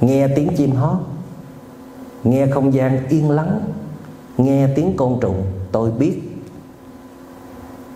nghe 0.00 0.28
tiếng 0.28 0.56
chim 0.56 0.72
hót. 0.72 0.98
Nghe 2.24 2.46
không 2.46 2.74
gian 2.74 3.08
yên 3.08 3.30
lắng. 3.30 3.60
Nghe 4.36 4.68
tiếng 4.76 4.96
côn 4.96 5.18
trùng, 5.20 5.42
tôi 5.72 5.90
biết. 5.90 6.22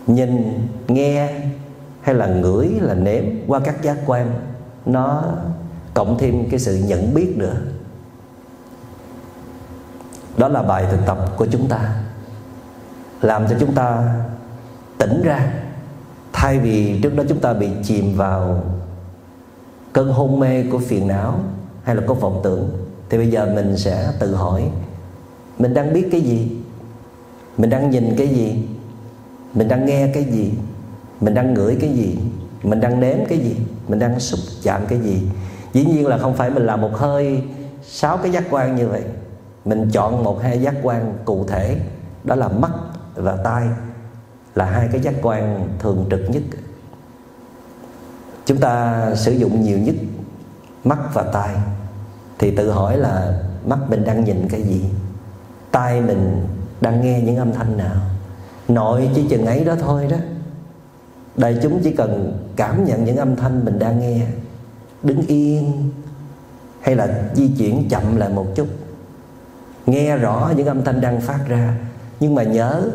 Nhìn, 0.07 0.67
nghe, 0.89 1.41
hay 2.01 2.15
là 2.15 2.27
ngửi, 2.27 2.69
là 2.81 2.95
nếm 2.95 3.25
qua 3.47 3.61
các 3.61 3.83
giác 3.83 3.97
quan, 4.07 4.31
nó 4.87 5.23
cộng 5.95 6.19
thêm 6.19 6.51
cái 6.51 6.61
sự 6.61 6.77
nhận 6.87 7.15
biết 7.15 7.35
nữa. 7.37 7.57
Đó 10.37 10.49
là 10.49 10.63
bài 10.63 10.87
thực 10.91 11.07
tập 11.07 11.19
của 11.37 11.47
chúng 11.47 11.69
ta. 11.69 12.03
Làm 13.23 13.49
cho 13.49 13.57
chúng 13.61 13.75
ta 13.75 14.15
tỉnh 14.99 15.23
ra. 15.23 15.53
Thay 16.33 16.59
vì 16.59 17.01
trước 17.03 17.17
đó 17.17 17.25
chúng 17.29 17.41
ta 17.41 17.53
bị 17.53 17.71
chìm 17.83 18.17
vào 18.17 18.65
cơn 19.93 20.13
hôn 20.13 20.41
mê 20.41 20.65
của 20.73 20.79
phiền 20.79 21.09
não 21.09 21.41
hay 21.85 21.97
là 21.97 22.03
có 22.07 22.15
vọng 22.15 22.41
tưởng, 22.45 22.71
thì 23.09 23.19
bây 23.19 23.31
giờ 23.31 23.53
mình 23.55 23.77
sẽ 23.77 24.13
tự 24.19 24.35
hỏi, 24.35 24.71
mình 25.59 25.75
đang 25.75 25.93
biết 25.93 26.09
cái 26.13 26.21
gì? 26.21 26.57
Mình 27.59 27.71
đang 27.71 27.91
nhìn 27.91 28.15
cái 28.19 28.29
gì? 28.29 28.69
Mình 29.55 29.69
đang 29.69 29.87
nghe 29.87 30.11
cái 30.15 30.25
gì? 30.25 30.53
Mình 31.21 31.35
đang 31.35 31.55
ngửi 31.55 31.77
cái 31.81 31.91
gì? 31.91 32.19
Mình 32.63 32.81
đang 32.81 33.01
nếm 33.01 33.19
cái 33.29 33.39
gì? 33.39 33.57
Mình 33.89 33.99
đang 33.99 34.21
xúc 34.21 34.41
chạm 34.63 34.83
cái 34.89 34.99
gì? 34.99 35.23
Dĩ 35.73 35.85
nhiên 35.85 36.07
là 36.07 36.19
không 36.19 36.35
phải 36.35 36.51
mình 36.51 36.67
làm 36.67 36.81
một 36.81 36.91
hơi 36.93 37.43
sáu 37.83 38.17
cái 38.17 38.33
giác 38.33 38.45
quan 38.51 38.77
như 38.77 38.89
vậy. 38.89 39.03
Mình 39.65 39.91
chọn 39.91 40.25
một 40.25 40.43
hai 40.43 40.61
giác 40.61 40.75
quan 40.83 41.15
cụ 41.25 41.45
thể, 41.49 41.77
đó 42.25 42.35
là 42.35 42.49
mắt 42.49 42.71
và 43.15 43.37
tai, 43.37 43.67
là 44.55 44.65
hai 44.65 44.89
cái 44.93 45.01
giác 45.01 45.15
quan 45.23 45.69
thường 45.79 46.07
trực 46.11 46.31
nhất. 46.31 46.43
Chúng 48.47 48.59
ta 48.59 49.05
sử 49.15 49.33
dụng 49.33 49.63
nhiều 49.63 49.79
nhất 49.79 49.95
mắt 50.85 50.99
và 51.15 51.23
tai. 51.23 51.55
Thì 52.39 52.57
tự 52.57 52.71
hỏi 52.71 52.97
là 52.97 53.43
mắt 53.67 53.79
mình 53.89 54.05
đang 54.05 54.25
nhìn 54.25 54.49
cái 54.49 54.63
gì? 54.63 54.85
Tai 55.71 56.01
mình 56.01 56.47
đang 56.81 57.01
nghe 57.01 57.21
những 57.21 57.37
âm 57.37 57.53
thanh 57.53 57.77
nào? 57.77 57.97
Nội 58.69 59.11
chỉ 59.15 59.27
chừng 59.31 59.47
ấy 59.47 59.65
đó 59.65 59.75
thôi 59.81 60.07
đó. 60.11 60.17
Đại 61.37 61.59
chúng 61.63 61.81
chỉ 61.83 61.93
cần 61.93 62.39
cảm 62.57 62.85
nhận 62.85 63.05
những 63.05 63.17
âm 63.17 63.37
thanh 63.37 63.65
mình 63.65 63.79
đang 63.79 64.01
nghe, 64.01 64.27
đứng 65.03 65.27
yên, 65.27 65.91
hay 66.81 66.97
là 66.97 67.09
di 67.35 67.49
chuyển 67.59 67.89
chậm 67.89 68.17
lại 68.17 68.29
một 68.29 68.47
chút. 68.55 68.67
Nghe 69.87 70.17
rõ 70.17 70.53
những 70.57 70.67
âm 70.67 70.85
thanh 70.85 71.01
đang 71.01 71.21
phát 71.21 71.41
ra, 71.49 71.75
nhưng 72.21 72.35
mà 72.35 72.43
nhớ, 72.43 72.91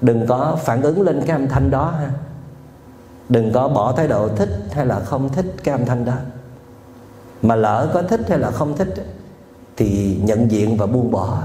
đừng 0.00 0.26
có 0.26 0.58
phản 0.64 0.82
ứng 0.82 1.02
lên 1.02 1.20
cái 1.26 1.36
âm 1.36 1.48
thanh 1.48 1.70
đó 1.70 1.94
ha. 1.98 2.10
Đừng 3.28 3.52
có 3.52 3.68
bỏ 3.68 3.92
thái 3.92 4.08
độ 4.08 4.28
thích 4.28 4.48
hay 4.72 4.86
là 4.86 5.00
không 5.00 5.28
thích 5.28 5.54
cái 5.64 5.72
âm 5.72 5.86
thanh 5.86 6.04
đó 6.04 6.14
mà 7.42 7.54
lỡ 7.54 7.90
có 7.94 8.02
thích 8.02 8.20
hay 8.28 8.38
là 8.38 8.50
không 8.50 8.76
thích 8.76 8.94
thì 9.76 10.18
nhận 10.22 10.50
diện 10.50 10.76
và 10.76 10.86
buông 10.86 11.10
bỏ. 11.10 11.42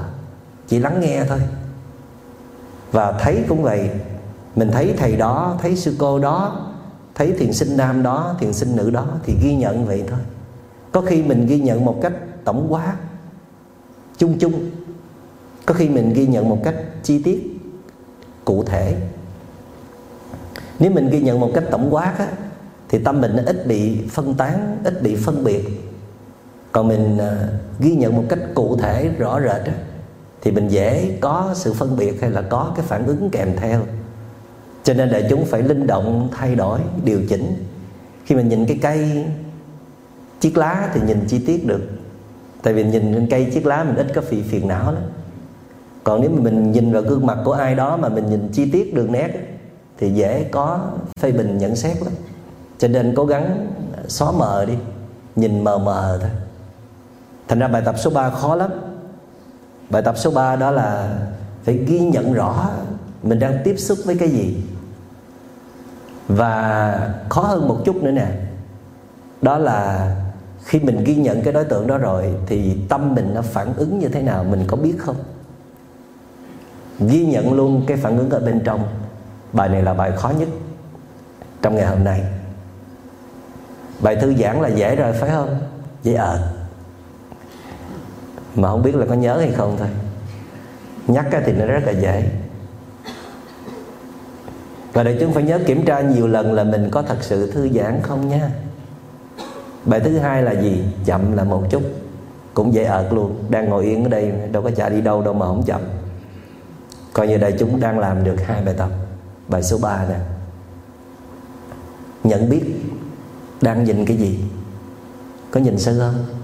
Chỉ 0.67 0.79
lắng 0.79 0.99
nghe 1.01 1.23
thôi. 1.29 1.39
Và 2.91 3.11
thấy 3.11 3.43
cũng 3.47 3.63
vậy. 3.63 3.89
Mình 4.55 4.71
thấy 4.71 4.93
thầy 4.97 5.15
đó 5.15 5.57
thấy 5.61 5.75
sư 5.75 5.95
cô 5.99 6.19
đó 6.19 6.65
thấy 7.15 7.31
thiền 7.31 7.53
sinh 7.53 7.77
nam 7.77 8.03
đó 8.03 8.35
thiền 8.39 8.53
sinh 8.53 8.75
nữ 8.75 8.89
đó 8.89 9.07
thì 9.23 9.35
ghi 9.43 9.55
nhận 9.55 9.85
vậy 9.85 10.03
thôi. 10.07 10.19
Có 10.91 11.01
khi 11.01 11.23
mình 11.23 11.45
ghi 11.47 11.59
nhận 11.59 11.85
một 11.85 11.99
cách 12.01 12.13
tổng 12.43 12.67
quát 12.69 12.95
chung 14.17 14.39
chung. 14.39 14.53
Có 15.65 15.73
khi 15.73 15.89
mình 15.89 16.13
ghi 16.13 16.27
nhận 16.27 16.49
một 16.49 16.59
cách 16.63 16.75
chi 17.03 17.23
tiết 17.23 17.59
cụ 18.45 18.63
thể. 18.63 18.95
Nếu 20.79 20.91
mình 20.91 21.09
ghi 21.09 21.21
nhận 21.21 21.39
một 21.39 21.51
cách 21.53 21.63
tổng 21.71 21.93
quát 21.93 22.13
á, 22.17 22.27
thì 22.89 22.99
tâm 22.99 23.21
mình 23.21 23.35
nó 23.35 23.43
ít 23.45 23.67
bị 23.67 24.07
phân 24.09 24.33
tán 24.33 24.77
ít 24.83 25.03
bị 25.03 25.15
phân 25.15 25.43
biệt 25.43 25.86
còn 26.71 26.87
mình 26.87 27.17
à, 27.17 27.47
ghi 27.79 27.95
nhận 27.95 28.15
một 28.15 28.23
cách 28.29 28.39
cụ 28.55 28.77
thể 28.77 29.09
rõ 29.17 29.39
rệt 29.41 29.67
đó, 29.67 29.73
thì 30.41 30.51
mình 30.51 30.67
dễ 30.67 31.17
có 31.21 31.51
sự 31.55 31.73
phân 31.73 31.97
biệt 31.97 32.21
hay 32.21 32.31
là 32.31 32.41
có 32.41 32.71
cái 32.75 32.85
phản 32.85 33.05
ứng 33.05 33.29
kèm 33.29 33.55
theo. 33.57 33.81
Cho 34.83 34.93
nên 34.93 35.11
đại 35.11 35.27
chúng 35.29 35.45
phải 35.45 35.63
linh 35.63 35.87
động 35.87 36.29
thay 36.31 36.55
đổi 36.55 36.79
điều 37.03 37.19
chỉnh. 37.29 37.65
Khi 38.25 38.35
mình 38.35 38.49
nhìn 38.49 38.65
cái 38.65 38.79
cây 38.81 39.25
chiếc 40.39 40.57
lá 40.57 40.89
thì 40.93 41.01
nhìn 41.07 41.25
chi 41.27 41.39
tiết 41.45 41.67
được. 41.67 41.81
Tại 42.63 42.73
vì 42.73 42.83
nhìn 42.83 43.13
trên 43.13 43.27
cây 43.29 43.45
chiếc 43.53 43.65
lá 43.65 43.83
mình 43.83 43.95
ít 43.95 44.07
có 44.15 44.21
phiền 44.21 44.43
phiền 44.43 44.67
não 44.67 44.91
lắm. 44.91 45.03
Còn 46.03 46.21
nếu 46.21 46.29
mà 46.29 46.41
mình 46.41 46.71
nhìn 46.71 46.91
vào 46.91 47.01
gương 47.01 47.25
mặt 47.25 47.37
của 47.45 47.51
ai 47.51 47.75
đó 47.75 47.97
mà 47.97 48.09
mình 48.09 48.29
nhìn 48.29 48.49
chi 48.53 48.71
tiết 48.71 48.93
đường 48.93 49.11
nét 49.11 49.29
thì 49.97 50.09
dễ 50.09 50.43
có 50.43 50.91
phê 51.19 51.31
bình 51.31 51.57
nhận 51.57 51.75
xét 51.75 52.03
lắm. 52.03 52.13
Cho 52.77 52.87
nên 52.87 53.13
cố 53.15 53.25
gắng 53.25 53.67
xóa 54.07 54.31
mờ 54.31 54.65
đi 54.65 54.73
nhìn 55.35 55.63
mờ 55.63 55.77
mờ 55.77 56.17
thôi 56.21 56.29
thành 57.47 57.59
ra 57.59 57.67
bài 57.67 57.81
tập 57.85 57.95
số 57.97 58.09
3 58.09 58.29
khó 58.29 58.55
lắm. 58.55 58.71
Bài 59.89 60.01
tập 60.01 60.17
số 60.17 60.31
3 60.31 60.55
đó 60.55 60.71
là 60.71 61.17
phải 61.63 61.77
ghi 61.77 61.99
nhận 61.99 62.33
rõ 62.33 62.69
mình 63.23 63.39
đang 63.39 63.57
tiếp 63.63 63.75
xúc 63.77 63.97
với 64.05 64.17
cái 64.17 64.29
gì. 64.29 64.63
Và 66.27 67.13
khó 67.29 67.41
hơn 67.41 67.67
một 67.67 67.81
chút 67.85 67.95
nữa 67.95 68.11
nè, 68.11 68.27
đó 69.41 69.57
là 69.57 70.11
khi 70.63 70.79
mình 70.79 71.03
ghi 71.03 71.15
nhận 71.15 71.41
cái 71.41 71.53
đối 71.53 71.65
tượng 71.65 71.87
đó 71.87 71.97
rồi 71.97 72.33
thì 72.47 72.77
tâm 72.89 73.15
mình 73.15 73.33
nó 73.33 73.41
phản 73.41 73.73
ứng 73.77 73.99
như 73.99 74.09
thế 74.09 74.21
nào, 74.21 74.43
mình 74.43 74.63
có 74.67 74.77
biết 74.77 74.95
không? 74.97 75.15
Ghi 76.99 77.25
nhận 77.25 77.53
luôn 77.53 77.83
cái 77.87 77.97
phản 77.97 78.17
ứng 78.17 78.29
ở 78.29 78.39
bên 78.39 78.61
trong. 78.65 78.83
Bài 79.53 79.69
này 79.69 79.83
là 79.83 79.93
bài 79.93 80.11
khó 80.11 80.29
nhất 80.39 80.49
trong 81.61 81.75
ngày 81.75 81.85
hôm 81.85 82.03
nay. 82.03 82.23
Bài 83.99 84.15
thư 84.15 84.33
giãn 84.33 84.61
là 84.61 84.69
dễ 84.69 84.95
rồi, 84.95 85.13
phải 85.13 85.29
không? 85.29 85.59
Dễ 86.03 86.13
ờ 86.13 86.53
mà 88.57 88.69
không 88.69 88.83
biết 88.83 88.95
là 88.95 89.05
có 89.05 89.13
nhớ 89.13 89.37
hay 89.37 89.51
không 89.51 89.75
thôi. 89.79 89.87
Nhắc 91.07 91.25
thì 91.45 91.53
nó 91.53 91.65
rất 91.65 91.83
là 91.85 91.91
dễ. 91.91 92.29
Và 94.93 95.03
đại 95.03 95.17
chúng 95.19 95.33
phải 95.33 95.43
nhớ 95.43 95.59
kiểm 95.65 95.85
tra 95.85 96.01
nhiều 96.01 96.27
lần 96.27 96.53
là 96.53 96.63
mình 96.63 96.89
có 96.91 97.01
thật 97.01 97.17
sự 97.21 97.51
thư 97.51 97.69
giãn 97.69 97.99
không 98.01 98.27
nha. 98.27 98.49
Bài 99.85 99.99
thứ 99.99 100.17
hai 100.17 100.43
là 100.43 100.51
gì? 100.51 100.83
Chậm 101.05 101.37
là 101.37 101.43
một 101.43 101.63
chút. 101.69 101.83
Cũng 102.53 102.73
dễ 102.73 102.83
ợt 102.83 103.13
luôn. 103.13 103.43
Đang 103.49 103.69
ngồi 103.69 103.85
yên 103.85 104.03
ở 104.03 104.09
đây, 104.09 104.31
đâu 104.51 104.63
có 104.63 104.71
chạy 104.71 104.89
đi 104.89 105.01
đâu 105.01 105.21
đâu 105.21 105.33
mà 105.33 105.45
không 105.45 105.63
chậm. 105.63 105.81
Coi 107.13 107.27
như 107.27 107.37
đại 107.37 107.55
chúng 107.59 107.79
đang 107.79 107.99
làm 107.99 108.23
được 108.23 108.35
hai 108.45 108.61
bài 108.63 108.75
tập. 108.77 108.89
Bài 109.47 109.63
số 109.63 109.77
3 109.81 110.05
nè. 110.09 110.15
Nhận 112.23 112.49
biết 112.49 112.61
đang 113.61 113.83
nhìn 113.83 114.05
cái 114.05 114.17
gì? 114.17 114.39
Có 115.51 115.59
nhìn 115.59 115.79
sơ 115.79 115.99
không? 115.99 116.36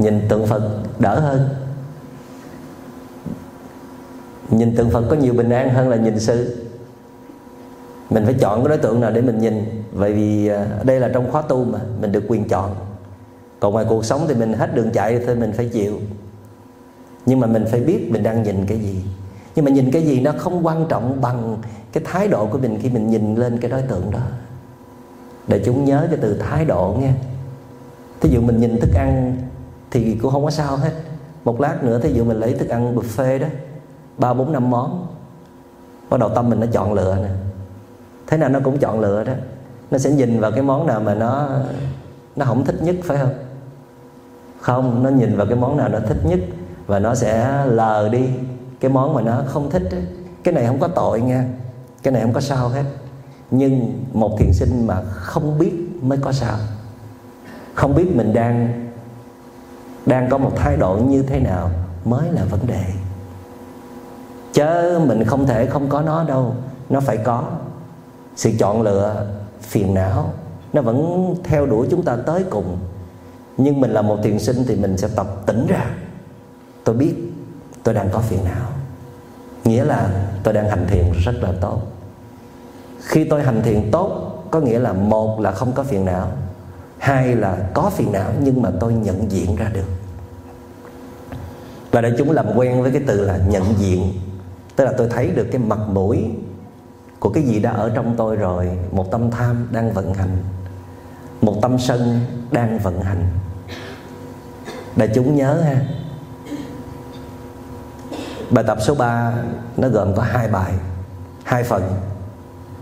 Nhìn 0.00 0.28
tượng 0.28 0.46
phật 0.46 0.62
đỡ 0.98 1.20
hơn. 1.20 1.48
Nhìn 4.50 4.76
tượng 4.76 4.90
phật 4.90 5.04
có 5.10 5.16
nhiều 5.16 5.34
bình 5.34 5.50
an 5.50 5.74
hơn 5.74 5.88
là 5.88 5.96
nhìn 5.96 6.20
sư. 6.20 6.66
Mình 8.10 8.24
phải 8.24 8.34
chọn 8.34 8.60
cái 8.60 8.68
đối 8.68 8.78
tượng 8.78 9.00
nào 9.00 9.10
để 9.10 9.20
mình 9.20 9.38
nhìn. 9.38 9.84
Vậy 9.92 10.12
vì 10.12 10.48
à, 10.48 10.66
đây 10.82 11.00
là 11.00 11.10
trong 11.14 11.30
khóa 11.30 11.42
tu 11.42 11.64
mà, 11.64 11.78
mình 12.00 12.12
được 12.12 12.24
quyền 12.28 12.48
chọn. 12.48 12.74
Còn 13.60 13.72
ngoài 13.72 13.86
cuộc 13.88 14.04
sống 14.04 14.24
thì 14.28 14.34
mình 14.34 14.52
hết 14.52 14.74
đường 14.74 14.90
chạy 14.90 15.18
thì 15.26 15.34
mình 15.34 15.52
phải 15.52 15.68
chịu. 15.68 15.98
Nhưng 17.26 17.40
mà 17.40 17.46
mình 17.46 17.64
phải 17.70 17.80
biết 17.80 18.08
mình 18.10 18.22
đang 18.22 18.42
nhìn 18.42 18.66
cái 18.66 18.78
gì. 18.78 19.04
Nhưng 19.54 19.64
mà 19.64 19.70
nhìn 19.70 19.90
cái 19.90 20.02
gì 20.02 20.20
nó 20.20 20.32
không 20.38 20.66
quan 20.66 20.86
trọng 20.88 21.20
bằng 21.20 21.58
cái 21.92 22.04
thái 22.06 22.28
độ 22.28 22.46
của 22.46 22.58
mình 22.58 22.78
khi 22.82 22.90
mình 22.90 23.10
nhìn 23.10 23.34
lên 23.34 23.58
cái 23.58 23.70
đối 23.70 23.82
tượng 23.82 24.10
đó. 24.10 24.20
Để 25.48 25.62
chúng 25.64 25.84
nhớ 25.84 26.06
cái 26.10 26.18
từ 26.22 26.38
thái 26.38 26.64
độ 26.64 26.96
nghe 27.00 27.12
thí 28.20 28.30
dụ 28.30 28.40
mình 28.40 28.60
nhìn 28.60 28.80
thức 28.80 28.90
ăn 28.94 29.36
thì 29.90 30.18
cũng 30.22 30.32
không 30.32 30.44
có 30.44 30.50
sao 30.50 30.76
hết. 30.76 30.92
Một 31.44 31.60
lát 31.60 31.84
nữa 31.84 31.98
thí 31.98 32.12
dụ 32.12 32.24
mình 32.24 32.40
lấy 32.40 32.54
thức 32.54 32.68
ăn 32.68 32.96
buffet 32.96 33.38
đó, 33.38 33.46
ba 34.18 34.34
bốn 34.34 34.52
năm 34.52 34.70
món, 34.70 35.06
bắt 36.10 36.20
đầu 36.20 36.28
tâm 36.28 36.50
mình 36.50 36.60
nó 36.60 36.66
chọn 36.72 36.92
lựa 36.92 37.16
nè. 37.22 37.28
Thế 38.26 38.36
nào 38.36 38.48
nó 38.48 38.60
cũng 38.64 38.78
chọn 38.78 39.00
lựa 39.00 39.24
đó. 39.24 39.32
Nó 39.90 39.98
sẽ 39.98 40.10
nhìn 40.10 40.40
vào 40.40 40.52
cái 40.52 40.62
món 40.62 40.86
nào 40.86 41.00
mà 41.00 41.14
nó 41.14 41.48
nó 42.36 42.44
không 42.44 42.64
thích 42.64 42.82
nhất, 42.82 42.96
phải 43.04 43.18
không? 43.18 43.34
Không, 44.60 45.02
nó 45.02 45.10
nhìn 45.10 45.36
vào 45.36 45.46
cái 45.46 45.56
món 45.56 45.76
nào 45.76 45.88
nó 45.88 45.98
thích 46.00 46.18
nhất 46.24 46.40
và 46.86 46.98
nó 46.98 47.14
sẽ 47.14 47.64
lờ 47.66 48.08
đi 48.12 48.28
cái 48.80 48.90
món 48.90 49.14
mà 49.14 49.22
nó 49.22 49.42
không 49.46 49.70
thích 49.70 49.82
đó. 49.92 49.98
cái 50.42 50.54
này 50.54 50.66
không 50.66 50.80
có 50.80 50.88
tội 50.88 51.20
nha. 51.20 51.44
Cái 52.02 52.12
này 52.12 52.22
không 52.22 52.32
có 52.32 52.40
sao 52.40 52.68
hết. 52.68 52.84
Nhưng 53.50 54.04
một 54.12 54.38
thiền 54.38 54.52
sinh 54.52 54.86
mà 54.86 55.02
không 55.02 55.58
biết 55.58 55.72
mới 56.02 56.18
có 56.18 56.32
sao. 56.32 56.56
Không 57.74 57.94
biết 57.94 58.16
mình 58.16 58.32
đang 58.32 58.89
đang 60.10 60.28
có 60.30 60.38
một 60.38 60.52
thái 60.56 60.76
độ 60.76 60.94
như 60.94 61.22
thế 61.22 61.40
nào 61.40 61.70
mới 62.04 62.32
là 62.32 62.44
vấn 62.44 62.66
đề. 62.66 62.84
Chớ 64.52 65.00
mình 65.06 65.24
không 65.24 65.46
thể 65.46 65.66
không 65.66 65.88
có 65.88 66.02
nó 66.02 66.24
đâu, 66.24 66.54
nó 66.88 67.00
phải 67.00 67.16
có. 67.16 67.44
Sự 68.36 68.50
chọn 68.58 68.82
lựa 68.82 69.26
phiền 69.60 69.94
não, 69.94 70.32
nó 70.72 70.82
vẫn 70.82 71.34
theo 71.44 71.66
đuổi 71.66 71.86
chúng 71.90 72.02
ta 72.02 72.16
tới 72.26 72.44
cùng. 72.50 72.78
Nhưng 73.56 73.80
mình 73.80 73.90
là 73.90 74.02
một 74.02 74.18
thiền 74.22 74.38
sinh 74.38 74.64
thì 74.68 74.76
mình 74.76 74.96
sẽ 74.96 75.08
tập 75.16 75.26
tỉnh 75.46 75.66
ra. 75.66 75.86
Tôi 76.84 76.94
biết 76.94 77.14
tôi 77.82 77.94
đang 77.94 78.08
có 78.12 78.18
phiền 78.18 78.40
não. 78.44 78.68
Nghĩa 79.64 79.84
là 79.84 80.10
tôi 80.42 80.54
đang 80.54 80.68
hành 80.68 80.86
thiền 80.88 81.12
rất 81.24 81.34
là 81.40 81.52
tốt. 81.60 81.80
Khi 83.00 83.24
tôi 83.24 83.42
hành 83.42 83.62
thiền 83.62 83.90
tốt, 83.90 84.36
có 84.50 84.60
nghĩa 84.60 84.78
là 84.78 84.92
một 84.92 85.40
là 85.40 85.52
không 85.52 85.72
có 85.72 85.82
phiền 85.82 86.04
não 86.04 86.28
hai 87.00 87.36
là 87.36 87.70
có 87.74 87.90
phiền 87.90 88.12
não 88.12 88.32
nhưng 88.40 88.62
mà 88.62 88.70
tôi 88.80 88.92
nhận 88.92 89.30
diện 89.30 89.56
ra 89.56 89.70
được. 89.72 89.86
Và 91.90 92.00
để 92.00 92.12
chúng 92.18 92.30
làm 92.30 92.46
quen 92.56 92.82
với 92.82 92.90
cái 92.90 93.02
từ 93.06 93.24
là 93.24 93.36
nhận 93.48 93.64
diện. 93.78 94.12
Tức 94.76 94.84
là 94.84 94.92
tôi 94.98 95.08
thấy 95.08 95.30
được 95.30 95.48
cái 95.52 95.60
mặt 95.60 95.78
mũi 95.88 96.24
của 97.18 97.28
cái 97.28 97.42
gì 97.42 97.60
đã 97.60 97.70
ở 97.70 97.90
trong 97.94 98.14
tôi 98.16 98.36
rồi. 98.36 98.68
Một 98.92 99.10
tâm 99.10 99.30
tham 99.30 99.68
đang 99.70 99.92
vận 99.92 100.14
hành. 100.14 100.38
Một 101.40 101.56
tâm 101.62 101.78
sân 101.78 102.20
đang 102.50 102.78
vận 102.78 103.00
hành. 103.00 103.24
Đại 104.96 105.08
chúng 105.14 105.36
nhớ 105.36 105.60
ha. 105.64 105.80
Bài 108.50 108.64
tập 108.66 108.78
số 108.80 108.94
3 108.94 109.32
nó 109.76 109.88
gồm 109.88 110.14
có 110.14 110.22
hai 110.22 110.48
bài, 110.48 110.72
hai 111.44 111.62
phần. 111.62 111.82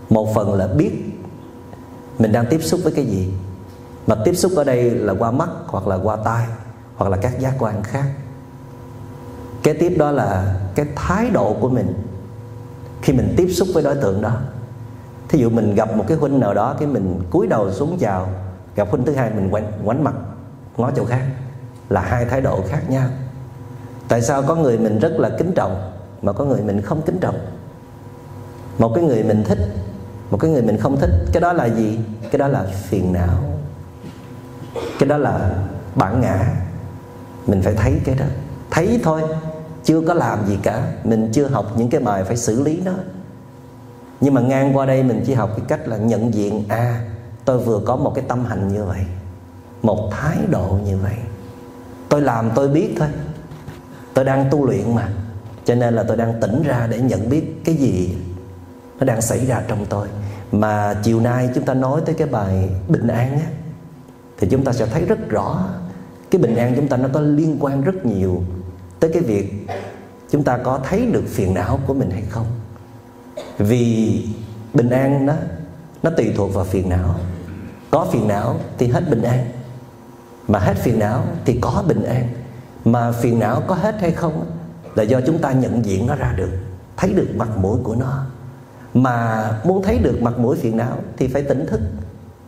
Một 0.09 0.33
phần 0.35 0.53
là 0.53 0.67
biết 0.67 0.91
mình 2.19 2.31
đang 2.31 2.45
tiếp 2.45 2.59
xúc 2.63 2.79
với 2.83 2.93
cái 2.95 3.05
gì 3.05 3.33
mà 4.09 4.15
tiếp 4.25 4.33
xúc 4.33 4.51
ở 4.55 4.63
đây 4.63 4.89
là 4.89 5.13
qua 5.19 5.31
mắt 5.31 5.49
hoặc 5.67 5.87
là 5.87 5.95
qua 5.95 6.15
tai 6.15 6.45
hoặc 6.95 7.11
là 7.11 7.17
các 7.17 7.39
giác 7.39 7.53
quan 7.59 7.83
khác. 7.83 8.05
Kế 9.63 9.73
tiếp 9.73 9.95
đó 9.97 10.11
là 10.11 10.55
cái 10.75 10.85
thái 10.95 11.29
độ 11.29 11.55
của 11.59 11.69
mình. 11.69 11.93
Khi 13.01 13.13
mình 13.13 13.33
tiếp 13.37 13.47
xúc 13.47 13.67
với 13.73 13.83
đối 13.83 13.95
tượng 13.95 14.21
đó 14.21 14.37
thí 15.29 15.39
dụ 15.39 15.49
mình 15.49 15.75
gặp 15.75 15.95
một 15.95 16.05
cái 16.07 16.17
huynh 16.17 16.39
nào 16.39 16.53
đó 16.53 16.75
cái 16.79 16.87
mình 16.87 17.21
cúi 17.29 17.47
đầu 17.47 17.71
xuống 17.71 17.97
chào 17.99 18.29
gặp 18.75 18.87
huynh 18.91 19.05
thứ 19.05 19.13
hai 19.13 19.29
mình 19.29 19.49
quánh, 19.51 19.71
quánh 19.85 20.03
mặt 20.03 20.13
ngó 20.77 20.91
chỗ 20.95 21.05
khác 21.05 21.21
là 21.89 22.01
hai 22.01 22.25
thái 22.25 22.41
độ 22.41 22.61
khác 22.67 22.89
nhau. 22.89 23.09
Tại 24.07 24.21
sao 24.21 24.43
có 24.43 24.55
người 24.55 24.77
mình 24.77 24.99
rất 24.99 25.11
là 25.19 25.29
kính 25.29 25.51
trọng 25.55 25.91
mà 26.21 26.33
có 26.33 26.45
người 26.45 26.61
mình 26.61 26.81
không 26.81 27.01
kính 27.01 27.17
trọng? 27.19 27.39
Một 28.77 28.91
cái 28.95 29.03
người 29.03 29.23
mình 29.23 29.43
thích 29.43 29.59
một 30.31 30.37
cái 30.37 30.51
người 30.51 30.61
mình 30.61 30.77
không 30.77 30.97
thích 30.97 31.09
cái 31.33 31.41
đó 31.41 31.53
là 31.53 31.65
gì? 31.65 31.99
Cái 32.31 32.39
đó 32.39 32.47
là 32.47 32.63
phiền 32.63 33.13
não 33.13 33.58
cái 34.99 35.09
đó 35.09 35.17
là 35.17 35.51
bản 35.95 36.21
ngã. 36.21 36.45
Mình 37.47 37.61
phải 37.61 37.73
thấy 37.73 37.93
cái 38.05 38.15
đó. 38.15 38.25
Thấy 38.71 38.99
thôi, 39.03 39.21
chưa 39.83 40.01
có 40.01 40.13
làm 40.13 40.45
gì 40.47 40.57
cả. 40.63 40.91
Mình 41.03 41.29
chưa 41.33 41.47
học 41.47 41.71
những 41.77 41.89
cái 41.89 42.01
bài 42.01 42.23
phải 42.23 42.37
xử 42.37 42.63
lý 42.63 42.81
nó. 42.85 42.93
Nhưng 44.21 44.33
mà 44.33 44.41
ngang 44.41 44.77
qua 44.77 44.85
đây 44.85 45.03
mình 45.03 45.23
chỉ 45.25 45.33
học 45.33 45.49
cái 45.57 45.65
cách 45.67 45.87
là 45.87 45.97
nhận 45.97 46.33
diện 46.33 46.63
à 46.69 47.01
tôi 47.45 47.57
vừa 47.57 47.81
có 47.85 47.95
một 47.95 48.11
cái 48.15 48.23
tâm 48.27 48.45
hành 48.45 48.67
như 48.67 48.83
vậy, 48.83 48.99
một 49.81 50.09
thái 50.11 50.37
độ 50.49 50.79
như 50.85 50.97
vậy. 50.97 51.15
Tôi 52.09 52.21
làm 52.21 52.51
tôi 52.55 52.67
biết 52.67 52.95
thôi. 52.99 53.07
Tôi 54.13 54.25
đang 54.25 54.49
tu 54.51 54.65
luyện 54.65 54.95
mà. 54.95 55.09
Cho 55.65 55.75
nên 55.75 55.93
là 55.93 56.03
tôi 56.07 56.17
đang 56.17 56.41
tỉnh 56.41 56.63
ra 56.63 56.87
để 56.89 56.99
nhận 56.99 57.29
biết 57.29 57.61
cái 57.65 57.75
gì 57.75 58.17
nó 58.99 59.05
đang 59.05 59.21
xảy 59.21 59.45
ra 59.45 59.61
trong 59.67 59.85
tôi. 59.85 60.07
Mà 60.51 60.95
chiều 61.03 61.19
nay 61.19 61.49
chúng 61.55 61.65
ta 61.65 61.73
nói 61.73 62.01
tới 62.05 62.15
cái 62.15 62.27
bài 62.27 62.69
bình 62.87 63.07
an 63.07 63.31
á 63.31 63.45
thì 64.39 64.47
chúng 64.51 64.63
ta 64.63 64.73
sẽ 64.73 64.85
thấy 64.85 65.05
rất 65.05 65.29
rõ 65.29 65.69
cái 66.31 66.41
bình 66.41 66.55
an 66.55 66.73
chúng 66.75 66.87
ta 66.87 66.97
nó 66.97 67.09
có 67.13 67.19
liên 67.19 67.57
quan 67.59 67.81
rất 67.81 68.05
nhiều 68.05 68.43
tới 68.99 69.11
cái 69.13 69.21
việc 69.21 69.67
chúng 70.29 70.43
ta 70.43 70.57
có 70.57 70.79
thấy 70.83 71.05
được 71.05 71.23
phiền 71.27 71.53
não 71.53 71.79
của 71.87 71.93
mình 71.93 72.09
hay 72.09 72.23
không. 72.29 72.45
Vì 73.57 74.25
bình 74.73 74.89
an 74.89 75.25
đó 75.25 75.33
nó 76.03 76.09
tùy 76.17 76.33
thuộc 76.35 76.53
vào 76.53 76.65
phiền 76.65 76.89
não. 76.89 77.15
Có 77.91 78.07
phiền 78.11 78.27
não 78.27 78.59
thì 78.77 78.87
hết 78.87 79.09
bình 79.09 79.21
an, 79.21 79.45
mà 80.47 80.59
hết 80.59 80.73
phiền 80.77 80.99
não 80.99 81.23
thì 81.45 81.59
có 81.61 81.83
bình 81.87 82.03
an. 82.03 82.27
Mà 82.85 83.11
phiền 83.11 83.39
não 83.39 83.61
có 83.67 83.75
hết 83.75 83.95
hay 84.01 84.11
không 84.11 84.45
là 84.95 85.03
do 85.03 85.21
chúng 85.21 85.37
ta 85.37 85.51
nhận 85.51 85.85
diện 85.85 86.07
nó 86.07 86.15
ra 86.15 86.33
được, 86.37 86.51
thấy 86.97 87.13
được 87.13 87.27
mặt 87.35 87.57
mũi 87.57 87.79
của 87.83 87.95
nó. 87.95 88.25
Mà 88.93 89.51
muốn 89.63 89.83
thấy 89.83 89.97
được 89.97 90.21
mặt 90.21 90.39
mũi 90.39 90.57
phiền 90.57 90.77
não 90.77 90.97
thì 91.17 91.27
phải 91.27 91.43
tỉnh 91.43 91.65
thức 91.67 91.81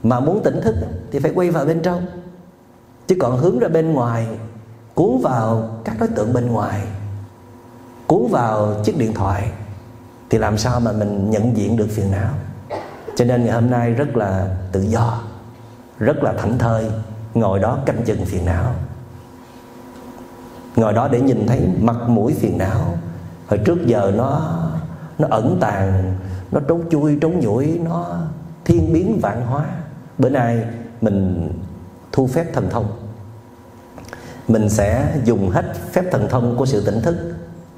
mà 0.03 0.19
muốn 0.19 0.43
tỉnh 0.43 0.61
thức 0.61 0.75
thì 1.11 1.19
phải 1.19 1.31
quay 1.35 1.49
vào 1.49 1.65
bên 1.65 1.81
trong. 1.81 2.05
Chứ 3.07 3.15
còn 3.19 3.37
hướng 3.37 3.59
ra 3.59 3.67
bên 3.67 3.93
ngoài, 3.93 4.27
cuốn 4.93 5.21
vào 5.21 5.69
các 5.83 5.95
đối 5.99 6.09
tượng 6.09 6.33
bên 6.33 6.47
ngoài, 6.47 6.81
cuốn 8.07 8.27
vào 8.31 8.75
chiếc 8.83 8.97
điện 8.97 9.13
thoại, 9.13 9.51
thì 10.29 10.37
làm 10.37 10.57
sao 10.57 10.79
mà 10.79 10.91
mình 10.91 11.29
nhận 11.29 11.57
diện 11.57 11.77
được 11.77 11.87
phiền 11.89 12.11
não? 12.11 12.33
Cho 13.15 13.25
nên 13.25 13.45
ngày 13.45 13.53
hôm 13.53 13.69
nay 13.69 13.93
rất 13.93 14.17
là 14.17 14.57
tự 14.71 14.81
do, 14.81 15.21
rất 15.99 16.23
là 16.23 16.33
thảnh 16.33 16.57
thơi 16.57 16.91
ngồi 17.33 17.59
đó 17.59 17.77
canh 17.85 18.03
chừng 18.05 18.25
phiền 18.25 18.45
não. 18.45 18.75
Ngồi 20.75 20.93
đó 20.93 21.07
để 21.11 21.21
nhìn 21.21 21.47
thấy 21.47 21.61
mặt 21.81 21.97
mũi 22.07 22.35
phiền 22.39 22.57
não. 22.57 22.97
Hồi 23.47 23.59
trước 23.65 23.85
giờ 23.85 24.11
nó 24.15 24.57
nó 25.19 25.27
ẩn 25.31 25.57
tàng, 25.61 26.15
nó 26.51 26.59
trốn 26.67 26.81
chui, 26.91 27.17
trốn 27.21 27.39
nhủi, 27.39 27.79
nó 27.83 28.17
thiên 28.65 28.93
biến 28.93 29.19
vạn 29.21 29.45
hóa 29.45 29.65
bữa 30.21 30.29
nay 30.29 30.63
mình 31.01 31.49
thu 32.11 32.27
phép 32.27 32.45
thần 32.53 32.69
thông. 32.69 32.85
Mình 34.47 34.69
sẽ 34.69 35.17
dùng 35.25 35.49
hết 35.49 35.65
phép 35.91 36.03
thần 36.11 36.27
thông 36.29 36.57
của 36.57 36.65
sự 36.65 36.85
tỉnh 36.85 37.01
thức 37.01 37.15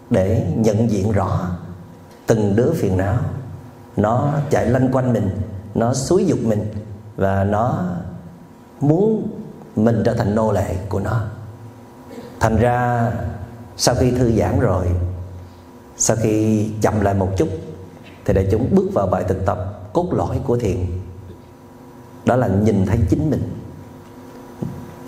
để 0.09 0.53
nhận 0.55 0.91
diện 0.91 1.11
rõ 1.11 1.49
từng 2.27 2.55
đứa 2.55 2.71
phiền 2.73 2.97
não. 2.97 3.17
Nó 3.97 4.33
chạy 4.49 4.65
lanh 4.65 4.91
quanh 4.91 5.13
mình, 5.13 5.29
nó 5.75 5.93
xúi 5.93 6.25
dục 6.25 6.39
mình 6.43 6.73
và 7.15 7.43
nó 7.43 7.83
muốn 8.79 9.27
mình 9.75 10.01
trở 10.05 10.13
thành 10.13 10.35
nô 10.35 10.51
lệ 10.51 10.75
của 10.89 10.99
nó. 10.99 11.21
Thành 12.39 12.55
ra, 12.55 13.11
sau 13.77 13.95
khi 13.95 14.11
thư 14.11 14.31
giãn 14.31 14.59
rồi, 14.59 14.87
sau 15.97 16.17
khi 16.21 16.69
chậm 16.81 17.01
lại 17.01 17.13
một 17.13 17.29
chút, 17.37 17.47
thì 18.25 18.33
đại 18.33 18.47
chúng 18.51 18.75
bước 18.75 18.89
vào 18.93 19.07
bài 19.07 19.23
thực 19.27 19.45
tập 19.45 19.79
cốt 19.93 20.13
lõi 20.13 20.39
của 20.47 20.57
thiền 20.57 20.77
đó 22.26 22.36
là 22.36 22.47
nhìn 22.47 22.86
thấy 22.86 22.97
chính 23.09 23.30
mình. 23.30 23.41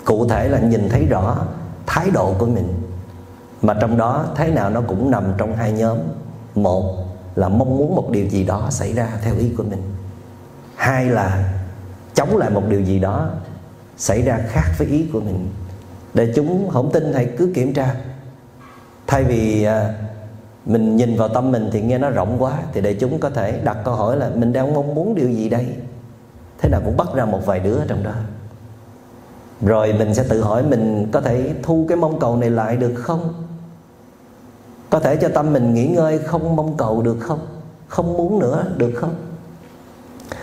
Cụ 0.04 0.28
thể 0.28 0.48
là 0.48 0.58
nhìn 0.58 0.88
thấy 0.88 1.06
rõ 1.06 1.36
thái 1.86 2.10
độ 2.10 2.34
của 2.38 2.46
mình. 2.46 2.68
Mà 3.62 3.74
trong 3.80 3.96
đó, 3.96 4.26
thế 4.36 4.48
nào 4.48 4.70
nó 4.70 4.80
cũng 4.80 5.10
nằm 5.10 5.24
trong 5.38 5.56
hai 5.56 5.72
nhóm. 5.72 5.98
Một 6.54 7.06
là 7.34 7.48
mong 7.48 7.76
muốn 7.76 7.96
một 7.96 8.10
điều 8.10 8.26
gì 8.26 8.44
đó 8.44 8.66
xảy 8.70 8.92
ra 8.92 9.08
theo 9.22 9.34
ý 9.38 9.50
của 9.56 9.62
mình. 9.62 9.82
Hai 10.76 11.06
là 11.06 11.52
chống 12.14 12.36
lại 12.36 12.50
một 12.50 12.62
điều 12.68 12.80
gì 12.80 12.98
đó 12.98 13.30
xảy 13.96 14.22
ra 14.22 14.38
khác 14.48 14.70
với 14.78 14.86
ý 14.86 15.06
của 15.12 15.20
mình. 15.20 15.48
Để 16.14 16.32
chúng 16.36 16.68
không 16.70 16.90
tin 16.92 17.12
hãy 17.12 17.30
cứ 17.38 17.52
kiểm 17.54 17.72
tra. 17.72 17.94
Thay 19.06 19.24
vì 19.24 19.64
à, 19.64 19.94
mình 20.66 20.96
nhìn 20.96 21.16
vào 21.16 21.28
tâm 21.28 21.52
mình 21.52 21.68
thì 21.72 21.80
nghe 21.82 21.98
nó 21.98 22.10
rộng 22.10 22.36
quá, 22.38 22.52
thì 22.72 22.80
để 22.80 22.94
chúng 22.94 23.18
có 23.18 23.30
thể 23.30 23.60
đặt 23.64 23.76
câu 23.84 23.94
hỏi 23.94 24.16
là 24.16 24.30
mình 24.34 24.52
đang 24.52 24.74
mong 24.74 24.94
muốn 24.94 25.14
điều 25.14 25.30
gì 25.30 25.48
đây? 25.48 25.66
Thế 26.58 26.68
nào 26.68 26.80
cũng 26.84 26.96
bắt 26.96 27.08
ra 27.14 27.24
một 27.24 27.46
vài 27.46 27.60
đứa 27.60 27.78
trong 27.88 28.02
đó. 28.02 28.12
Rồi 29.62 29.92
mình 29.92 30.14
sẽ 30.14 30.24
tự 30.28 30.42
hỏi 30.42 30.62
mình 30.62 31.08
có 31.12 31.20
thể 31.20 31.54
thu 31.62 31.86
cái 31.88 31.96
mong 31.96 32.20
cầu 32.20 32.36
này 32.36 32.50
lại 32.50 32.76
được 32.76 32.94
không? 32.94 33.44
Có 34.90 35.00
thể 35.00 35.16
cho 35.16 35.28
tâm 35.28 35.52
mình 35.52 35.74
nghỉ 35.74 35.86
ngơi 35.86 36.18
không 36.18 36.56
mong 36.56 36.76
cầu 36.76 37.02
được 37.02 37.16
không? 37.20 37.46
Không 37.88 38.16
muốn 38.16 38.38
nữa 38.38 38.64
được 38.76 38.92
không? 38.96 39.14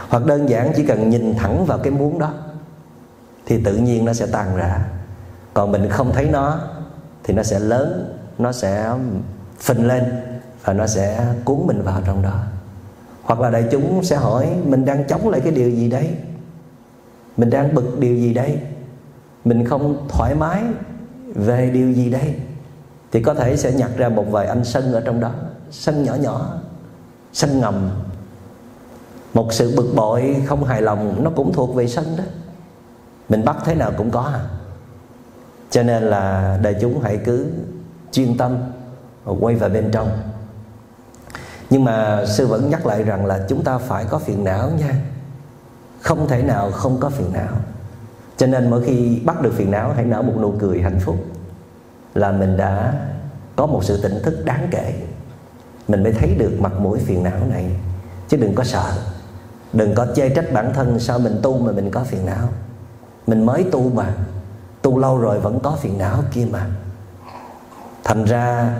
Hoặc 0.09 0.25
đơn 0.25 0.49
giản 0.49 0.71
chỉ 0.75 0.85
cần 0.85 1.09
nhìn 1.09 1.35
thẳng 1.35 1.65
vào 1.65 1.77
cái 1.77 1.91
muốn 1.91 2.19
đó, 2.19 2.33
thì 3.45 3.63
tự 3.63 3.75
nhiên 3.75 4.05
nó 4.05 4.13
sẽ 4.13 4.25
tan 4.31 4.55
ra. 4.55 4.85
Còn 5.53 5.71
mình 5.71 5.89
không 5.89 6.11
thấy 6.13 6.29
nó, 6.29 6.59
thì 7.23 7.33
nó 7.33 7.43
sẽ 7.43 7.59
lớn, 7.59 8.17
nó 8.37 8.51
sẽ 8.51 8.93
phình 9.59 9.87
lên 9.87 10.03
và 10.63 10.73
nó 10.73 10.87
sẽ 10.87 11.25
cuốn 11.45 11.57
mình 11.67 11.81
vào 11.81 12.01
trong 12.05 12.21
đó 12.21 12.39
hoặc 13.23 13.39
là 13.39 13.49
đại 13.49 13.63
chúng 13.71 14.03
sẽ 14.03 14.15
hỏi, 14.15 14.49
mình 14.65 14.85
đang 14.85 15.07
chống 15.07 15.29
lại 15.29 15.41
cái 15.41 15.51
điều 15.51 15.69
gì 15.69 15.89
đấy? 15.89 16.09
Mình 17.37 17.49
đang 17.49 17.75
bực 17.75 17.99
điều 17.99 18.15
gì 18.15 18.33
đây 18.33 18.59
mình 19.45 19.65
không 19.65 20.07
thoải 20.09 20.35
mái 20.35 20.63
về 21.35 21.69
điều 21.69 21.91
gì 21.91 22.09
đây 22.09 22.35
thì 23.11 23.21
có 23.21 23.33
thể 23.33 23.57
sẽ 23.57 23.71
nhặt 23.71 23.91
ra 23.97 24.09
một 24.09 24.25
vài 24.31 24.47
anh 24.47 24.65
sân 24.65 24.93
ở 24.93 25.01
trong 25.01 25.19
đó. 25.19 25.31
Sân 25.71 26.03
nhỏ 26.03 26.15
nhỏ, 26.15 26.53
sân 27.33 27.59
ngầm. 27.59 27.89
Một 29.33 29.53
sự 29.53 29.73
bực 29.77 29.93
bội 29.95 30.35
không 30.45 30.63
hài 30.63 30.81
lòng, 30.81 31.23
nó 31.23 31.31
cũng 31.35 31.53
thuộc 31.53 31.75
về 31.75 31.87
sân 31.87 32.05
đó. 32.17 32.23
Mình 33.29 33.45
bắt 33.45 33.57
thế 33.65 33.75
nào 33.75 33.91
cũng 33.97 34.11
có 34.11 34.21
à. 34.21 34.45
Cho 35.69 35.83
nên 35.83 36.03
là 36.03 36.57
đại 36.63 36.75
chúng 36.81 37.01
hãy 37.01 37.17
cứ 37.25 37.47
chuyên 38.11 38.37
tâm 38.37 38.57
quay 39.39 39.55
vào 39.55 39.69
bên 39.69 39.89
trong 39.91 40.09
nhưng 41.73 41.83
mà 41.83 42.25
sư 42.25 42.47
vẫn 42.47 42.69
nhắc 42.69 42.85
lại 42.85 43.03
rằng 43.03 43.25
là 43.25 43.45
chúng 43.49 43.63
ta 43.63 43.77
phải 43.77 44.05
có 44.05 44.19
phiền 44.19 44.43
não 44.43 44.69
nha. 44.69 44.95
Không 46.01 46.27
thể 46.27 46.43
nào 46.43 46.71
không 46.71 46.99
có 46.99 47.09
phiền 47.09 47.33
não. 47.33 47.53
Cho 48.37 48.47
nên 48.47 48.69
mỗi 48.69 48.83
khi 48.83 49.21
bắt 49.25 49.41
được 49.41 49.53
phiền 49.55 49.71
não, 49.71 49.93
hãy 49.95 50.05
nở 50.05 50.21
một 50.21 50.33
nụ 50.41 50.53
cười 50.59 50.81
hạnh 50.81 50.99
phúc 50.99 51.15
là 52.13 52.31
mình 52.31 52.57
đã 52.57 52.93
có 53.55 53.65
một 53.65 53.83
sự 53.83 54.01
tỉnh 54.03 54.19
thức 54.23 54.45
đáng 54.45 54.67
kể. 54.71 54.93
Mình 55.87 56.03
mới 56.03 56.13
thấy 56.13 56.35
được 56.35 56.51
mặt 56.59 56.73
mũi 56.79 56.99
phiền 56.99 57.23
não 57.23 57.39
này. 57.49 57.75
Chứ 58.27 58.37
đừng 58.37 58.55
có 58.55 58.63
sợ. 58.63 58.91
Đừng 59.73 59.95
có 59.95 60.07
chê 60.15 60.29
trách 60.29 60.53
bản 60.53 60.73
thân 60.73 60.99
sao 60.99 61.19
mình 61.19 61.39
tu 61.41 61.57
mà 61.57 61.71
mình 61.71 61.91
có 61.91 62.03
phiền 62.03 62.25
não. 62.25 62.49
Mình 63.27 63.45
mới 63.45 63.65
tu 63.71 63.89
mà. 63.89 64.13
Tu 64.81 64.99
lâu 64.99 65.17
rồi 65.17 65.39
vẫn 65.39 65.59
có 65.59 65.77
phiền 65.81 65.97
não 65.97 66.23
kia 66.31 66.45
mà. 66.51 66.65
Thành 68.03 68.25
ra 68.25 68.75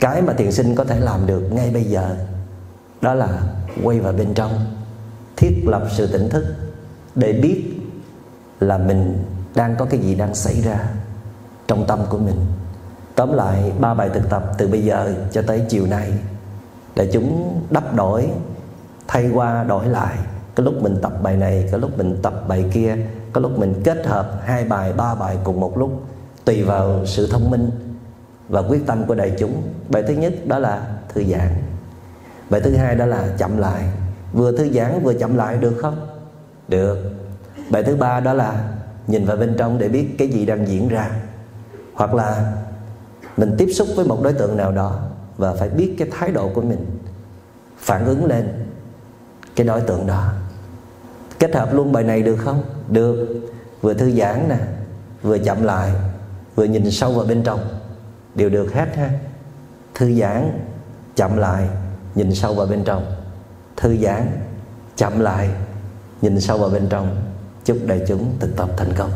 cái 0.00 0.22
mà 0.22 0.32
thiền 0.32 0.52
sinh 0.52 0.74
có 0.74 0.84
thể 0.84 1.00
làm 1.00 1.26
được 1.26 1.40
ngay 1.52 1.70
bây 1.70 1.84
giờ, 1.84 2.16
đó 3.00 3.14
là 3.14 3.42
quay 3.82 4.00
vào 4.00 4.12
bên 4.12 4.34
trong, 4.34 4.52
thiết 5.36 5.62
lập 5.66 5.82
sự 5.90 6.06
tỉnh 6.06 6.28
thức 6.28 6.44
để 7.14 7.32
biết 7.32 7.64
là 8.60 8.78
mình 8.78 9.24
đang 9.54 9.76
có 9.76 9.84
cái 9.84 10.00
gì 10.00 10.14
đang 10.14 10.34
xảy 10.34 10.60
ra 10.60 10.88
trong 11.66 11.86
tâm 11.86 11.98
của 12.10 12.18
mình. 12.18 12.36
Tóm 13.14 13.32
lại 13.32 13.72
ba 13.80 13.94
bài 13.94 14.10
thực 14.14 14.30
tập 14.30 14.52
từ 14.58 14.68
bây 14.68 14.84
giờ 14.84 15.14
cho 15.32 15.42
tới 15.42 15.62
chiều 15.68 15.86
nay 15.86 16.12
để 16.96 17.10
chúng 17.12 17.60
đắp 17.70 17.94
đổi, 17.94 18.28
thay 19.08 19.30
qua 19.34 19.64
đổi 19.64 19.86
lại. 19.86 20.16
Cái 20.56 20.64
lúc 20.64 20.74
mình 20.82 20.98
tập 21.02 21.12
bài 21.22 21.36
này, 21.36 21.68
cái 21.70 21.80
lúc 21.80 21.98
mình 21.98 22.16
tập 22.22 22.44
bài 22.48 22.64
kia, 22.72 22.96
cái 23.34 23.42
lúc 23.42 23.58
mình 23.58 23.80
kết 23.84 24.06
hợp 24.06 24.40
hai 24.44 24.64
bài, 24.64 24.92
ba 24.92 25.14
bài 25.14 25.36
cùng 25.44 25.60
một 25.60 25.78
lúc 25.78 26.02
tùy 26.44 26.62
vào 26.62 27.06
sự 27.06 27.28
thông 27.30 27.50
minh 27.50 27.70
và 28.48 28.60
quyết 28.60 28.86
tâm 28.86 29.06
của 29.06 29.14
đại 29.14 29.36
chúng. 29.38 29.62
Bài 29.88 30.02
thứ 30.08 30.14
nhất 30.14 30.32
đó 30.46 30.58
là 30.58 30.86
thư 31.14 31.24
giãn. 31.24 31.48
Bài 32.50 32.60
thứ 32.64 32.76
hai 32.76 32.94
đó 32.94 33.06
là 33.06 33.28
chậm 33.38 33.58
lại. 33.58 33.82
Vừa 34.32 34.56
thư 34.56 34.72
giãn 34.72 35.02
vừa 35.02 35.14
chậm 35.14 35.36
lại 35.36 35.56
được 35.56 35.74
không? 35.82 36.06
Được. 36.68 36.98
Bài 37.70 37.82
thứ 37.82 37.96
ba 37.96 38.20
đó 38.20 38.32
là 38.32 38.68
nhìn 39.06 39.24
vào 39.24 39.36
bên 39.36 39.54
trong 39.58 39.78
để 39.78 39.88
biết 39.88 40.08
cái 40.18 40.28
gì 40.28 40.46
đang 40.46 40.68
diễn 40.68 40.88
ra. 40.88 41.10
Hoặc 41.94 42.14
là 42.14 42.52
mình 43.36 43.54
tiếp 43.58 43.68
xúc 43.72 43.88
với 43.96 44.04
một 44.04 44.22
đối 44.22 44.32
tượng 44.32 44.56
nào 44.56 44.72
đó 44.72 45.00
và 45.36 45.54
phải 45.54 45.68
biết 45.68 45.94
cái 45.98 46.08
thái 46.18 46.30
độ 46.30 46.48
của 46.54 46.62
mình, 46.62 46.86
phản 47.78 48.04
ứng 48.04 48.24
lên 48.24 48.66
cái 49.56 49.66
đối 49.66 49.80
tượng 49.80 50.06
đó. 50.06 50.32
Kết 51.38 51.54
hợp 51.54 51.74
luôn 51.74 51.92
bài 51.92 52.04
này 52.04 52.22
được 52.22 52.36
không? 52.36 52.62
Được. 52.88 53.28
Vừa 53.80 53.94
thư 53.94 54.10
giãn 54.10 54.48
nè, 54.48 54.56
vừa 55.22 55.38
chậm 55.38 55.62
lại, 55.62 55.92
vừa 56.54 56.64
nhìn 56.64 56.90
sâu 56.90 57.12
vào 57.12 57.24
bên 57.24 57.42
trong 57.42 57.60
đều 58.38 58.48
được 58.48 58.72
hết 58.72 58.96
ha. 58.96 59.10
Thư 59.94 60.14
giãn, 60.14 60.60
chậm 61.16 61.36
lại, 61.36 61.68
nhìn 62.14 62.34
sâu 62.34 62.54
vào 62.54 62.66
bên 62.66 62.84
trong. 62.84 63.16
Thư 63.76 63.96
giãn, 63.96 64.26
chậm 64.96 65.20
lại, 65.20 65.48
nhìn 66.22 66.40
sâu 66.40 66.58
vào 66.58 66.70
bên 66.70 66.86
trong. 66.90 67.22
Chúc 67.64 67.76
đại 67.86 68.00
chúng 68.08 68.34
thực 68.40 68.56
tập 68.56 68.70
thành 68.76 68.92
công. 68.96 69.10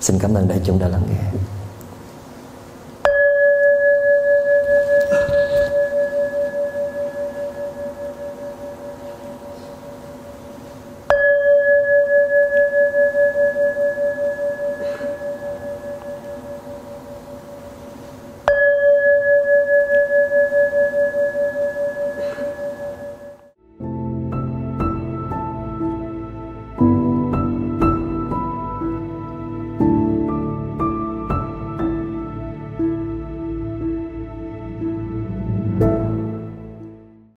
Xin 0.00 0.18
cảm 0.18 0.34
ơn 0.34 0.48
đại 0.48 0.60
chúng 0.64 0.78
đã 0.78 0.88
lắng 0.88 1.02
nghe. 1.10 1.40